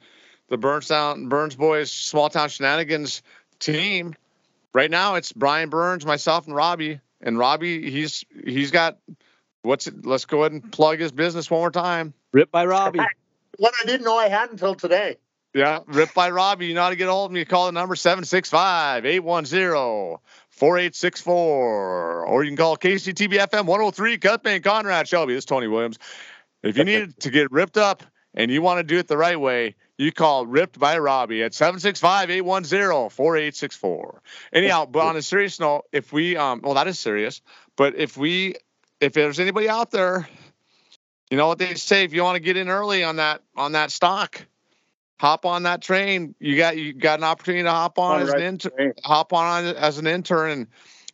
the 0.49 0.59
burnstown 0.59 1.29
burns 1.29 1.55
boys 1.55 1.91
small 1.91 2.29
town 2.29 2.49
shenanigans 2.49 3.23
team 3.59 4.15
right 4.73 4.91
now 4.91 5.17
it's 5.17 5.33
brian 5.33 5.69
burns 5.69 6.05
myself 6.05 6.47
and 6.47 6.57
robbie. 6.57 7.01
And 7.21 7.39
robbie 7.39 7.91
he's 7.91 8.25
he's 8.45 8.71
got 8.71 8.99
what's 9.63 9.87
it 9.87 10.07
let's 10.07 10.25
go 10.25 10.41
ahead 10.41 10.53
and 10.53 10.73
plug 10.73 10.99
his 10.99 11.13
business 11.13 11.51
one 11.51 11.61
more 11.61 11.71
time. 11.71 12.15
Ripped 12.33 12.53
by 12.53 12.65
Robbie 12.65 13.01
what 13.61 13.75
I 13.81 13.85
didn't 13.85 14.05
know 14.05 14.17
I 14.17 14.29
had 14.29 14.51
until 14.51 14.75
today. 14.75 15.19
Yeah, 15.53 15.81
ripped 15.87 16.15
by 16.15 16.31
Robbie. 16.31 16.67
You 16.67 16.75
know 16.75 16.83
how 16.83 16.91
to 16.91 16.97
get 16.97 17.09
a 17.09 17.13
hold 17.13 17.31
of 17.31 17.35
me. 17.35 17.45
Call 17.45 17.67
the 17.67 17.73
number 17.73 17.95
765 17.95 19.05
810 19.05 20.19
4864. 20.49 22.25
Or 22.25 22.45
you 22.45 22.51
can 22.51 22.57
call 22.57 22.77
KCTV 22.77 23.35
FM 23.35 23.67
103, 23.67 24.19
Cut 24.19 24.43
Bank 24.43 24.65
Conrad 24.65 25.09
Shelby. 25.09 25.35
This 25.35 25.43
is 25.43 25.45
Tony 25.45 25.67
Williams. 25.67 25.99
If 26.63 26.79
you 26.79 26.85
need 26.85 27.19
to 27.21 27.31
get 27.31 27.53
ripped 27.53 27.77
up 27.77 28.03
and 28.33 28.51
you 28.51 28.63
want 28.63 28.79
to 28.79 28.83
do 28.83 28.99
it 28.99 29.09
the 29.09 29.19
right 29.19 29.39
way, 29.39 29.75
you 29.99 30.13
call 30.13 30.47
Ripped 30.47 30.79
by 30.79 30.99
Robbie 30.99 31.43
at 31.43 31.53
765 31.53 32.31
810 32.31 33.11
4864. 33.11 34.23
Anyhow, 34.55 34.87
but 34.87 35.01
on 35.01 35.17
a 35.17 35.23
serious 35.23 35.61
note, 35.61 35.83
if 35.93 36.13
we, 36.13 36.37
um, 36.37 36.61
well, 36.63 36.75
that 36.75 36.87
is 36.87 36.99
serious, 36.99 37.43
but 37.77 37.97
if 37.97 38.17
we, 38.17 38.55
if 39.01 39.13
there's 39.13 39.41
anybody 39.41 39.69
out 39.69 39.91
there 39.91 40.27
you 41.31 41.37
know 41.37 41.47
what 41.47 41.59
they 41.59 41.75
say 41.75 42.05
if 42.05 42.13
you 42.13 42.23
want 42.23 42.37
to 42.37 42.41
get 42.41 42.57
in 42.57 42.69
early 42.69 43.05
on 43.05 43.17
that 43.17 43.43
on 43.57 43.73
that 43.73 43.91
stock 43.91 44.45
hop 45.21 45.45
on 45.45 45.65
that 45.65 45.83
train. 45.83 46.35
You 46.41 46.57
got 46.57 46.79
you 46.79 46.95
got 46.95 47.19
an 47.19 47.25
opportunity 47.25 47.65
to 47.65 47.71
hop 47.71 47.99
on, 47.99 48.23
as 48.23 48.31
right 48.31 48.39
an 48.39 48.45
intern 48.45 48.93
hop 49.05 49.33
on 49.35 49.67
as 49.67 49.99
an 49.99 50.07
intern 50.07 50.51
and 50.51 50.67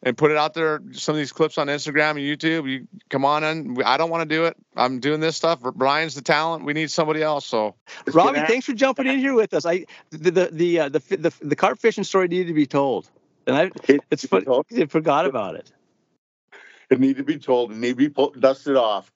and 0.02 0.16
put 0.16 0.30
it 0.30 0.36
out 0.36 0.54
there 0.54 0.80
some 0.92 1.14
of 1.14 1.18
these 1.18 1.32
clips 1.32 1.58
on 1.58 1.66
instagram 1.66 2.10
and 2.10 2.20
youtube. 2.20 2.70
You 2.70 2.86
come 3.10 3.24
on 3.24 3.42
in. 3.42 3.82
I 3.84 3.96
don't 3.96 4.10
want 4.10 4.28
to 4.28 4.34
do 4.34 4.44
it. 4.44 4.56
I'm 4.76 5.00
doing 5.00 5.20
this 5.20 5.36
stuff. 5.36 5.60
Brian's 5.60 6.14
the 6.14 6.22
talent. 6.22 6.64
We 6.64 6.72
need 6.72 6.90
somebody 6.90 7.22
else 7.22 7.46
so. 7.46 7.74
Robbie 8.12 8.40
thanks 8.40 8.66
for 8.66 8.74
jumping 8.74 9.06
in 9.06 9.18
here 9.18 9.34
with 9.34 9.52
us. 9.54 9.66
I 9.66 9.86
the 10.10 10.30
the 10.30 10.48
the 10.52 10.80
uh, 10.80 10.88
the, 10.88 11.00
the, 11.16 11.32
the 11.40 11.56
carp 11.56 11.80
fishing 11.80 12.04
story 12.04 12.28
needed 12.28 12.48
to 12.48 12.54
be 12.54 12.66
told. 12.66 13.10
And 13.48 13.56
i 13.56 13.70
it's 14.10 14.26
funny 14.26 14.46
i 14.48 14.86
forgot 14.86 15.26
about 15.26 15.56
it. 15.56 15.72
It 16.90 17.00
needed 17.00 17.16
to 17.16 17.24
be 17.24 17.38
told. 17.38 17.72
It 17.72 17.78
needed 17.78 17.94
to 17.94 17.96
be 17.96 18.08
pulled, 18.08 18.40
dusted 18.40 18.76
off 18.76 19.10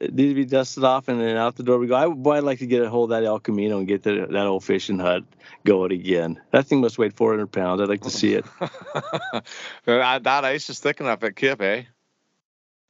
it 0.00 0.14
needs 0.14 0.30
to 0.30 0.34
be 0.34 0.44
dusted 0.44 0.84
off 0.84 1.08
and 1.08 1.20
then 1.20 1.36
out 1.36 1.56
the 1.56 1.62
door 1.62 1.78
we 1.78 1.86
go. 1.86 1.94
I, 1.94 2.08
boy, 2.08 2.36
I'd 2.36 2.44
like 2.44 2.58
to 2.58 2.66
get 2.66 2.82
a 2.82 2.90
hold 2.90 3.12
of 3.12 3.16
that 3.16 3.26
El 3.26 3.38
Camino 3.38 3.78
and 3.78 3.86
get 3.86 4.02
the, 4.02 4.26
that 4.30 4.46
old 4.46 4.64
fishing 4.64 4.98
hut 4.98 5.24
going 5.64 5.92
again. 5.92 6.40
That 6.50 6.66
thing 6.66 6.80
must 6.80 6.98
weigh 6.98 7.10
400 7.10 7.46
pounds. 7.46 7.80
I'd 7.80 7.88
like 7.88 8.02
to 8.02 8.10
see 8.10 8.34
it. 8.34 8.44
that, 9.86 10.44
ice 10.44 10.68
is 10.68 10.80
thick 10.80 11.00
enough 11.00 11.22
at 11.22 11.36
Kip, 11.36 11.60
eh? 11.62 11.84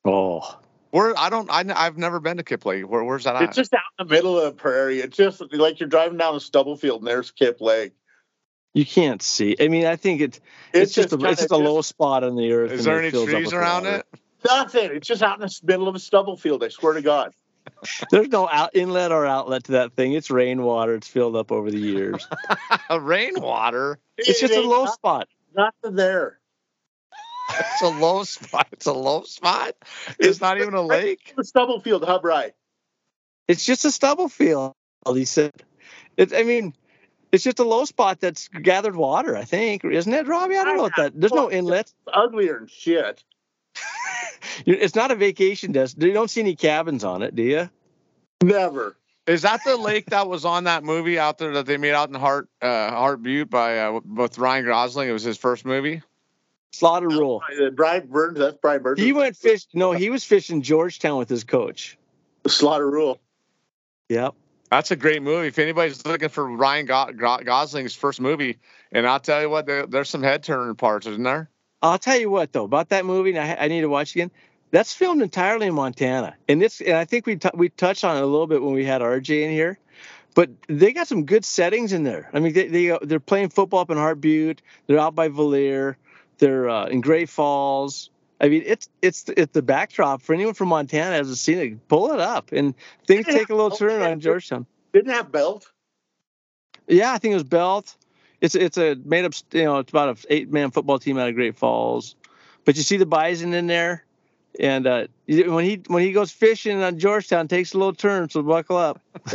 Oh. 0.04 0.58
Where 0.90 1.18
I 1.18 1.28
don't, 1.28 1.50
I, 1.50 1.64
I've 1.74 1.98
never 1.98 2.20
been 2.20 2.38
to 2.38 2.42
Kip 2.42 2.64
Lake. 2.64 2.88
Where, 2.88 3.04
where's 3.04 3.24
that? 3.24 3.40
It's 3.42 3.50
at? 3.50 3.54
just 3.54 3.74
out 3.74 3.80
in 3.98 4.06
the 4.06 4.14
middle 4.14 4.38
of 4.38 4.44
the 4.44 4.52
prairie. 4.52 5.00
It's 5.00 5.16
just 5.16 5.42
like 5.52 5.80
you're 5.80 5.88
driving 5.88 6.18
down 6.18 6.34
a 6.34 6.40
stubble 6.40 6.76
field 6.76 7.02
and 7.02 7.08
there's 7.08 7.30
Kip 7.30 7.60
Lake. 7.60 7.92
You 8.72 8.86
can't 8.86 9.22
see. 9.22 9.56
I 9.60 9.68
mean, 9.68 9.86
I 9.86 9.96
think 9.96 10.20
it, 10.20 10.24
it's, 10.24 10.40
it's 10.72 10.94
just, 10.94 11.10
just 11.10 11.22
a, 11.22 11.26
it's 11.28 11.40
just 11.42 11.52
a 11.52 11.56
low 11.56 11.80
spot 11.82 12.24
on 12.24 12.34
the 12.34 12.52
earth. 12.52 12.72
Is 12.72 12.84
there 12.84 13.00
any 13.00 13.10
trees 13.10 13.52
around 13.52 13.86
it? 13.86 14.04
Nothing. 14.44 14.90
It's 14.92 15.08
just 15.08 15.22
out 15.22 15.40
in 15.40 15.46
the 15.46 15.60
middle 15.64 15.88
of 15.88 15.94
a 15.94 15.98
stubble 15.98 16.36
field. 16.36 16.62
I 16.62 16.68
swear 16.68 16.94
to 16.94 17.02
God. 17.02 17.32
There's 18.10 18.28
no 18.28 18.48
out 18.48 18.70
inlet 18.74 19.10
or 19.10 19.26
outlet 19.26 19.64
to 19.64 19.72
that 19.72 19.92
thing. 19.94 20.12
It's 20.12 20.30
rainwater. 20.30 20.94
It's 20.94 21.08
filled 21.08 21.36
up 21.36 21.50
over 21.50 21.70
the 21.70 21.78
years. 21.78 22.26
rainwater. 22.90 23.98
It's 24.18 24.40
just 24.40 24.54
a 24.54 24.60
low 24.60 24.84
not, 24.84 24.94
spot. 24.94 25.28
Nothing 25.54 25.96
there. 25.96 26.38
It's 27.50 27.82
a 27.82 27.88
low 27.88 28.24
spot. 28.24 28.68
It's 28.72 28.86
a 28.86 28.92
low 28.92 29.22
spot. 29.22 29.74
It's, 30.18 30.28
it's 30.28 30.40
not 30.40 30.60
even 30.60 30.74
a 30.74 30.82
lake. 30.82 31.34
The 31.36 31.44
stubble 31.44 31.80
field, 31.80 32.04
hub 32.04 32.24
right. 32.24 32.52
It's 33.48 33.64
just 33.64 33.84
a 33.84 33.90
stubble 33.90 34.28
field. 34.28 34.74
He 35.06 35.24
said. 35.24 35.52
It's. 36.16 36.32
I 36.32 36.42
mean, 36.42 36.74
it's 37.32 37.44
just 37.44 37.58
a 37.58 37.64
low 37.64 37.84
spot 37.84 38.20
that's 38.20 38.48
gathered 38.48 38.96
water. 38.96 39.36
I 39.36 39.44
think, 39.44 39.84
isn't 39.84 40.12
it, 40.12 40.26
Robbie? 40.26 40.56
I 40.56 40.64
don't 40.64 40.76
know 40.76 40.84
what 40.84 40.96
that. 40.96 41.18
There's 41.18 41.32
no 41.32 41.50
inlet. 41.50 41.80
It's 41.80 41.94
uglier 42.12 42.58
than 42.58 42.68
shit 42.68 43.22
it's 44.66 44.94
not 44.94 45.10
a 45.10 45.14
vacation 45.14 45.72
destination. 45.72 46.08
You 46.08 46.14
don't 46.14 46.30
see 46.30 46.40
any 46.40 46.56
cabins 46.56 47.04
on 47.04 47.22
it, 47.22 47.34
do 47.34 47.42
you? 47.42 47.70
Never. 48.42 48.96
Is 49.26 49.42
that 49.42 49.60
the 49.64 49.76
lake 49.76 50.10
that 50.10 50.28
was 50.28 50.44
on 50.44 50.64
that 50.64 50.84
movie 50.84 51.18
out 51.18 51.38
there 51.38 51.52
that 51.52 51.66
they 51.66 51.78
made 51.78 51.92
out 51.92 52.10
in 52.10 52.14
Heart 52.14 52.48
uh, 52.60 52.90
Heart 52.90 53.22
Butte 53.22 53.48
by 53.48 53.78
uh, 53.78 54.00
with 54.04 54.38
Ryan 54.38 54.66
Gosling? 54.66 55.08
It 55.08 55.12
was 55.12 55.22
his 55.22 55.38
first 55.38 55.64
movie. 55.64 56.02
Slaughter 56.72 57.08
Rule. 57.08 57.40
Uh, 57.58 57.70
Brian 57.70 58.06
Burns. 58.08 58.38
That's 58.38 58.58
Brian 58.60 58.82
Burns. 58.82 59.00
He 59.00 59.12
went 59.12 59.36
fish. 59.36 59.66
No, 59.72 59.92
he 59.92 60.10
was 60.10 60.24
fishing 60.24 60.60
Georgetown 60.60 61.18
with 61.18 61.28
his 61.28 61.44
coach. 61.44 61.96
Slaughter 62.46 62.90
Rule. 62.90 63.18
Yep. 64.08 64.34
That's 64.70 64.90
a 64.90 64.96
great 64.96 65.22
movie. 65.22 65.46
If 65.46 65.58
anybody's 65.58 66.04
looking 66.04 66.28
for 66.28 66.46
Ryan 66.48 66.86
Go- 66.86 67.12
Gosling's 67.44 67.94
first 67.94 68.20
movie, 68.20 68.58
and 68.90 69.06
I'll 69.06 69.20
tell 69.20 69.40
you 69.40 69.48
what, 69.48 69.66
there, 69.66 69.86
there's 69.86 70.10
some 70.10 70.22
head 70.22 70.42
turning 70.42 70.74
parts, 70.74 71.06
isn't 71.06 71.22
there? 71.22 71.48
I'll 71.84 71.98
tell 71.98 72.16
you 72.16 72.30
what 72.30 72.52
though 72.52 72.64
about 72.64 72.88
that 72.88 73.04
movie. 73.04 73.38
I, 73.38 73.64
I 73.64 73.68
need 73.68 73.82
to 73.82 73.88
watch 73.88 74.14
again. 74.14 74.30
That's 74.70 74.92
filmed 74.94 75.22
entirely 75.22 75.66
in 75.66 75.74
Montana, 75.74 76.34
and 76.48 76.62
it's 76.62 76.80
and 76.80 76.94
I 76.94 77.04
think 77.04 77.26
we 77.26 77.36
t- 77.36 77.50
we 77.52 77.68
touched 77.68 78.04
on 78.04 78.16
it 78.16 78.22
a 78.22 78.26
little 78.26 78.46
bit 78.46 78.62
when 78.62 78.72
we 78.72 78.84
had 78.84 79.02
RJ 79.02 79.42
in 79.42 79.50
here, 79.50 79.78
but 80.34 80.50
they 80.66 80.94
got 80.94 81.06
some 81.06 81.26
good 81.26 81.44
settings 81.44 81.92
in 81.92 82.02
there. 82.02 82.30
I 82.32 82.40
mean, 82.40 82.54
they, 82.54 82.68
they 82.68 82.98
they're 83.02 83.20
playing 83.20 83.50
football 83.50 83.80
up 83.80 83.90
in 83.90 83.98
Heart 83.98 84.20
Butte. 84.22 84.62
They're 84.86 84.98
out 84.98 85.14
by 85.14 85.28
Valier. 85.28 85.96
They're 86.38 86.70
uh, 86.70 86.86
in 86.86 87.02
Great 87.02 87.28
Falls. 87.28 88.10
I 88.40 88.48
mean, 88.48 88.62
it's 88.64 88.88
it's 89.02 89.26
it's 89.36 89.52
the 89.52 89.62
backdrop 89.62 90.22
for 90.22 90.32
anyone 90.32 90.54
from 90.54 90.68
Montana 90.68 91.14
hasn't 91.14 91.38
seen 91.38 91.58
it. 91.58 91.88
Pull 91.88 92.12
it 92.12 92.18
up, 92.18 92.50
and 92.50 92.74
things 93.06 93.26
take 93.26 93.50
a 93.50 93.54
little 93.54 93.70
turn 93.70 94.00
on 94.02 94.20
Georgetown. 94.20 94.66
Didn't 94.94 95.12
have 95.12 95.30
belt. 95.30 95.70
Yeah, 96.88 97.12
I 97.12 97.18
think 97.18 97.32
it 97.32 97.36
was 97.36 97.44
belt 97.44 97.94
it's 98.44 98.54
it's 98.54 98.76
a 98.76 98.94
made 99.04 99.24
up 99.24 99.32
you 99.52 99.64
know 99.64 99.78
it's 99.78 99.90
about 99.90 100.10
an 100.10 100.16
eight 100.28 100.52
man 100.52 100.70
football 100.70 100.98
team 100.98 101.18
out 101.18 101.28
of 101.28 101.34
Great 101.34 101.56
Falls, 101.56 102.14
but 102.66 102.76
you 102.76 102.82
see 102.82 102.98
the 102.98 103.06
bison 103.06 103.54
in 103.54 103.66
there, 103.66 104.04
and 104.60 104.86
uh, 104.86 105.06
when 105.26 105.64
he 105.64 105.80
when 105.86 106.02
he 106.02 106.12
goes 106.12 106.30
fishing 106.30 106.82
on 106.82 106.98
Georgetown, 106.98 107.48
takes 107.48 107.72
a 107.72 107.78
little 107.78 107.94
turn, 107.94 108.28
so 108.28 108.42
buckle 108.42 108.76
up. 108.76 109.00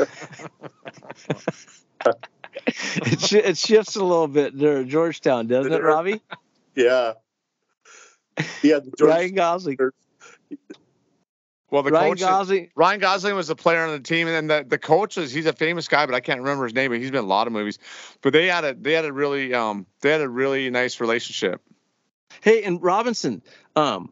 it, 2.68 3.20
sh- 3.20 3.34
it 3.34 3.57
shifts 3.57 3.95
a 3.95 4.03
little 4.03 4.28
bit 4.28 4.57
there 4.57 4.80
at 4.82 4.88
Georgetown, 4.88 5.47
doesn't 5.47 5.74
it, 5.74 5.82
Robbie? 5.82 6.22
Yeah. 6.76 7.14
Yeah. 8.62 8.80
the 8.80 8.93
George- 8.97 9.10
Ryan 9.10 9.34
Gosling. 9.34 9.78
Well, 11.72 11.84
the 11.84 11.91
Ryan 11.91 12.11
coach, 12.11 12.20
Gosling. 12.20 12.70
Ryan 12.76 12.99
Gosling 12.99 13.36
was 13.36 13.47
the 13.47 13.55
player 13.55 13.84
on 13.84 13.91
the 13.91 13.99
team, 13.99 14.28
and 14.28 14.49
then 14.49 14.63
the, 14.63 14.67
the 14.67 14.78
coach 14.78 15.17
is 15.17 15.32
he's 15.32 15.45
a 15.45 15.53
famous 15.53 15.88
guy, 15.88 16.05
but 16.05 16.15
I 16.15 16.20
can't 16.20 16.39
remember 16.39 16.63
his 16.63 16.74
name. 16.74 16.91
But 16.91 16.99
he's 16.99 17.11
been 17.11 17.20
in 17.20 17.26
a 17.26 17.28
lot 17.28 17.47
of 17.47 17.53
movies. 17.53 17.78
But 18.22 18.34
they 18.34 18.47
had 18.47 18.63
a 18.63 18.74
they 18.74 18.93
had 18.93 19.05
a 19.05 19.13
really 19.13 19.53
um 19.53 19.86
they 20.01 20.09
had 20.09 20.22
a 20.22 20.30
really 20.30 20.70
nice 20.70 20.99
relationship. 20.99 21.61
Hey, 22.41 22.63
and 22.63 22.82
Robinson, 22.82 23.41
um, 23.76 24.11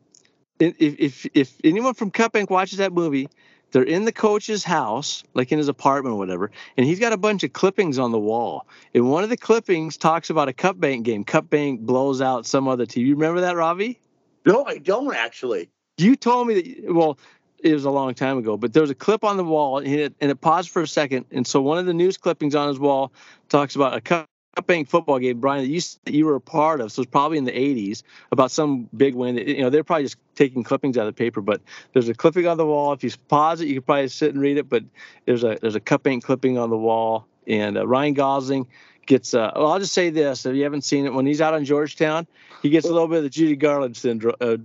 if 0.59 0.75
if 0.79 1.27
if 1.33 1.53
anyone 1.63 1.93
from 1.93 2.11
Cut 2.11 2.31
Bank 2.31 2.49
watches 2.49 2.77
that 2.77 2.93
movie, 2.93 3.29
they're 3.71 3.83
in 3.83 4.05
the 4.05 4.11
coach's 4.11 4.63
house, 4.63 5.23
like 5.33 5.51
in 5.51 5.57
his 5.57 5.67
apartment 5.67 6.13
or 6.13 6.17
whatever, 6.17 6.51
and 6.77 6.85
he's 6.85 6.99
got 6.99 7.13
a 7.13 7.17
bunch 7.17 7.43
of 7.43 7.53
clippings 7.53 7.99
on 7.99 8.11
the 8.11 8.19
wall. 8.19 8.67
And 8.93 9.09
one 9.09 9.23
of 9.23 9.29
the 9.29 9.37
clippings 9.37 9.97
talks 9.97 10.29
about 10.29 10.47
a 10.47 10.53
Cut 10.53 10.79
Bank 10.79 11.05
game. 11.05 11.23
Cut 11.23 11.49
Bank 11.49 11.81
blows 11.81 12.21
out 12.21 12.45
some 12.45 12.67
other 12.67 12.85
team. 12.85 13.05
You 13.05 13.15
remember 13.15 13.41
that, 13.41 13.55
Robbie? 13.55 13.99
No, 14.45 14.63
I 14.65 14.77
don't 14.77 15.13
actually. 15.15 15.69
You 15.97 16.15
told 16.15 16.47
me 16.47 16.53
that. 16.53 16.93
Well, 16.93 17.17
it 17.59 17.73
was 17.73 17.85
a 17.85 17.91
long 17.91 18.13
time 18.13 18.37
ago, 18.37 18.57
but 18.57 18.73
there 18.73 18.81
was 18.81 18.91
a 18.91 18.95
clip 18.95 19.23
on 19.23 19.37
the 19.37 19.43
wall, 19.43 19.79
and 19.79 19.87
it, 19.87 20.13
and 20.21 20.31
it 20.31 20.39
paused 20.41 20.69
for 20.69 20.81
a 20.81 20.87
second. 20.87 21.25
And 21.31 21.45
so 21.45 21.61
one 21.61 21.77
of 21.77 21.85
the 21.85 21.93
news 21.93 22.17
clippings 22.17 22.55
on 22.55 22.67
his 22.67 22.79
wall 22.79 23.11
talks 23.49 23.75
about 23.75 23.95
a 23.95 24.01
Cut 24.01 24.27
Bank 24.65 24.89
football 24.89 25.19
game, 25.19 25.39
Brian, 25.39 25.63
that 25.63 25.69
you 25.69 25.81
that 26.05 26.13
you 26.13 26.25
were 26.25 26.35
a 26.35 26.41
part 26.41 26.81
of. 26.81 26.91
So 26.91 27.03
it's 27.03 27.11
probably 27.11 27.37
in 27.37 27.43
the 27.43 27.51
'80s 27.51 28.03
about 28.31 28.51
some 28.51 28.89
big 28.95 29.15
win. 29.15 29.35
That, 29.35 29.47
You 29.47 29.61
know, 29.61 29.69
they're 29.69 29.83
probably 29.83 30.05
just 30.05 30.17
taking 30.35 30.63
clippings 30.63 30.97
out 30.97 31.07
of 31.07 31.15
the 31.15 31.17
paper, 31.17 31.41
but 31.41 31.61
there's 31.93 32.09
a 32.09 32.13
clipping 32.13 32.47
on 32.47 32.57
the 32.57 32.65
wall. 32.65 32.93
If 32.93 33.03
you 33.03 33.11
pause 33.27 33.61
it, 33.61 33.67
you 33.67 33.75
could 33.75 33.85
probably 33.85 34.07
sit 34.07 34.33
and 34.33 34.41
read 34.41 34.57
it. 34.57 34.69
But 34.69 34.83
there's 35.25 35.43
a 35.43 35.57
there's 35.61 35.75
a 35.75 35.79
Cut 35.79 36.03
Bank 36.03 36.23
clipping 36.23 36.57
on 36.57 36.69
the 36.69 36.77
wall, 36.77 37.27
and 37.45 37.77
uh, 37.77 37.87
Ryan 37.87 38.13
Gosling 38.13 38.67
gets. 39.05 39.33
Uh, 39.33 39.51
well, 39.55 39.67
I'll 39.73 39.79
just 39.79 39.93
say 39.93 40.09
this: 40.09 40.45
if 40.45 40.55
you 40.55 40.63
haven't 40.63 40.83
seen 40.83 41.05
it, 41.05 41.13
when 41.13 41.25
he's 41.25 41.41
out 41.41 41.53
on 41.53 41.63
Georgetown, 41.65 42.27
he 42.63 42.69
gets 42.69 42.87
a 42.87 42.91
little 42.91 43.07
bit 43.07 43.17
of 43.17 43.23
the 43.23 43.29
Judy 43.29 43.55
Garland 43.55 43.95
syndrome. 43.95 44.35
Uh, 44.41 44.57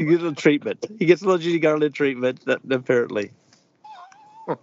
he 0.00 0.06
gets 0.06 0.20
a 0.20 0.24
little 0.24 0.34
treatment. 0.34 0.86
He 0.98 1.04
gets 1.04 1.20
a 1.20 1.26
little 1.26 1.38
Judy 1.38 1.58
Garland 1.58 1.94
treatment, 1.94 2.42
that, 2.46 2.60
apparently. 2.70 3.32
so 4.48 4.56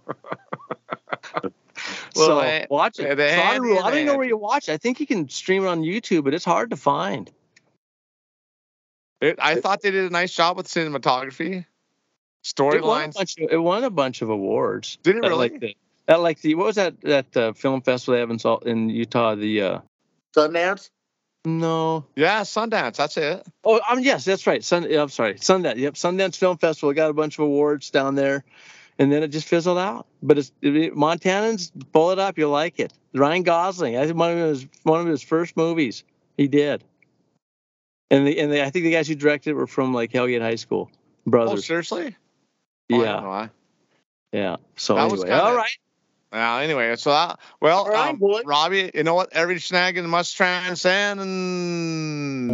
Well, 2.36 2.66
watch 2.68 2.98
it. 2.98 3.16
the 3.16 3.28
So 3.28 3.34
I 3.34 3.36
hand 3.36 3.62
don't, 3.62 3.74
know, 3.74 3.78
I 3.80 3.90
don't 3.92 4.06
know 4.06 4.16
where 4.16 4.26
you 4.26 4.36
watch. 4.36 4.68
it. 4.68 4.72
I 4.72 4.76
think 4.78 4.98
you 5.00 5.06
can 5.06 5.28
stream 5.28 5.64
it 5.64 5.68
on 5.68 5.82
YouTube, 5.82 6.24
but 6.24 6.34
it's 6.34 6.44
hard 6.44 6.70
to 6.70 6.76
find. 6.76 7.30
It, 9.20 9.36
I 9.40 9.60
thought 9.60 9.82
they 9.82 9.90
did 9.92 10.06
a 10.06 10.10
nice 10.12 10.34
job 10.34 10.56
with 10.56 10.66
cinematography, 10.66 11.58
It 11.60 11.64
storylines. 12.44 13.14
bunch 13.14 13.36
of, 13.38 13.48
it 13.50 13.56
won 13.58 13.84
a 13.84 13.90
bunch 13.90 14.22
of 14.22 14.30
awards. 14.30 14.98
Did 15.02 15.16
it 15.16 15.20
really? 15.22 15.50
Like 15.50 15.60
the, 15.60 15.76
at 16.08 16.20
like 16.20 16.40
the 16.40 16.54
what 16.56 16.66
was 16.66 16.76
that 16.76 17.00
that 17.02 17.36
uh, 17.36 17.52
film 17.52 17.82
festival 17.82 18.14
they 18.14 18.20
have 18.20 18.30
in 18.30 18.38
Salt 18.38 18.64
in 18.66 18.88
Utah? 18.90 19.34
The 19.34 19.60
uh, 19.62 19.78
Sundance? 20.36 20.90
No. 21.44 22.04
Yeah, 22.16 22.40
Sundance. 22.42 22.96
That's 22.96 23.16
it. 23.16 23.46
Oh, 23.64 23.80
um, 23.88 24.00
yes, 24.00 24.24
that's 24.24 24.46
right. 24.46 24.62
Sun. 24.62 24.86
yeah, 24.90 25.02
I'm 25.02 25.08
sorry, 25.08 25.34
Sundance. 25.34 25.76
Yep, 25.76 25.94
Sundance 25.94 26.36
Film 26.36 26.58
Festival 26.58 26.92
got 26.92 27.10
a 27.10 27.14
bunch 27.14 27.38
of 27.38 27.44
awards 27.44 27.90
down 27.90 28.14
there, 28.14 28.44
and 28.98 29.10
then 29.12 29.22
it 29.22 29.28
just 29.28 29.48
fizzled 29.48 29.78
out. 29.78 30.06
But 30.22 30.38
it's 30.38 30.52
it, 30.62 30.94
Montanans 30.94 31.70
pull 31.92 32.10
it 32.10 32.18
up, 32.18 32.38
you'll 32.38 32.50
like 32.50 32.80
it. 32.80 32.92
Ryan 33.14 33.42
Gosling, 33.42 33.96
I 33.96 34.04
think 34.06 34.18
one 34.18 34.32
of 34.32 34.38
his 34.38 34.66
one 34.82 35.00
of 35.00 35.06
his 35.06 35.22
first 35.22 35.56
movies 35.56 36.04
he 36.36 36.48
did, 36.48 36.84
and 38.10 38.26
the 38.26 38.38
and 38.38 38.52
the, 38.52 38.62
I 38.64 38.70
think 38.70 38.84
the 38.84 38.92
guys 38.92 39.08
who 39.08 39.14
directed 39.14 39.50
it 39.50 39.54
were 39.54 39.66
from 39.66 39.94
like 39.94 40.12
Hellgate 40.12 40.40
High 40.42 40.56
School 40.56 40.90
Oh, 41.26 41.30
brothers. 41.30 41.66
seriously? 41.66 42.16
Oh, 42.92 42.96
I 43.00 43.04
yeah, 43.04 43.12
don't 43.12 43.22
know 43.22 43.28
why. 43.28 43.50
yeah. 44.32 44.56
So 44.76 44.94
That 44.94 45.10
was 45.10 45.22
anyway, 45.24 45.38
all 45.38 45.54
right. 45.54 45.76
Yeah. 46.32 46.56
Anyway, 46.58 46.94
so 46.96 47.10
that, 47.10 47.38
well, 47.60 47.84
All 47.84 47.90
right, 47.90 48.10
um. 48.10 48.18
Robbie, 48.46 48.90
you 48.94 49.02
know 49.02 49.14
what? 49.14 49.32
Every 49.32 49.58
snag 49.60 50.02
must 50.04 50.36
transcend. 50.36 51.20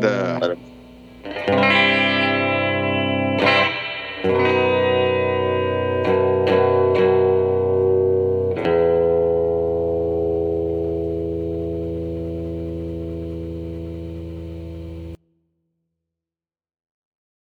Uh, 0.05 0.39
Let 0.41 0.51
him- 0.53 2.01